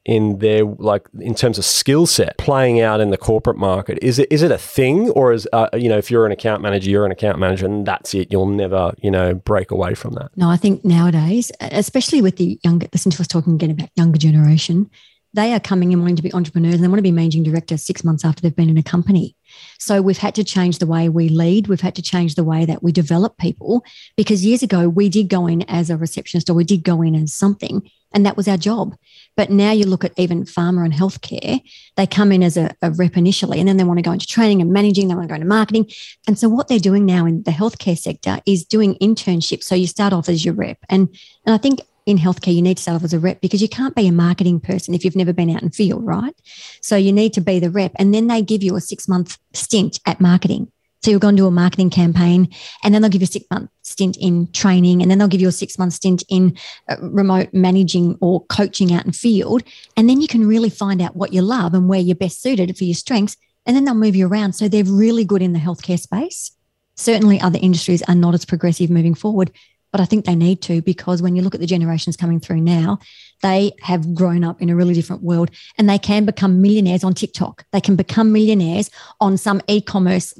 in 0.05 0.39
their 0.39 0.65
like 0.65 1.07
in 1.19 1.33
terms 1.33 1.57
of 1.57 1.63
skill 1.63 2.05
set 2.05 2.37
playing 2.37 2.81
out 2.81 2.99
in 2.99 3.09
the 3.09 3.17
corporate 3.17 3.57
market? 3.57 3.97
Is 4.01 4.19
it 4.19 4.31
is 4.31 4.41
it 4.41 4.51
a 4.51 4.57
thing 4.57 5.09
or 5.11 5.31
is 5.31 5.47
uh, 5.53 5.69
you 5.73 5.87
know 5.87 5.97
if 5.97 6.11
you're 6.11 6.25
an 6.25 6.31
account 6.31 6.61
manager 6.61 6.89
you're 6.89 7.05
an 7.05 7.11
account 7.11 7.39
manager 7.39 7.65
and 7.65 7.85
that's 7.85 8.13
it 8.13 8.31
you'll 8.31 8.47
never 8.47 8.93
you 9.01 9.09
know 9.09 9.33
break 9.33 9.71
away 9.71 9.93
from 9.93 10.13
that? 10.15 10.29
No 10.35 10.49
i 10.49 10.57
think 10.57 10.83
nowadays 10.83 11.51
especially 11.61 12.21
with 12.21 12.37
the 12.37 12.59
younger 12.63 12.87
listen 12.91 13.11
to 13.11 13.21
us 13.21 13.27
talking 13.27 13.55
again 13.55 13.71
about 13.71 13.89
younger 13.95 14.17
generation 14.17 14.89
they 15.33 15.53
are 15.53 15.59
coming 15.59 15.91
in 15.91 15.99
wanting 15.99 16.15
to 16.15 16.23
be 16.23 16.33
entrepreneurs 16.33 16.75
and 16.75 16.83
they 16.83 16.87
want 16.87 16.99
to 16.99 17.03
be 17.03 17.11
managing 17.11 17.43
director 17.43 17.77
six 17.77 18.03
months 18.03 18.23
after 18.25 18.41
they've 18.41 18.55
been 18.55 18.69
in 18.69 18.77
a 18.77 18.83
company 18.83 19.35
so 19.79 20.01
we've 20.01 20.17
had 20.17 20.35
to 20.35 20.43
change 20.43 20.79
the 20.79 20.87
way 20.87 21.09
we 21.09 21.29
lead. 21.29 21.67
We've 21.67 21.81
had 21.81 21.95
to 21.95 22.01
change 22.01 22.35
the 22.35 22.43
way 22.43 22.65
that 22.65 22.83
we 22.83 22.91
develop 22.91 23.37
people 23.37 23.83
because 24.15 24.45
years 24.45 24.63
ago 24.63 24.87
we 24.89 25.09
did 25.09 25.29
go 25.29 25.47
in 25.47 25.63
as 25.63 25.89
a 25.89 25.97
receptionist 25.97 26.49
or 26.49 26.53
we 26.53 26.63
did 26.63 26.83
go 26.83 27.01
in 27.01 27.15
as 27.15 27.33
something 27.33 27.89
and 28.13 28.25
that 28.25 28.37
was 28.37 28.47
our 28.47 28.57
job. 28.57 28.95
But 29.35 29.49
now 29.49 29.71
you 29.71 29.85
look 29.85 30.03
at 30.03 30.13
even 30.17 30.43
pharma 30.43 30.85
and 30.85 30.93
healthcare, 30.93 31.61
they 31.95 32.05
come 32.05 32.31
in 32.31 32.43
as 32.43 32.57
a, 32.57 32.75
a 32.81 32.91
rep 32.91 33.17
initially 33.17 33.59
and 33.59 33.67
then 33.67 33.77
they 33.77 33.83
want 33.83 33.97
to 33.97 34.03
go 34.03 34.11
into 34.11 34.27
training 34.27 34.61
and 34.61 34.71
managing, 34.71 35.07
they 35.07 35.15
want 35.15 35.27
to 35.27 35.31
go 35.31 35.35
into 35.35 35.47
marketing. 35.47 35.89
And 36.27 36.37
so 36.37 36.47
what 36.47 36.67
they're 36.67 36.79
doing 36.79 37.05
now 37.05 37.25
in 37.25 37.43
the 37.43 37.51
healthcare 37.51 37.97
sector 37.97 38.39
is 38.45 38.63
doing 38.63 38.95
internships. 39.01 39.63
So 39.63 39.75
you 39.75 39.87
start 39.87 40.13
off 40.13 40.29
as 40.29 40.45
your 40.45 40.53
rep. 40.53 40.77
And 40.89 41.09
and 41.45 41.53
I 41.53 41.57
think 41.57 41.81
in 42.05 42.17
healthcare, 42.17 42.53
you 42.53 42.61
need 42.61 42.77
to 42.77 42.83
start 42.83 42.95
off 42.95 43.03
as 43.03 43.13
a 43.13 43.19
rep 43.19 43.41
because 43.41 43.61
you 43.61 43.69
can't 43.69 43.95
be 43.95 44.07
a 44.07 44.11
marketing 44.11 44.59
person 44.59 44.93
if 44.93 45.05
you've 45.05 45.15
never 45.15 45.33
been 45.33 45.49
out 45.49 45.63
in 45.63 45.71
field, 45.71 46.05
right? 46.05 46.35
So 46.81 46.95
you 46.95 47.13
need 47.13 47.33
to 47.33 47.41
be 47.41 47.59
the 47.59 47.69
rep. 47.69 47.93
And 47.95 48.13
then 48.13 48.27
they 48.27 48.41
give 48.41 48.63
you 48.63 48.75
a 48.75 48.81
six 48.81 49.07
month 49.07 49.37
stint 49.53 49.99
at 50.05 50.19
marketing. 50.19 50.71
So 51.03 51.11
you'll 51.11 51.19
go 51.19 51.27
and 51.27 51.37
do 51.37 51.47
a 51.47 51.51
marketing 51.51 51.89
campaign, 51.89 52.47
and 52.81 52.93
then 52.93 53.01
they'll 53.01 53.11
give 53.11 53.21
you 53.21 53.25
a 53.25 53.27
six 53.27 53.45
month 53.51 53.69
stint 53.81 54.17
in 54.21 54.49
training, 54.53 55.01
and 55.01 55.11
then 55.11 55.17
they'll 55.17 55.27
give 55.27 55.41
you 55.41 55.49
a 55.49 55.51
six 55.51 55.77
month 55.77 55.93
stint 55.93 56.23
in 56.29 56.57
uh, 56.89 56.95
remote 57.01 57.49
managing 57.51 58.17
or 58.21 58.45
coaching 58.45 58.93
out 58.93 59.05
in 59.05 59.11
field. 59.11 59.63
And 59.97 60.09
then 60.09 60.21
you 60.21 60.29
can 60.29 60.47
really 60.47 60.69
find 60.69 61.01
out 61.01 61.15
what 61.15 61.33
you 61.33 61.41
love 61.41 61.73
and 61.73 61.89
where 61.89 61.99
you're 61.99 62.15
best 62.15 62.41
suited 62.41 62.77
for 62.77 62.85
your 62.85 62.95
strengths. 62.95 63.35
And 63.65 63.75
then 63.75 63.83
they'll 63.83 63.95
move 63.95 64.15
you 64.15 64.27
around. 64.27 64.53
So 64.53 64.69
they're 64.69 64.83
really 64.85 65.25
good 65.25 65.41
in 65.41 65.51
the 65.51 65.59
healthcare 65.59 65.99
space. 65.99 66.51
Certainly, 66.95 67.41
other 67.41 67.59
industries 67.61 68.03
are 68.03 68.15
not 68.15 68.33
as 68.33 68.45
progressive 68.45 68.89
moving 68.89 69.15
forward, 69.15 69.51
but 69.93 70.01
I 70.01 70.05
think 70.05 70.25
they 70.25 70.35
need 70.35 70.61
to 70.63 70.81
because 70.81 71.21
when 71.21 71.35
you 71.35 71.43
look 71.43 71.53
at 71.53 71.61
the 71.61 71.67
generations 71.67 72.17
coming 72.17 72.39
through 72.39 72.61
now, 72.61 72.97
they 73.43 73.73
have 73.81 74.15
grown 74.15 74.43
up 74.43 74.59
in 74.59 74.69
a 74.71 74.75
really 74.75 74.95
different 74.95 75.21
world 75.21 75.51
and 75.77 75.87
they 75.87 75.99
can 75.99 76.25
become 76.25 76.63
millionaires 76.63 77.03
on 77.03 77.13
TikTok. 77.13 77.63
They 77.71 77.79
can 77.79 77.95
become 77.95 78.31
millionaires 78.33 78.89
on 79.21 79.37
some 79.37 79.61
e 79.67 79.81
commerce 79.81 80.33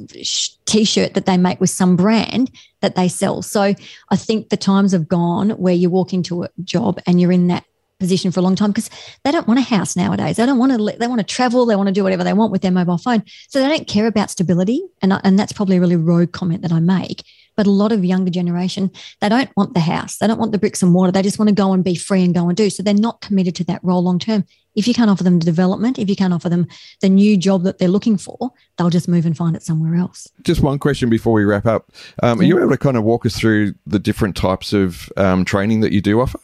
t 0.66 0.84
shirt 0.84 1.14
that 1.14 1.28
they 1.28 1.38
make 1.38 1.62
with 1.62 1.70
some 1.70 1.96
brand 1.96 2.50
that 2.82 2.96
they 2.96 3.08
sell. 3.08 3.44
So 3.44 3.76
I 4.10 4.16
think 4.16 4.50
the 4.50 4.58
times 4.58 4.92
have 4.92 5.08
gone 5.08 5.52
where 5.52 5.76
you 5.76 5.92
walk 5.92 6.14
into 6.14 6.44
a 6.44 6.50
job 6.64 7.00
and 7.06 7.22
you're 7.22 7.32
in 7.32 7.48
that 7.48 7.64
position 8.00 8.32
for 8.32 8.40
a 8.40 8.44
long 8.44 8.56
time 8.56 8.72
because 8.72 8.90
they 9.24 9.32
don't 9.32 9.48
want 9.48 9.60
a 9.60 9.64
house 9.64 9.96
nowadays. 9.96 10.38
They 10.38 10.48
don't 10.48 10.58
want 10.58 10.72
to. 10.72 10.98
They 10.98 11.08
want 11.08 11.20
to 11.20 11.36
travel. 11.36 11.68
They 11.68 11.76
want 11.76 11.88
to 11.88 11.94
do 11.94 12.04
whatever 12.04 12.24
they 12.24 12.34
want 12.34 12.52
with 12.52 12.64
their 12.64 12.72
mobile 12.72 12.98
phone. 12.98 13.24
So 13.50 13.62
they 13.62 13.68
don't 13.68 13.88
care 13.88 14.08
about 14.08 14.32
stability. 14.32 14.82
And 15.04 15.14
and 15.24 15.38
that's 15.38 15.54
probably 15.54 15.78
a 15.78 15.80
really 15.80 15.96
rogue 15.96 16.32
comment 16.32 16.64
that 16.64 16.72
I 16.72 16.80
make. 16.80 17.24
But 17.56 17.68
a 17.68 17.72
lot 17.72 17.92
of 17.92 18.04
younger 18.04 18.32
generation, 18.32 18.92
they 19.22 19.30
don't 19.30 19.50
want 19.56 19.74
the 19.74 19.80
house. 19.80 20.18
They 20.18 20.28
don't 20.28 20.40
want 20.40 20.52
the 20.52 20.58
bricks 20.58 20.82
and 20.82 20.92
mortar. 20.92 21.12
They 21.12 21.22
just 21.22 21.40
want 21.40 21.50
to 21.50 21.56
go 21.56 21.74
and 21.74 21.84
be 21.84 21.96
free 21.96 22.24
and 22.24 22.34
go 22.34 22.48
and 22.48 22.58
do. 22.58 22.70
So 22.70 22.84
they're 22.84 22.94
not 22.94 23.22
committed 23.22 23.56
to 23.56 23.64
that 23.66 23.84
role 23.84 24.04
long 24.04 24.20
term. 24.20 24.46
If 24.76 24.88
you 24.88 24.94
can't 24.94 25.10
offer 25.10 25.24
them 25.24 25.38
the 25.38 25.46
development, 25.46 26.00
if 26.00 26.10
you 26.10 26.16
can't 26.16 26.34
offer 26.34 26.50
them 26.50 26.68
the 27.02 27.10
new 27.10 27.38
job 27.38 27.64
that 27.64 27.78
they're 27.78 27.88
looking 27.88 28.18
for, 28.18 28.52
they'll 28.78 28.90
just 28.90 29.08
move 29.08 29.26
and 29.26 29.38
find 29.38 29.56
it 29.56 29.62
somewhere 29.62 29.96
else. 29.96 30.28
Just 30.42 30.62
one 30.62 30.80
question 30.80 31.10
before 31.10 31.34
we 31.34 31.44
wrap 31.44 31.68
up. 31.68 31.92
Um, 32.24 32.42
yeah. 32.42 32.46
Are 32.46 32.48
you 32.48 32.60
able 32.60 32.72
to 32.72 32.78
kind 32.78 32.98
of 32.98 33.04
walk 33.04 33.26
us 33.26 33.38
through 33.38 33.76
the 33.86 34.00
different 34.00 34.36
types 34.36 34.74
of 34.74 35.12
um, 35.16 35.46
training 35.46 35.82
that 35.82 35.92
you 35.92 36.02
do 36.02 36.20
offer? 36.22 36.40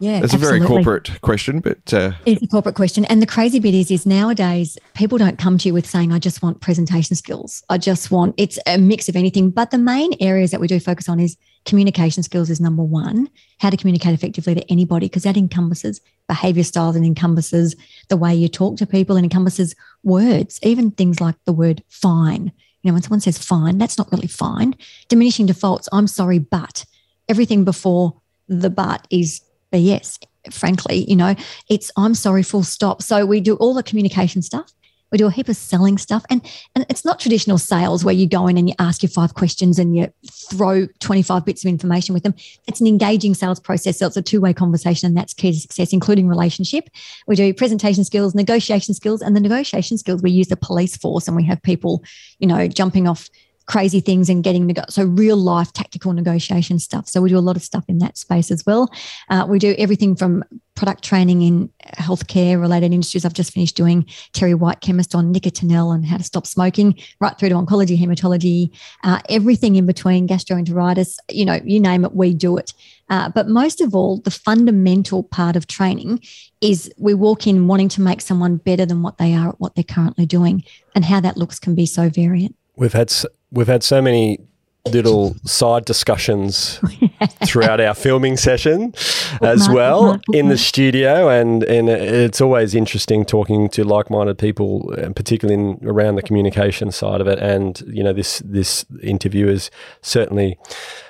Yeah, 0.00 0.20
it's 0.24 0.32
a 0.32 0.38
very 0.38 0.60
corporate 0.60 1.20
question, 1.20 1.60
but 1.60 1.92
uh, 1.92 2.12
it's 2.24 2.42
a 2.42 2.46
corporate 2.46 2.74
question. 2.74 3.04
And 3.04 3.20
the 3.20 3.26
crazy 3.26 3.60
bit 3.60 3.74
is, 3.74 3.90
is 3.90 4.06
nowadays 4.06 4.78
people 4.94 5.18
don't 5.18 5.38
come 5.38 5.58
to 5.58 5.68
you 5.68 5.74
with 5.74 5.86
saying, 5.86 6.10
"I 6.10 6.18
just 6.18 6.42
want 6.42 6.62
presentation 6.62 7.14
skills. 7.16 7.62
I 7.68 7.76
just 7.76 8.10
want." 8.10 8.34
It's 8.38 8.58
a 8.66 8.78
mix 8.78 9.10
of 9.10 9.16
anything, 9.16 9.50
but 9.50 9.70
the 9.70 9.78
main 9.78 10.12
areas 10.18 10.52
that 10.52 10.60
we 10.60 10.68
do 10.68 10.80
focus 10.80 11.06
on 11.06 11.20
is 11.20 11.36
communication 11.66 12.22
skills 12.22 12.48
is 12.48 12.62
number 12.62 12.82
one. 12.82 13.28
How 13.58 13.68
to 13.68 13.76
communicate 13.76 14.14
effectively 14.14 14.54
to 14.54 14.70
anybody, 14.72 15.04
because 15.04 15.24
that 15.24 15.36
encompasses 15.36 16.00
behavior 16.28 16.62
styles 16.62 16.96
and 16.96 17.04
encompasses 17.04 17.76
the 18.08 18.16
way 18.16 18.34
you 18.34 18.48
talk 18.48 18.78
to 18.78 18.86
people 18.86 19.16
and 19.16 19.24
encompasses 19.24 19.74
words, 20.02 20.58
even 20.62 20.92
things 20.92 21.20
like 21.20 21.36
the 21.44 21.52
word 21.52 21.84
"fine." 21.88 22.52
You 22.82 22.90
know, 22.90 22.94
when 22.94 23.02
someone 23.02 23.20
says 23.20 23.36
"fine," 23.36 23.76
that's 23.76 23.98
not 23.98 24.10
really 24.10 24.28
fine. 24.28 24.76
Diminishing 25.10 25.44
defaults. 25.44 25.90
I'm 25.92 26.06
sorry, 26.06 26.38
but 26.38 26.86
everything 27.28 27.64
before 27.64 28.18
the 28.48 28.70
but 28.70 29.06
is 29.10 29.42
BS, 29.72 30.18
frankly. 30.50 31.04
You 31.08 31.16
know, 31.16 31.34
it's 31.68 31.90
I'm 31.96 32.14
sorry, 32.14 32.42
full 32.42 32.62
stop. 32.62 33.02
So 33.02 33.26
we 33.26 33.40
do 33.40 33.56
all 33.56 33.74
the 33.74 33.82
communication 33.82 34.42
stuff. 34.42 34.72
We 35.12 35.18
do 35.18 35.26
a 35.26 35.30
heap 35.30 35.48
of 35.48 35.56
selling 35.56 35.98
stuff. 35.98 36.24
And, 36.30 36.40
and 36.74 36.86
it's 36.88 37.04
not 37.04 37.18
traditional 37.18 37.58
sales 37.58 38.04
where 38.04 38.14
you 38.14 38.28
go 38.28 38.46
in 38.46 38.56
and 38.56 38.68
you 38.68 38.74
ask 38.78 39.02
your 39.02 39.10
five 39.10 39.34
questions 39.34 39.78
and 39.78 39.96
you 39.96 40.12
throw 40.30 40.86
25 41.00 41.44
bits 41.44 41.64
of 41.64 41.68
information 41.68 42.12
with 42.12 42.22
them. 42.22 42.34
It's 42.68 42.80
an 42.80 42.86
engaging 42.86 43.34
sales 43.34 43.58
process. 43.58 43.98
So 43.98 44.06
it's 44.06 44.16
a 44.16 44.22
two 44.22 44.40
way 44.40 44.52
conversation, 44.52 45.06
and 45.08 45.16
that's 45.16 45.34
key 45.34 45.52
to 45.52 45.58
success, 45.58 45.92
including 45.92 46.28
relationship. 46.28 46.88
We 47.26 47.34
do 47.34 47.52
presentation 47.52 48.04
skills, 48.04 48.34
negotiation 48.34 48.94
skills, 48.94 49.20
and 49.20 49.34
the 49.34 49.40
negotiation 49.40 49.98
skills 49.98 50.22
we 50.22 50.30
use 50.30 50.48
the 50.48 50.56
police 50.56 50.96
force 50.96 51.26
and 51.26 51.36
we 51.36 51.44
have 51.44 51.60
people, 51.62 52.04
you 52.38 52.46
know, 52.46 52.68
jumping 52.68 53.08
off 53.08 53.28
crazy 53.70 54.00
things 54.00 54.28
and 54.28 54.42
getting 54.42 54.66
nego- 54.66 54.82
so 54.88 55.04
real 55.04 55.36
life 55.36 55.72
tactical 55.72 56.12
negotiation 56.12 56.76
stuff. 56.80 57.08
So 57.08 57.22
we 57.22 57.28
do 57.28 57.38
a 57.38 57.48
lot 57.48 57.56
of 57.56 57.62
stuff 57.62 57.84
in 57.86 57.98
that 57.98 58.18
space 58.18 58.50
as 58.50 58.66
well. 58.66 58.92
Uh, 59.28 59.46
we 59.48 59.60
do 59.60 59.76
everything 59.78 60.16
from 60.16 60.42
product 60.74 61.04
training 61.04 61.42
in 61.42 61.70
healthcare 61.94 62.60
related 62.60 62.92
industries. 62.92 63.24
I've 63.24 63.32
just 63.32 63.52
finished 63.52 63.76
doing 63.76 64.06
Terry 64.32 64.54
White 64.54 64.80
chemist 64.80 65.14
on 65.14 65.32
nicotinell 65.32 65.94
and 65.94 66.04
how 66.04 66.16
to 66.16 66.24
stop 66.24 66.48
smoking, 66.48 66.98
right 67.20 67.38
through 67.38 67.50
to 67.50 67.54
oncology, 67.54 67.96
hematology, 67.96 68.76
uh, 69.04 69.20
everything 69.28 69.76
in 69.76 69.86
between, 69.86 70.26
gastroenteritis. 70.26 71.18
You 71.30 71.44
know, 71.44 71.60
you 71.64 71.78
name 71.78 72.04
it, 72.04 72.12
we 72.12 72.34
do 72.34 72.56
it. 72.56 72.72
Uh, 73.08 73.28
but 73.28 73.46
most 73.46 73.80
of 73.80 73.94
all, 73.94 74.18
the 74.18 74.32
fundamental 74.32 75.22
part 75.22 75.54
of 75.54 75.68
training 75.68 76.20
is 76.60 76.92
we 76.98 77.14
walk 77.14 77.46
in 77.46 77.68
wanting 77.68 77.90
to 77.90 78.00
make 78.00 78.20
someone 78.20 78.56
better 78.56 78.84
than 78.84 79.02
what 79.02 79.18
they 79.18 79.32
are 79.32 79.50
at 79.50 79.60
what 79.60 79.76
they're 79.76 79.84
currently 79.84 80.26
doing, 80.26 80.64
and 80.96 81.04
how 81.04 81.20
that 81.20 81.36
looks 81.36 81.60
can 81.60 81.76
be 81.76 81.86
so 81.86 82.08
variant. 82.08 82.56
We've 82.74 82.92
had 82.92 83.12
we've 83.50 83.66
had 83.66 83.82
so 83.82 84.00
many 84.00 84.38
little 84.86 85.34
side 85.44 85.84
discussions 85.84 86.80
throughout 87.46 87.80
our 87.80 87.94
filming 87.94 88.36
session 88.36 88.94
as 89.42 89.68
well 89.68 90.18
in 90.32 90.48
the 90.48 90.56
studio 90.56 91.28
and 91.28 91.62
and 91.64 91.90
it's 91.90 92.40
always 92.40 92.74
interesting 92.74 93.24
talking 93.24 93.68
to 93.68 93.84
like-minded 93.84 94.38
people 94.38 94.90
and 94.94 95.14
particularly 95.14 95.60
in, 95.60 95.78
around 95.86 96.14
the 96.16 96.22
communication 96.22 96.90
side 96.90 97.20
of 97.20 97.26
it 97.26 97.38
and 97.38 97.82
you 97.88 98.02
know 98.02 98.14
this 98.14 98.38
this 98.44 98.86
interview 99.02 99.48
has 99.48 99.70
certainly 100.00 100.58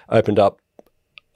opened 0.08 0.40
up 0.40 0.58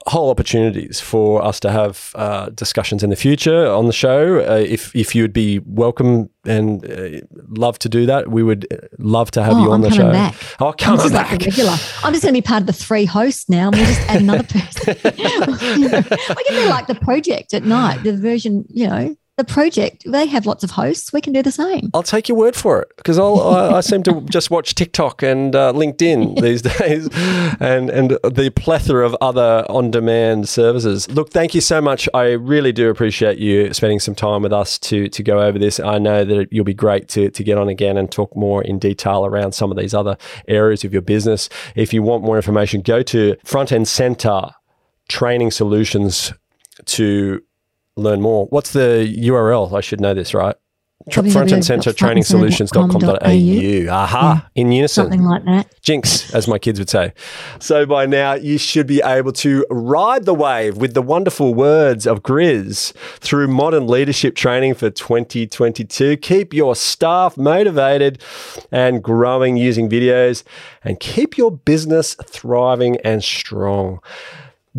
whole 0.07 0.29
opportunities 0.29 0.99
for 0.99 1.43
us 1.43 1.59
to 1.59 1.71
have 1.71 2.11
uh, 2.15 2.49
discussions 2.49 3.03
in 3.03 3.09
the 3.09 3.15
future 3.15 3.67
on 3.67 3.87
the 3.87 3.93
show. 3.93 4.39
Uh, 4.39 4.57
if 4.57 4.95
if 4.95 5.15
you 5.15 5.23
would 5.23 5.33
be 5.33 5.59
welcome 5.65 6.29
and 6.45 6.85
uh, 6.85 7.21
love 7.49 7.79
to 7.79 7.89
do 7.89 8.05
that, 8.05 8.29
we 8.29 8.43
would 8.43 8.67
uh, 8.71 8.77
love 8.99 9.31
to 9.31 9.43
have 9.43 9.53
oh, 9.53 9.63
you 9.63 9.71
on 9.71 9.83
I'm 9.83 9.89
the 9.89 9.91
show. 9.91 10.11
Back. 10.11 10.35
Oh, 10.59 10.73
come 10.77 10.99
I'm 10.99 11.11
back! 11.11 11.31
Like 11.31 11.41
regular. 11.41 11.75
I'm 12.03 12.13
just 12.13 12.23
going 12.23 12.33
to 12.33 12.41
be 12.41 12.41
part 12.41 12.61
of 12.61 12.67
the 12.67 12.73
three 12.73 13.05
hosts 13.05 13.49
now. 13.49 13.71
We'll 13.71 13.85
just 13.85 14.01
add 14.01 14.21
another 14.21 14.43
person. 14.47 14.95
we 15.03 16.43
can 16.43 16.63
be 16.63 16.69
like 16.69 16.87
the 16.87 16.97
project 17.01 17.53
at 17.53 17.63
night, 17.63 18.03
the 18.03 18.15
version 18.15 18.65
you 18.69 18.87
know 18.87 19.15
the 19.37 19.43
project, 19.43 20.03
they 20.05 20.25
have 20.27 20.45
lots 20.45 20.63
of 20.63 20.71
hosts. 20.71 21.11
We 21.11 21.19
can 21.19 21.33
do 21.33 21.43
the 21.43 21.51
same. 21.51 21.89
I'll 21.93 22.03
take 22.03 22.29
your 22.29 22.37
word 22.37 22.55
for 22.55 22.81
it 22.81 22.87
because 22.95 23.19
I, 23.19 23.25
I 23.25 23.81
seem 23.81 24.01
to 24.03 24.21
just 24.29 24.49
watch 24.49 24.75
TikTok 24.75 25.23
and 25.23 25.53
uh, 25.55 25.73
LinkedIn 25.73 26.41
these 26.41 26.61
days 26.79 27.09
and, 27.59 27.89
and 27.89 28.11
the 28.11 28.51
plethora 28.55 29.05
of 29.05 29.15
other 29.19 29.65
on 29.69 29.91
demand 29.91 30.47
services. 30.47 31.09
Look, 31.11 31.31
thank 31.31 31.53
you 31.53 31.59
so 31.59 31.81
much. 31.81 32.07
I 32.13 32.31
really 32.31 32.71
do 32.71 32.89
appreciate 32.89 33.37
you 33.37 33.73
spending 33.73 33.99
some 33.99 34.15
time 34.15 34.41
with 34.41 34.53
us 34.53 34.79
to, 34.79 35.09
to 35.09 35.23
go 35.23 35.41
over 35.41 35.59
this. 35.59 35.81
I 35.81 35.97
know 35.97 36.23
that 36.23 36.53
you'll 36.53 36.63
be 36.63 36.73
great 36.73 37.09
to, 37.09 37.29
to 37.29 37.43
get 37.43 37.57
on 37.57 37.67
again 37.67 37.97
and 37.97 38.09
talk 38.09 38.33
more 38.37 38.63
in 38.63 38.79
detail 38.79 39.25
around 39.25 39.51
some 39.51 39.69
of 39.69 39.77
these 39.77 39.93
other 39.93 40.17
areas 40.47 40.85
of 40.85 40.93
your 40.93 41.01
business. 41.01 41.49
If 41.75 41.93
you 41.93 42.03
want 42.03 42.23
more 42.23 42.37
information, 42.37 42.81
go 42.81 43.03
to 43.03 43.35
Front 43.43 43.73
and 43.73 43.85
Centre 43.85 44.51
Training 45.09 45.51
Solutions 45.51 46.33
to 46.85 47.41
learn 47.95 48.21
more. 48.21 48.45
What's 48.47 48.73
the 48.73 49.15
URL? 49.19 49.73
I 49.73 49.81
should 49.81 50.01
know 50.01 50.13
this, 50.13 50.33
right? 50.33 50.55
front 51.11 51.51
and 51.51 51.63
centre 51.63 51.91
trainingsolutions.com.au. 51.91 53.93
Aha, 53.93 54.49
in 54.55 54.71
unison. 54.71 55.03
Something 55.03 55.23
like 55.23 55.45
that. 55.45 55.69
Jinx, 55.81 56.33
as 56.33 56.47
my 56.47 56.57
kids 56.57 56.79
would 56.79 56.89
say. 56.89 57.13
So 57.59 57.85
by 57.85 58.07
now, 58.07 58.33
you 58.33 58.57
should 58.57 58.87
be 58.87 59.03
able 59.03 59.31
to 59.33 59.65
ride 59.69 60.25
the 60.25 60.33
wave 60.33 60.77
with 60.77 60.95
the 60.95 61.03
wonderful 61.03 61.53
words 61.53 62.07
of 62.07 62.23
Grizz 62.23 62.93
through 63.19 63.49
modern 63.49 63.87
leadership 63.87 64.35
training 64.35 64.73
for 64.73 64.89
2022. 64.89 66.17
Keep 66.17 66.53
your 66.53 66.75
staff 66.75 67.37
motivated 67.37 68.19
and 68.71 69.03
growing 69.03 69.57
using 69.57 69.87
videos 69.87 70.43
and 70.83 70.99
keep 70.99 71.37
your 71.37 71.51
business 71.51 72.15
thriving 72.25 72.97
and 73.01 73.23
strong. 73.23 73.99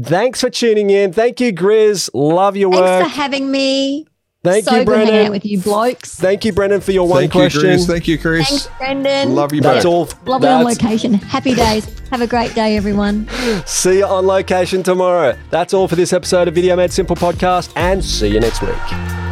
Thanks 0.00 0.40
for 0.40 0.50
tuning 0.50 0.90
in. 0.90 1.12
Thank 1.12 1.40
you, 1.40 1.52
Grizz. 1.52 2.10
Love 2.12 2.56
your 2.56 2.68
work. 2.70 2.80
Thanks 2.84 3.10
for 3.14 3.20
having 3.20 3.50
me. 3.50 4.06
Thank 4.44 4.64
so 4.66 4.76
you, 4.76 4.84
good 4.84 4.94
hanging 4.98 5.08
Brennan. 5.10 5.26
out 5.26 5.32
with 5.32 5.44
you 5.46 5.60
blokes. 5.60 6.14
Thank 6.14 6.44
you, 6.44 6.52
Brennan, 6.52 6.80
for 6.80 6.92
your 6.92 7.08
one 7.08 7.22
Thank 7.22 7.32
question. 7.32 7.62
you, 7.62 7.66
Chris. 7.68 7.86
Thank 7.86 8.06
you, 8.08 8.18
Chris. 8.18 8.48
Thanks, 8.48 8.68
Brennan. 8.78 9.34
Love 9.34 9.52
you 9.52 9.60
That's 9.60 9.84
both. 9.84 10.14
all. 10.14 10.32
Lovely 10.32 10.48
on 10.48 10.62
That's- 10.64 10.80
location. 10.82 11.14
Happy 11.14 11.54
days. 11.54 11.88
Have 12.12 12.20
a 12.20 12.26
great 12.28 12.54
day, 12.54 12.76
everyone. 12.76 13.28
See 13.66 13.98
you 13.98 14.06
on 14.06 14.26
location 14.26 14.84
tomorrow. 14.84 15.36
That's 15.50 15.74
all 15.74 15.88
for 15.88 15.96
this 15.96 16.12
episode 16.12 16.46
of 16.46 16.54
Video 16.54 16.76
Made 16.76 16.92
Simple 16.92 17.16
podcast, 17.16 17.72
and 17.74 18.04
see 18.04 18.28
you 18.28 18.38
next 18.38 18.62
week. 18.62 19.25